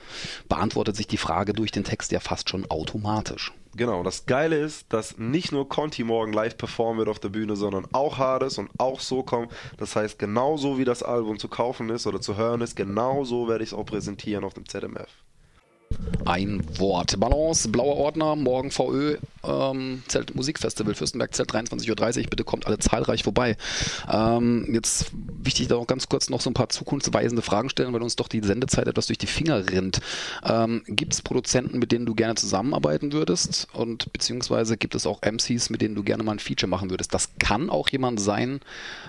beantwortet 0.49 0.95
sich 0.95 1.09
die 1.09 1.17
Frage 1.17 1.53
durch 1.53 1.73
den 1.73 1.83
Text 1.83 2.13
ja 2.13 2.21
fast 2.21 2.49
schon 2.49 2.65
automatisch. 2.71 3.53
Genau, 3.77 4.03
das 4.03 4.27
Geile 4.27 4.57
ist, 4.57 4.93
dass 4.93 5.17
nicht 5.19 5.53
nur 5.53 5.69
Conti 5.69 6.03
morgen 6.03 6.33
live 6.33 6.57
performen 6.57 6.99
wird 6.99 7.09
auf 7.09 7.21
der 7.21 7.29
Bühne, 7.29 7.55
sondern 7.55 7.87
auch 7.93 8.19
Hades 8.19 8.59
und 8.59 8.71
auch 8.79 8.99
SOCOM. 8.99 9.49
Das 9.79 9.95
heißt, 9.95 10.19
genauso 10.19 10.77
wie 10.79 10.85
das 10.85 11.05
Album 11.05 11.39
zu 11.39 11.49
kaufen 11.49 11.89
ist 11.89 12.07
oder 12.07 12.21
zu 12.21 12.37
hören 12.37 12.63
ist, 12.63 12.75
genauso 12.75 13.49
werde 13.49 13.63
ich 13.63 13.71
es 13.71 13.75
auch 13.75 13.87
präsentieren 13.87 14.45
auf 14.45 14.55
dem 14.55 14.69
ZMF. 14.69 15.09
Ein 16.31 16.63
Wort. 16.79 17.19
Balance, 17.19 17.69
blauer 17.69 17.97
Ordner, 17.97 18.37
morgen 18.37 18.71
VÖ, 18.71 19.17
ähm, 19.43 20.03
Zelt 20.07 20.35
Musikfestival, 20.37 20.95
Fürstenberg 20.95 21.35
Zelt 21.35 21.51
23.30 21.51 22.21
Uhr. 22.21 22.31
Bitte 22.31 22.45
kommt 22.45 22.69
alle 22.69 22.79
zahlreich 22.79 23.25
vorbei. 23.25 23.57
Ähm, 24.09 24.69
jetzt 24.73 25.11
wichtig, 25.43 25.67
da 25.67 25.75
auch 25.75 25.89
ganz 25.89 26.09
kurz 26.09 26.31
noch 26.31 26.41
so 26.41 26.49
ein 26.49 26.55
paar 26.55 26.69
zukunftsweisende 26.69 27.43
Fragen 27.43 27.69
stellen, 27.69 27.93
weil 27.93 28.03
uns 28.03 28.15
doch 28.15 28.29
die 28.29 28.43
Sendezeit 28.43 28.87
etwas 28.87 29.07
durch 29.07 29.19
die 29.19 29.27
Finger 29.27 29.71
rinnt. 29.71 30.01
Ähm, 30.45 30.83
gibt 30.87 31.15
es 31.15 31.23
Produzenten, 31.23 31.81
mit 31.81 31.91
denen 31.91 32.07
du 32.07 32.15
gerne 32.15 32.37
zusammenarbeiten 32.37 33.13
würdest? 33.13 33.67
Und 33.73 34.13
beziehungsweise 34.13 34.77
gibt 34.77 34.95
es 34.95 35.07
auch 35.07 35.23
MCs, 35.23 35.71
mit 35.71 35.81
denen 35.81 35.97
du 35.97 36.05
gerne 36.05 36.23
mal 36.23 36.33
ein 36.33 36.39
Feature 36.39 36.71
machen 36.71 36.91
würdest? 36.91 37.13
Das 37.13 37.31
kann 37.41 37.71
auch 37.71 37.89
jemand 37.89 38.21
sein, 38.21 38.61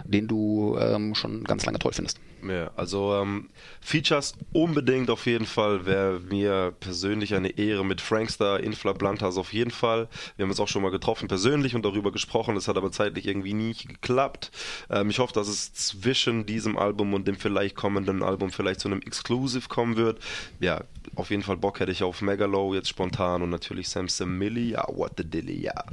den 0.06 0.28
du 0.28 0.76
ähm, 0.80 1.14
schon 1.14 1.44
ganz 1.44 1.66
lange 1.66 1.78
toll 1.78 1.94
findest. 1.94 2.18
Ja, 2.48 2.72
also 2.76 3.16
ähm, 3.16 3.50
Features 3.82 4.34
unbedingt 4.52 5.10
auf 5.10 5.26
jeden 5.28 5.46
Fall 5.46 5.86
wäre 5.86 6.20
mir 6.20 6.74
persönlich 6.80 7.36
eine 7.36 7.50
Ehre 7.58 7.86
mit 7.86 8.02
Frankstar, 8.02 8.60
Infla 8.60 8.94
Blantas 8.94 9.38
auf 9.38 9.54
jeden 9.54 9.72
Fall. 9.72 10.08
Wir 10.36 10.44
haben 10.44 10.50
uns 10.50 10.60
auch 10.60 10.68
schon 10.68 10.82
mal 10.82 10.92
getroffen 10.92 11.28
persönlich 11.28 11.76
und 11.76 11.86
darüber 11.86 12.12
gesprochen. 12.12 12.56
Das 12.56 12.68
hat 12.68 12.78
aber 12.78 12.92
zeitlich 12.92 13.28
irgendwie 13.28 13.54
nie 13.54 13.74
geklappt. 13.74 14.52
Ähm, 14.90 15.10
ich 15.10 15.20
hoffe, 15.20 15.34
dass 15.34 15.48
es 15.48 15.74
zwischen 15.74 16.46
diesem 16.46 16.78
Album 16.78 17.14
und 17.14 17.28
dem 17.28 17.36
vielleicht 17.36 17.76
kommenden 17.76 18.24
Album 18.24 18.52
vielleicht 18.52 18.80
zu 18.80 18.88
einem 18.88 19.02
Exclusive 19.02 19.68
kommen 19.68 19.96
wird. 19.96 20.20
Ja, 20.60 20.84
auf 21.16 21.30
jeden 21.30 21.44
Fall 21.44 21.58
Bock 21.58 21.80
hätte 21.80 21.92
ich 21.92 22.04
auf 22.04 22.22
Megalo 22.22 22.74
jetzt 22.74 22.90
spontan 22.90 23.42
und 23.42 23.50
natürlich 23.50 23.90
Sam 23.90 24.08
Samilli. 24.08 24.72
Ja, 24.72 24.86
what 24.88 25.14
the 25.18 25.24
dilly, 25.24 25.62
ja. 25.62 25.84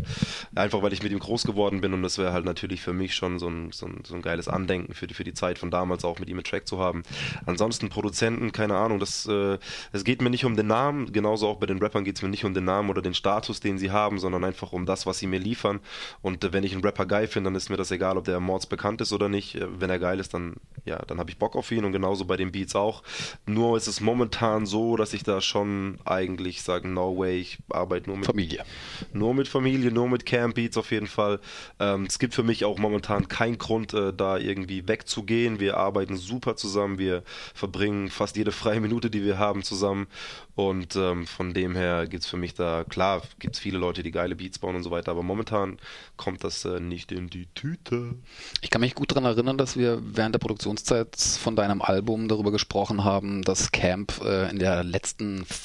Einfach 0.54 0.82
weil 0.82 0.92
ich 0.92 1.02
mit 1.02 1.12
ihm 1.12 1.18
groß 1.18 1.44
geworden 1.44 1.80
bin 1.80 1.92
und 1.92 2.02
das 2.02 2.18
wäre 2.18 2.32
halt 2.32 2.44
natürlich 2.44 2.80
für 2.80 2.92
mich 2.92 3.14
schon 3.14 3.38
so 3.38 3.48
ein, 3.48 3.72
so 3.72 3.86
ein, 3.86 4.02
so 4.04 4.14
ein 4.14 4.22
geiles 4.22 4.48
Andenken 4.48 4.94
für 4.94 5.06
die, 5.06 5.14
für 5.14 5.24
die 5.24 5.34
Zeit 5.34 5.58
von 5.58 5.70
damals 5.70 6.04
auch 6.04 6.18
mit 6.18 6.28
ihm 6.28 6.36
einen 6.36 6.44
Track 6.44 6.66
zu 6.66 6.78
haben. 6.78 7.02
Ansonsten 7.46 7.88
Produzenten, 7.88 8.52
keine 8.52 8.76
Ahnung, 8.76 8.98
das, 9.00 9.26
äh, 9.26 9.58
es 9.92 10.04
geht 10.04 10.22
mir 10.22 10.30
nicht 10.30 10.44
um 10.44 10.56
den 10.56 10.66
Namen, 10.66 11.12
genauso 11.12 11.48
auch 11.48 11.56
bei 11.56 11.66
den 11.66 11.78
Rappern 11.78 12.04
geht 12.04 12.16
es 12.16 12.22
mir 12.22 12.28
nicht 12.28 12.44
um 12.44 12.54
den 12.54 12.64
Namen 12.64 12.90
oder 12.90 13.02
den 13.02 13.14
Status, 13.14 13.60
den 13.60 13.78
sie 13.78 13.90
haben, 13.90 14.18
sondern 14.18 14.44
einfach 14.44 14.72
um 14.72 14.86
das, 14.86 15.06
was 15.06 15.18
sie 15.18 15.26
mir 15.26 15.40
liefern. 15.40 15.80
Und 16.22 16.44
äh, 16.44 16.52
wenn 16.52 16.64
ich 16.64 16.72
einen 16.72 16.84
Rapper 16.84 17.06
geil 17.06 17.26
finde, 17.26 17.48
dann 17.48 17.54
ist 17.56 17.70
mir 17.70 17.76
das 17.76 17.90
egal, 17.90 18.16
ob 18.16 18.24
der 18.24 18.40
Mords 18.40 18.66
bekannt 18.66 19.00
ist 19.00 19.12
oder 19.12 19.28
nicht. 19.28 19.54
Äh, 19.56 19.66
wenn 19.80 19.90
er 19.90 19.98
geil 19.98 20.20
ist, 20.20 20.34
dann, 20.34 20.56
ja, 20.84 20.98
dann 21.06 21.18
habe 21.18 21.30
ich 21.30 21.38
Bock 21.38 21.56
auf 21.56 21.70
ihn 21.70 21.84
und 21.84 21.92
genauso 21.92 22.24
bei 22.24 22.36
den 22.36 22.52
Beats 22.52 22.74
auch. 22.74 23.02
Nur 23.46 23.76
ist 23.76 23.86
es 23.86 24.00
momentan 24.00 24.66
so, 24.66 24.96
dass 24.96 25.07
ich 25.12 25.22
da 25.22 25.40
schon 25.40 25.98
eigentlich 26.04 26.62
sage, 26.62 26.88
no 26.88 27.16
way, 27.16 27.40
ich 27.40 27.58
arbeite 27.70 28.08
nur 28.08 28.16
mit 28.18 28.26
Familie. 28.26 28.64
Nur 29.12 29.34
mit 29.34 29.48
Familie, 29.48 29.90
nur 29.90 30.08
mit 30.08 30.26
Camp 30.26 30.54
Beats 30.54 30.76
auf 30.76 30.90
jeden 30.90 31.06
Fall. 31.06 31.40
Ähm, 31.78 32.04
es 32.04 32.18
gibt 32.18 32.34
für 32.34 32.42
mich 32.42 32.64
auch 32.64 32.78
momentan 32.78 33.28
keinen 33.28 33.58
Grund, 33.58 33.94
äh, 33.94 34.12
da 34.12 34.38
irgendwie 34.38 34.86
wegzugehen. 34.88 35.60
Wir 35.60 35.76
arbeiten 35.76 36.16
super 36.16 36.56
zusammen, 36.56 36.98
wir 36.98 37.22
verbringen 37.54 38.08
fast 38.10 38.36
jede 38.36 38.52
freie 38.52 38.80
Minute, 38.80 39.10
die 39.10 39.24
wir 39.24 39.38
haben, 39.38 39.62
zusammen. 39.62 40.06
Und 40.54 40.96
ähm, 40.96 41.26
von 41.26 41.54
dem 41.54 41.76
her 41.76 42.08
gibt 42.08 42.24
es 42.24 42.28
für 42.28 42.36
mich 42.36 42.52
da, 42.54 42.82
klar, 42.82 43.22
gibt 43.38 43.54
es 43.54 43.60
viele 43.60 43.78
Leute, 43.78 44.02
die 44.02 44.10
geile 44.10 44.34
Beats 44.34 44.58
bauen 44.58 44.74
und 44.74 44.82
so 44.82 44.90
weiter, 44.90 45.12
aber 45.12 45.22
momentan 45.22 45.78
kommt 46.16 46.42
das 46.42 46.64
äh, 46.64 46.80
nicht 46.80 47.12
in 47.12 47.30
die 47.30 47.46
Tüte. 47.54 48.16
Ich 48.60 48.70
kann 48.70 48.80
mich 48.80 48.96
gut 48.96 49.12
daran 49.12 49.24
erinnern, 49.24 49.56
dass 49.56 49.76
wir 49.76 50.00
während 50.02 50.34
der 50.34 50.40
Produktionszeit 50.40 51.14
von 51.16 51.54
deinem 51.54 51.80
Album 51.80 52.26
darüber 52.26 52.50
gesprochen 52.50 53.04
haben, 53.04 53.42
dass 53.42 53.70
Camp 53.70 54.20
äh, 54.24 54.50
in 54.50 54.58
der 54.58 54.82
letzten 54.82 54.97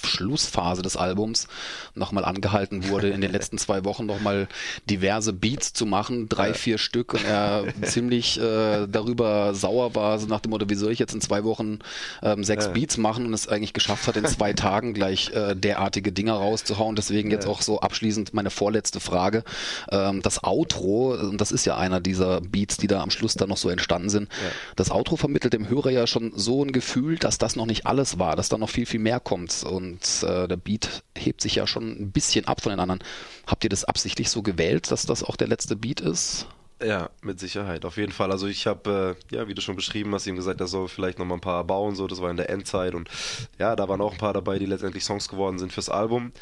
Schlussphase 0.05 0.81
des 0.81 0.97
Albums 0.97 1.47
nochmal 1.95 2.25
angehalten 2.25 2.89
wurde, 2.89 3.09
in 3.09 3.21
den 3.21 3.31
letzten 3.31 3.57
zwei 3.57 3.83
Wochen 3.85 4.05
nochmal 4.05 4.47
diverse 4.89 5.33
Beats 5.33 5.73
zu 5.73 5.85
machen, 5.85 6.29
drei, 6.29 6.53
vier 6.53 6.77
Stück, 6.77 7.13
und 7.13 7.25
er 7.25 7.65
ziemlich 7.83 8.39
äh, 8.39 8.87
darüber 8.87 9.53
sauer 9.53 9.95
war, 9.95 10.19
so 10.19 10.27
nach 10.27 10.41
dem 10.41 10.51
Motto, 10.51 10.69
wie 10.69 10.75
soll 10.75 10.91
ich 10.91 10.99
jetzt 10.99 11.13
in 11.13 11.21
zwei 11.21 11.43
Wochen 11.43 11.79
ähm, 12.21 12.43
sechs. 12.43 12.63
Beats 12.73 12.97
machen 12.97 13.25
und 13.25 13.33
es 13.33 13.47
eigentlich 13.47 13.73
geschafft 13.73 14.07
hat, 14.07 14.17
in 14.17 14.25
zwei 14.25 14.53
Tagen 14.63 14.93
gleich 14.93 15.29
äh, 15.31 15.55
derartige 15.55 16.11
Dinger 16.11 16.33
rauszuhauen. 16.33 16.95
Deswegen 16.95 17.31
jetzt 17.31 17.47
auch 17.47 17.61
so 17.61 17.79
abschließend 17.79 18.33
meine 18.33 18.49
vorletzte 18.49 18.99
Frage. 18.99 19.43
Ähm, 19.91 20.21
das 20.21 20.43
Outro, 20.43 21.13
und 21.13 21.39
das 21.39 21.51
ist 21.51 21.65
ja 21.65 21.77
einer 21.77 21.99
dieser 21.99 22.41
Beats, 22.41 22.77
die 22.77 22.87
da 22.87 23.01
am 23.01 23.11
Schluss 23.11 23.35
dann 23.35 23.49
noch 23.49 23.57
so 23.57 23.69
entstanden 23.69 24.09
sind. 24.09 24.29
Das 24.75 24.91
Outro 24.91 25.15
vermittelt 25.15 25.53
dem 25.53 25.69
Hörer 25.69 25.91
ja 25.91 26.07
schon 26.07 26.33
so 26.35 26.63
ein 26.63 26.71
Gefühl, 26.71 27.17
dass 27.17 27.37
das 27.37 27.55
noch 27.55 27.65
nicht 27.65 27.85
alles 27.85 28.19
war, 28.19 28.35
dass 28.35 28.49
da 28.49 28.57
noch 28.57 28.69
viel, 28.69 28.85
viel 28.85 28.99
mehr 28.99 29.19
kommt. 29.23 29.63
Und 29.63 30.23
äh, 30.23 30.47
der 30.47 30.57
Beat 30.57 31.03
hebt 31.17 31.41
sich 31.41 31.55
ja 31.55 31.67
schon 31.67 31.89
ein 31.91 32.11
bisschen 32.11 32.45
ab 32.45 32.61
von 32.61 32.71
den 32.71 32.79
anderen. 32.79 33.03
Habt 33.47 33.63
ihr 33.63 33.69
das 33.69 33.85
absichtlich 33.85 34.29
so 34.29 34.41
gewählt, 34.41 34.91
dass 34.91 35.05
das 35.05 35.23
auch 35.23 35.35
der 35.35 35.47
letzte 35.47 35.75
Beat 35.75 36.01
ist? 36.01 36.47
Ja, 36.83 37.09
mit 37.21 37.39
Sicherheit, 37.39 37.85
auf 37.85 37.95
jeden 37.95 38.11
Fall. 38.11 38.31
Also 38.31 38.47
ich 38.47 38.67
habe, 38.67 39.15
äh, 39.31 39.35
ja, 39.35 39.47
wie 39.47 39.53
du 39.53 39.61
schon 39.61 39.77
beschrieben 39.77 40.13
hast, 40.13 40.27
ihm 40.27 40.35
gesagt, 40.35 40.59
er 40.59 40.67
soll 40.67 40.89
vielleicht 40.89 41.17
noch 41.17 41.25
mal 41.25 41.35
ein 41.35 41.41
paar 41.41 41.63
bauen, 41.63 41.95
so, 41.95 42.07
das 42.07 42.21
war 42.21 42.29
in 42.29 42.35
der 42.35 42.49
Endzeit 42.49 42.93
und 42.93 43.09
ja, 43.57 43.75
da 43.75 43.87
waren 43.87 44.01
auch 44.01 44.13
ein 44.13 44.17
paar 44.17 44.33
dabei, 44.33 44.59
die 44.59 44.65
letztendlich 44.65 45.05
Songs 45.05 45.29
geworden 45.29 45.59
sind 45.59 45.71
fürs 45.71 45.87
Album. 45.87 46.33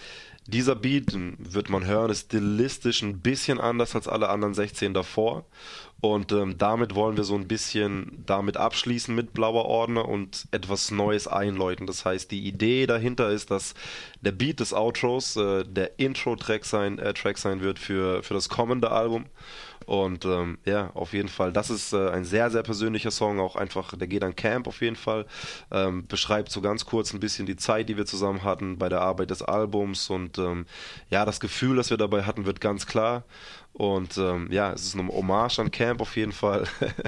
Dieser 0.47 0.75
Beat, 0.75 1.13
wird 1.13 1.69
man 1.69 1.85
hören, 1.85 2.09
ist 2.09 2.25
stilistisch 2.27 3.03
ein 3.03 3.19
bisschen 3.19 3.59
anders 3.59 3.93
als 3.93 4.07
alle 4.07 4.29
anderen 4.29 4.55
16 4.55 4.95
davor 4.95 5.45
und 6.01 6.31
ähm, 6.31 6.57
damit 6.57 6.95
wollen 6.95 7.15
wir 7.15 7.23
so 7.23 7.35
ein 7.35 7.47
bisschen 7.47 8.23
damit 8.25 8.57
abschließen 8.57 9.13
mit 9.13 9.33
Blauer 9.33 9.65
Ordner 9.65 10.09
und 10.09 10.47
etwas 10.49 10.89
Neues 10.89 11.27
einläuten. 11.27 11.85
Das 11.85 12.05
heißt, 12.05 12.31
die 12.31 12.47
Idee 12.47 12.87
dahinter 12.87 13.29
ist, 13.29 13.51
dass 13.51 13.75
der 14.21 14.31
Beat 14.31 14.59
des 14.59 14.73
Outros 14.73 15.35
äh, 15.35 15.63
der 15.63 15.99
Intro-Track 15.99 16.65
sein, 16.65 16.97
äh, 16.97 17.13
Track 17.13 17.37
sein 17.37 17.61
wird 17.61 17.77
für, 17.77 18.23
für 18.23 18.33
das 18.33 18.49
kommende 18.49 18.89
Album. 18.89 19.25
Und 19.85 20.25
ähm, 20.25 20.57
ja, 20.65 20.91
auf 20.93 21.13
jeden 21.13 21.29
Fall, 21.29 21.51
das 21.51 21.69
ist 21.69 21.93
äh, 21.93 22.09
ein 22.09 22.23
sehr, 22.23 22.49
sehr 22.51 22.63
persönlicher 22.63 23.11
Song, 23.11 23.39
auch 23.39 23.55
einfach, 23.55 23.95
der 23.97 24.07
geht 24.07 24.23
an 24.23 24.35
Camp 24.35 24.67
auf 24.67 24.81
jeden 24.81 24.95
Fall, 24.95 25.25
ähm, 25.71 26.07
beschreibt 26.07 26.51
so 26.51 26.61
ganz 26.61 26.85
kurz 26.85 27.13
ein 27.13 27.19
bisschen 27.19 27.45
die 27.45 27.55
Zeit, 27.55 27.89
die 27.89 27.97
wir 27.97 28.05
zusammen 28.05 28.43
hatten 28.43 28.77
bei 28.77 28.89
der 28.89 29.01
Arbeit 29.01 29.31
des 29.31 29.41
Albums 29.41 30.09
und 30.09 30.37
ähm, 30.37 30.65
ja, 31.09 31.25
das 31.25 31.39
Gefühl, 31.39 31.75
das 31.75 31.89
wir 31.89 31.97
dabei 31.97 32.23
hatten, 32.23 32.45
wird 32.45 32.61
ganz 32.61 32.85
klar. 32.85 33.23
Und 33.73 34.17
ähm, 34.17 34.49
ja, 34.51 34.73
es 34.73 34.83
ist 34.83 34.97
eine 34.97 35.07
Hommage 35.07 35.59
an 35.59 35.71
Camp 35.71 36.01
auf 36.01 36.17
jeden 36.17 36.33
Fall. 36.33 36.65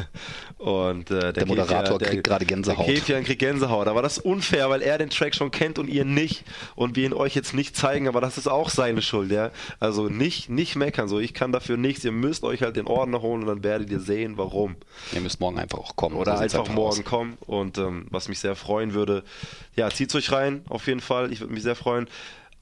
und 0.57 1.11
äh, 1.11 1.19
der, 1.19 1.33
der, 1.33 1.45
Moderator 1.45 1.97
Kefian, 1.97 2.11
kriegt 2.11 2.23
gerade 2.23 2.45
Gänsehaut. 2.45 2.87
Der 2.87 2.95
Kefian 2.95 3.23
kriegt 3.25 3.39
Gänsehaut. 3.39 3.87
Aber 3.87 4.01
das 4.01 4.17
ist 4.17 4.25
unfair, 4.25 4.69
weil 4.69 4.81
er 4.81 4.97
den 4.97 5.09
Track 5.09 5.35
schon 5.35 5.51
kennt 5.51 5.77
und 5.77 5.89
ihr 5.89 6.05
nicht. 6.05 6.45
Und 6.75 6.95
wir 6.95 7.05
ihn 7.05 7.13
euch 7.13 7.35
jetzt 7.35 7.53
nicht 7.53 7.75
zeigen, 7.75 8.07
aber 8.07 8.21
das 8.21 8.37
ist 8.37 8.47
auch 8.47 8.69
seine 8.69 9.01
Schuld, 9.01 9.29
ja. 9.31 9.51
Also 9.81 10.07
nicht, 10.07 10.49
nicht 10.49 10.77
meckern. 10.77 11.09
So, 11.09 11.19
ich 11.19 11.33
kann 11.33 11.51
dafür 11.51 11.75
nichts. 11.75 12.05
Ihr 12.05 12.13
müsst 12.13 12.45
euch 12.45 12.62
halt 12.63 12.75
den 12.75 12.87
Ordner 12.87 13.21
holen 13.21 13.41
und 13.41 13.47
dann 13.47 13.63
werdet 13.63 13.89
ihr 13.89 13.99
sehen, 13.99 14.37
warum. 14.37 14.75
Ihr 15.13 15.21
müsst 15.21 15.39
morgen 15.39 15.59
einfach 15.59 15.79
auch 15.79 15.95
kommen. 15.95 16.15
Oder 16.15 16.39
einfach, 16.39 16.59
einfach 16.59 16.73
morgen 16.73 17.03
kommen. 17.03 17.37
Und 17.41 17.77
ähm, 17.77 18.07
was 18.09 18.29
mich 18.29 18.39
sehr 18.39 18.55
freuen 18.55 18.93
würde, 18.93 19.23
ja, 19.75 19.89
zieht 19.89 20.13
euch 20.15 20.31
rein, 20.31 20.63
auf 20.69 20.87
jeden 20.87 21.01
Fall. 21.01 21.31
Ich 21.31 21.39
würde 21.39 21.53
mich 21.53 21.63
sehr 21.63 21.75
freuen 21.75 22.07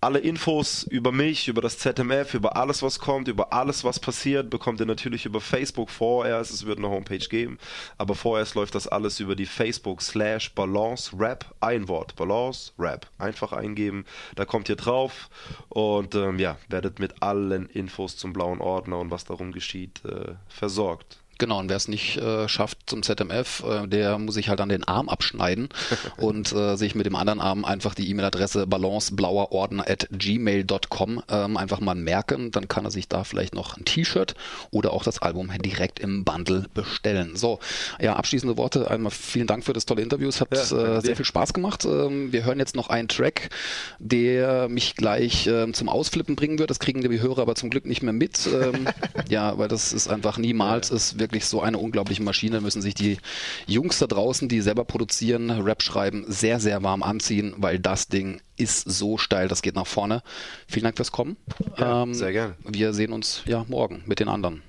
alle 0.02 0.18
Infos 0.18 0.84
über 0.84 1.12
mich, 1.12 1.48
über 1.48 1.62
das 1.62 1.78
ZMF, 1.78 2.34
über 2.34 2.58
alles, 2.58 2.82
was 2.82 2.98
kommt, 2.98 3.28
über 3.28 3.54
alles, 3.54 3.84
was 3.84 4.00
passiert, 4.00 4.50
bekommt 4.50 4.80
ihr 4.80 4.88
natürlich 4.88 5.28
über 5.28 5.40
Facebook 5.40 5.92
vorerst. 5.92 6.52
Es 6.52 6.66
wird 6.66 6.80
eine 6.80 6.90
Homepage 6.90 7.20
geben, 7.20 7.60
aber 8.00 8.16
vorerst 8.16 8.56
läuft 8.56 8.74
das 8.74 8.88
alles 8.88 9.20
über 9.20 9.36
die 9.36 9.46
Facebook 9.46 10.02
slash 10.02 10.54
Balance 10.56 11.12
Rap. 11.18 11.46
Ein 11.60 11.88
Wort, 11.88 12.16
Balance 12.16 12.72
Rap. 12.80 13.06
Einfach 13.20 13.54
eingeben, 13.54 14.06
da 14.36 14.44
kommt 14.46 14.70
ihr 14.70 14.76
drauf 14.76 15.30
und 15.70 16.16
ähm, 16.16 16.40
ja, 16.40 16.58
werdet 16.68 16.98
mit 16.98 17.22
allen 17.22 17.70
Infos 17.70 18.18
zum 18.18 18.34
blauen 18.34 18.60
Ordner 18.60 18.98
und 18.98 19.12
was 19.12 19.26
darum 19.26 19.52
geschieht 19.52 20.04
äh, 20.04 20.34
versorgt. 20.48 21.20
Genau, 21.41 21.58
und 21.58 21.69
wer 21.69 21.75
es 21.75 21.88
nicht 21.88 22.17
äh, 22.17 22.47
schafft 22.47 22.77
zum 22.86 23.01
ZMF, 23.01 23.63
äh, 23.63 23.88
der 23.88 24.19
muss 24.19 24.36
sich 24.36 24.47
halt 24.47 24.62
an 24.62 24.69
den 24.69 24.84
Arm 24.84 25.10
abschneiden 25.10 25.69
und 26.17 26.54
äh, 26.54 26.75
sich 26.75 26.93
mit 26.93 27.08
dem 27.08 27.15
anderen 27.15 27.41
Arm 27.41 27.65
einfach 27.65 27.95
die 27.95 28.08
E-Mail-Adresse 28.12 28.67
balanceblauerordner 28.67 29.89
at 29.89 30.08
gmail.com 30.12 31.23
ähm, 31.27 31.58
einfach 31.58 31.80
mal 31.80 31.95
merken. 31.95 32.51
Dann 32.51 32.67
kann 32.67 32.86
er 32.86 32.91
sich 32.91 33.08
da 33.08 33.23
vielleicht 33.23 33.56
noch 33.56 33.75
ein 33.75 33.86
T-Shirt 33.86 34.36
oder 34.69 34.93
auch 34.93 35.04
das 35.04 35.23
Album 35.23 35.51
direkt 35.65 35.97
im 35.99 36.25
Bundle 36.25 36.67
bestellen. 36.75 37.36
So, 37.36 37.58
ja, 37.99 38.17
abschließende 38.17 38.56
Worte. 38.58 38.91
Einmal 38.91 39.12
vielen 39.12 39.47
Dank 39.47 39.65
für 39.65 39.73
das 39.73 39.88
tolle 39.88 40.04
Interview. 40.04 40.30
Es 40.30 40.41
hat 40.41 40.49
ja, 40.54 40.97
äh, 40.97 41.01
sehr 41.01 41.15
viel 41.15 41.25
Spaß 41.25 41.54
gemacht. 41.54 41.86
Ähm, 41.86 42.32
wir 42.32 42.45
hören 42.45 42.60
jetzt 42.60 42.75
noch 42.75 42.91
einen 42.91 43.08
Track, 43.08 43.49
der 43.97 44.69
mich 44.69 44.95
gleich 44.95 45.47
äh, 45.47 45.71
zum 45.71 45.89
Ausflippen 45.89 46.36
bringen 46.36 46.60
wird. 46.60 46.69
Das 46.69 46.77
kriegen 46.77 47.01
die 47.01 47.19
Hörer 47.19 47.41
aber 47.41 47.56
zum 47.56 47.71
Glück 47.71 47.88
nicht 47.88 48.04
mehr 48.04 48.13
mit. 48.13 48.45
Ähm, 48.45 48.88
ja, 49.27 49.58
weil 49.58 49.69
das 49.69 49.91
ist 49.91 50.08
einfach 50.08 50.38
niemals 50.38 50.89
ja. 50.89 50.97
ist 50.97 51.19
wirklich 51.32 51.46
so 51.46 51.62
eine 51.62 51.78
unglaubliche 51.78 52.22
Maschine, 52.24 52.62
müssen 52.62 52.82
sich 52.82 52.94
die 52.94 53.17
Jungs 53.65 54.00
da 54.00 54.08
draußen, 54.08 54.50
die 54.50 54.62
selber 54.62 54.84
produzieren, 54.84 55.50
Rap 55.50 55.82
schreiben, 55.82 56.26
sehr, 56.28 56.60
sehr 56.60 56.84
warm 56.84 57.04
anziehen, 57.04 57.54
weil 57.58 57.80
das 57.80 58.08
Ding 58.08 58.41
ist 58.58 58.89
so 58.89 59.17
steil, 59.17 59.48
das 59.48 59.62
geht 59.62 59.76
nach 59.76 59.88
vorne. 59.88 60.24
Vielen 60.67 60.84
Dank 60.84 60.98
fürs 60.98 61.12
Kommen. 61.12 61.38
Ja, 61.78 62.04
ähm, 62.04 62.13
sehr 62.13 62.32
gerne. 62.32 62.56
Wir 62.67 62.94
sehen 62.94 63.13
uns 63.13 63.44
ja 63.46 63.65
morgen 63.70 64.04
mit 64.06 64.20
den 64.20 64.28
anderen. 64.28 64.62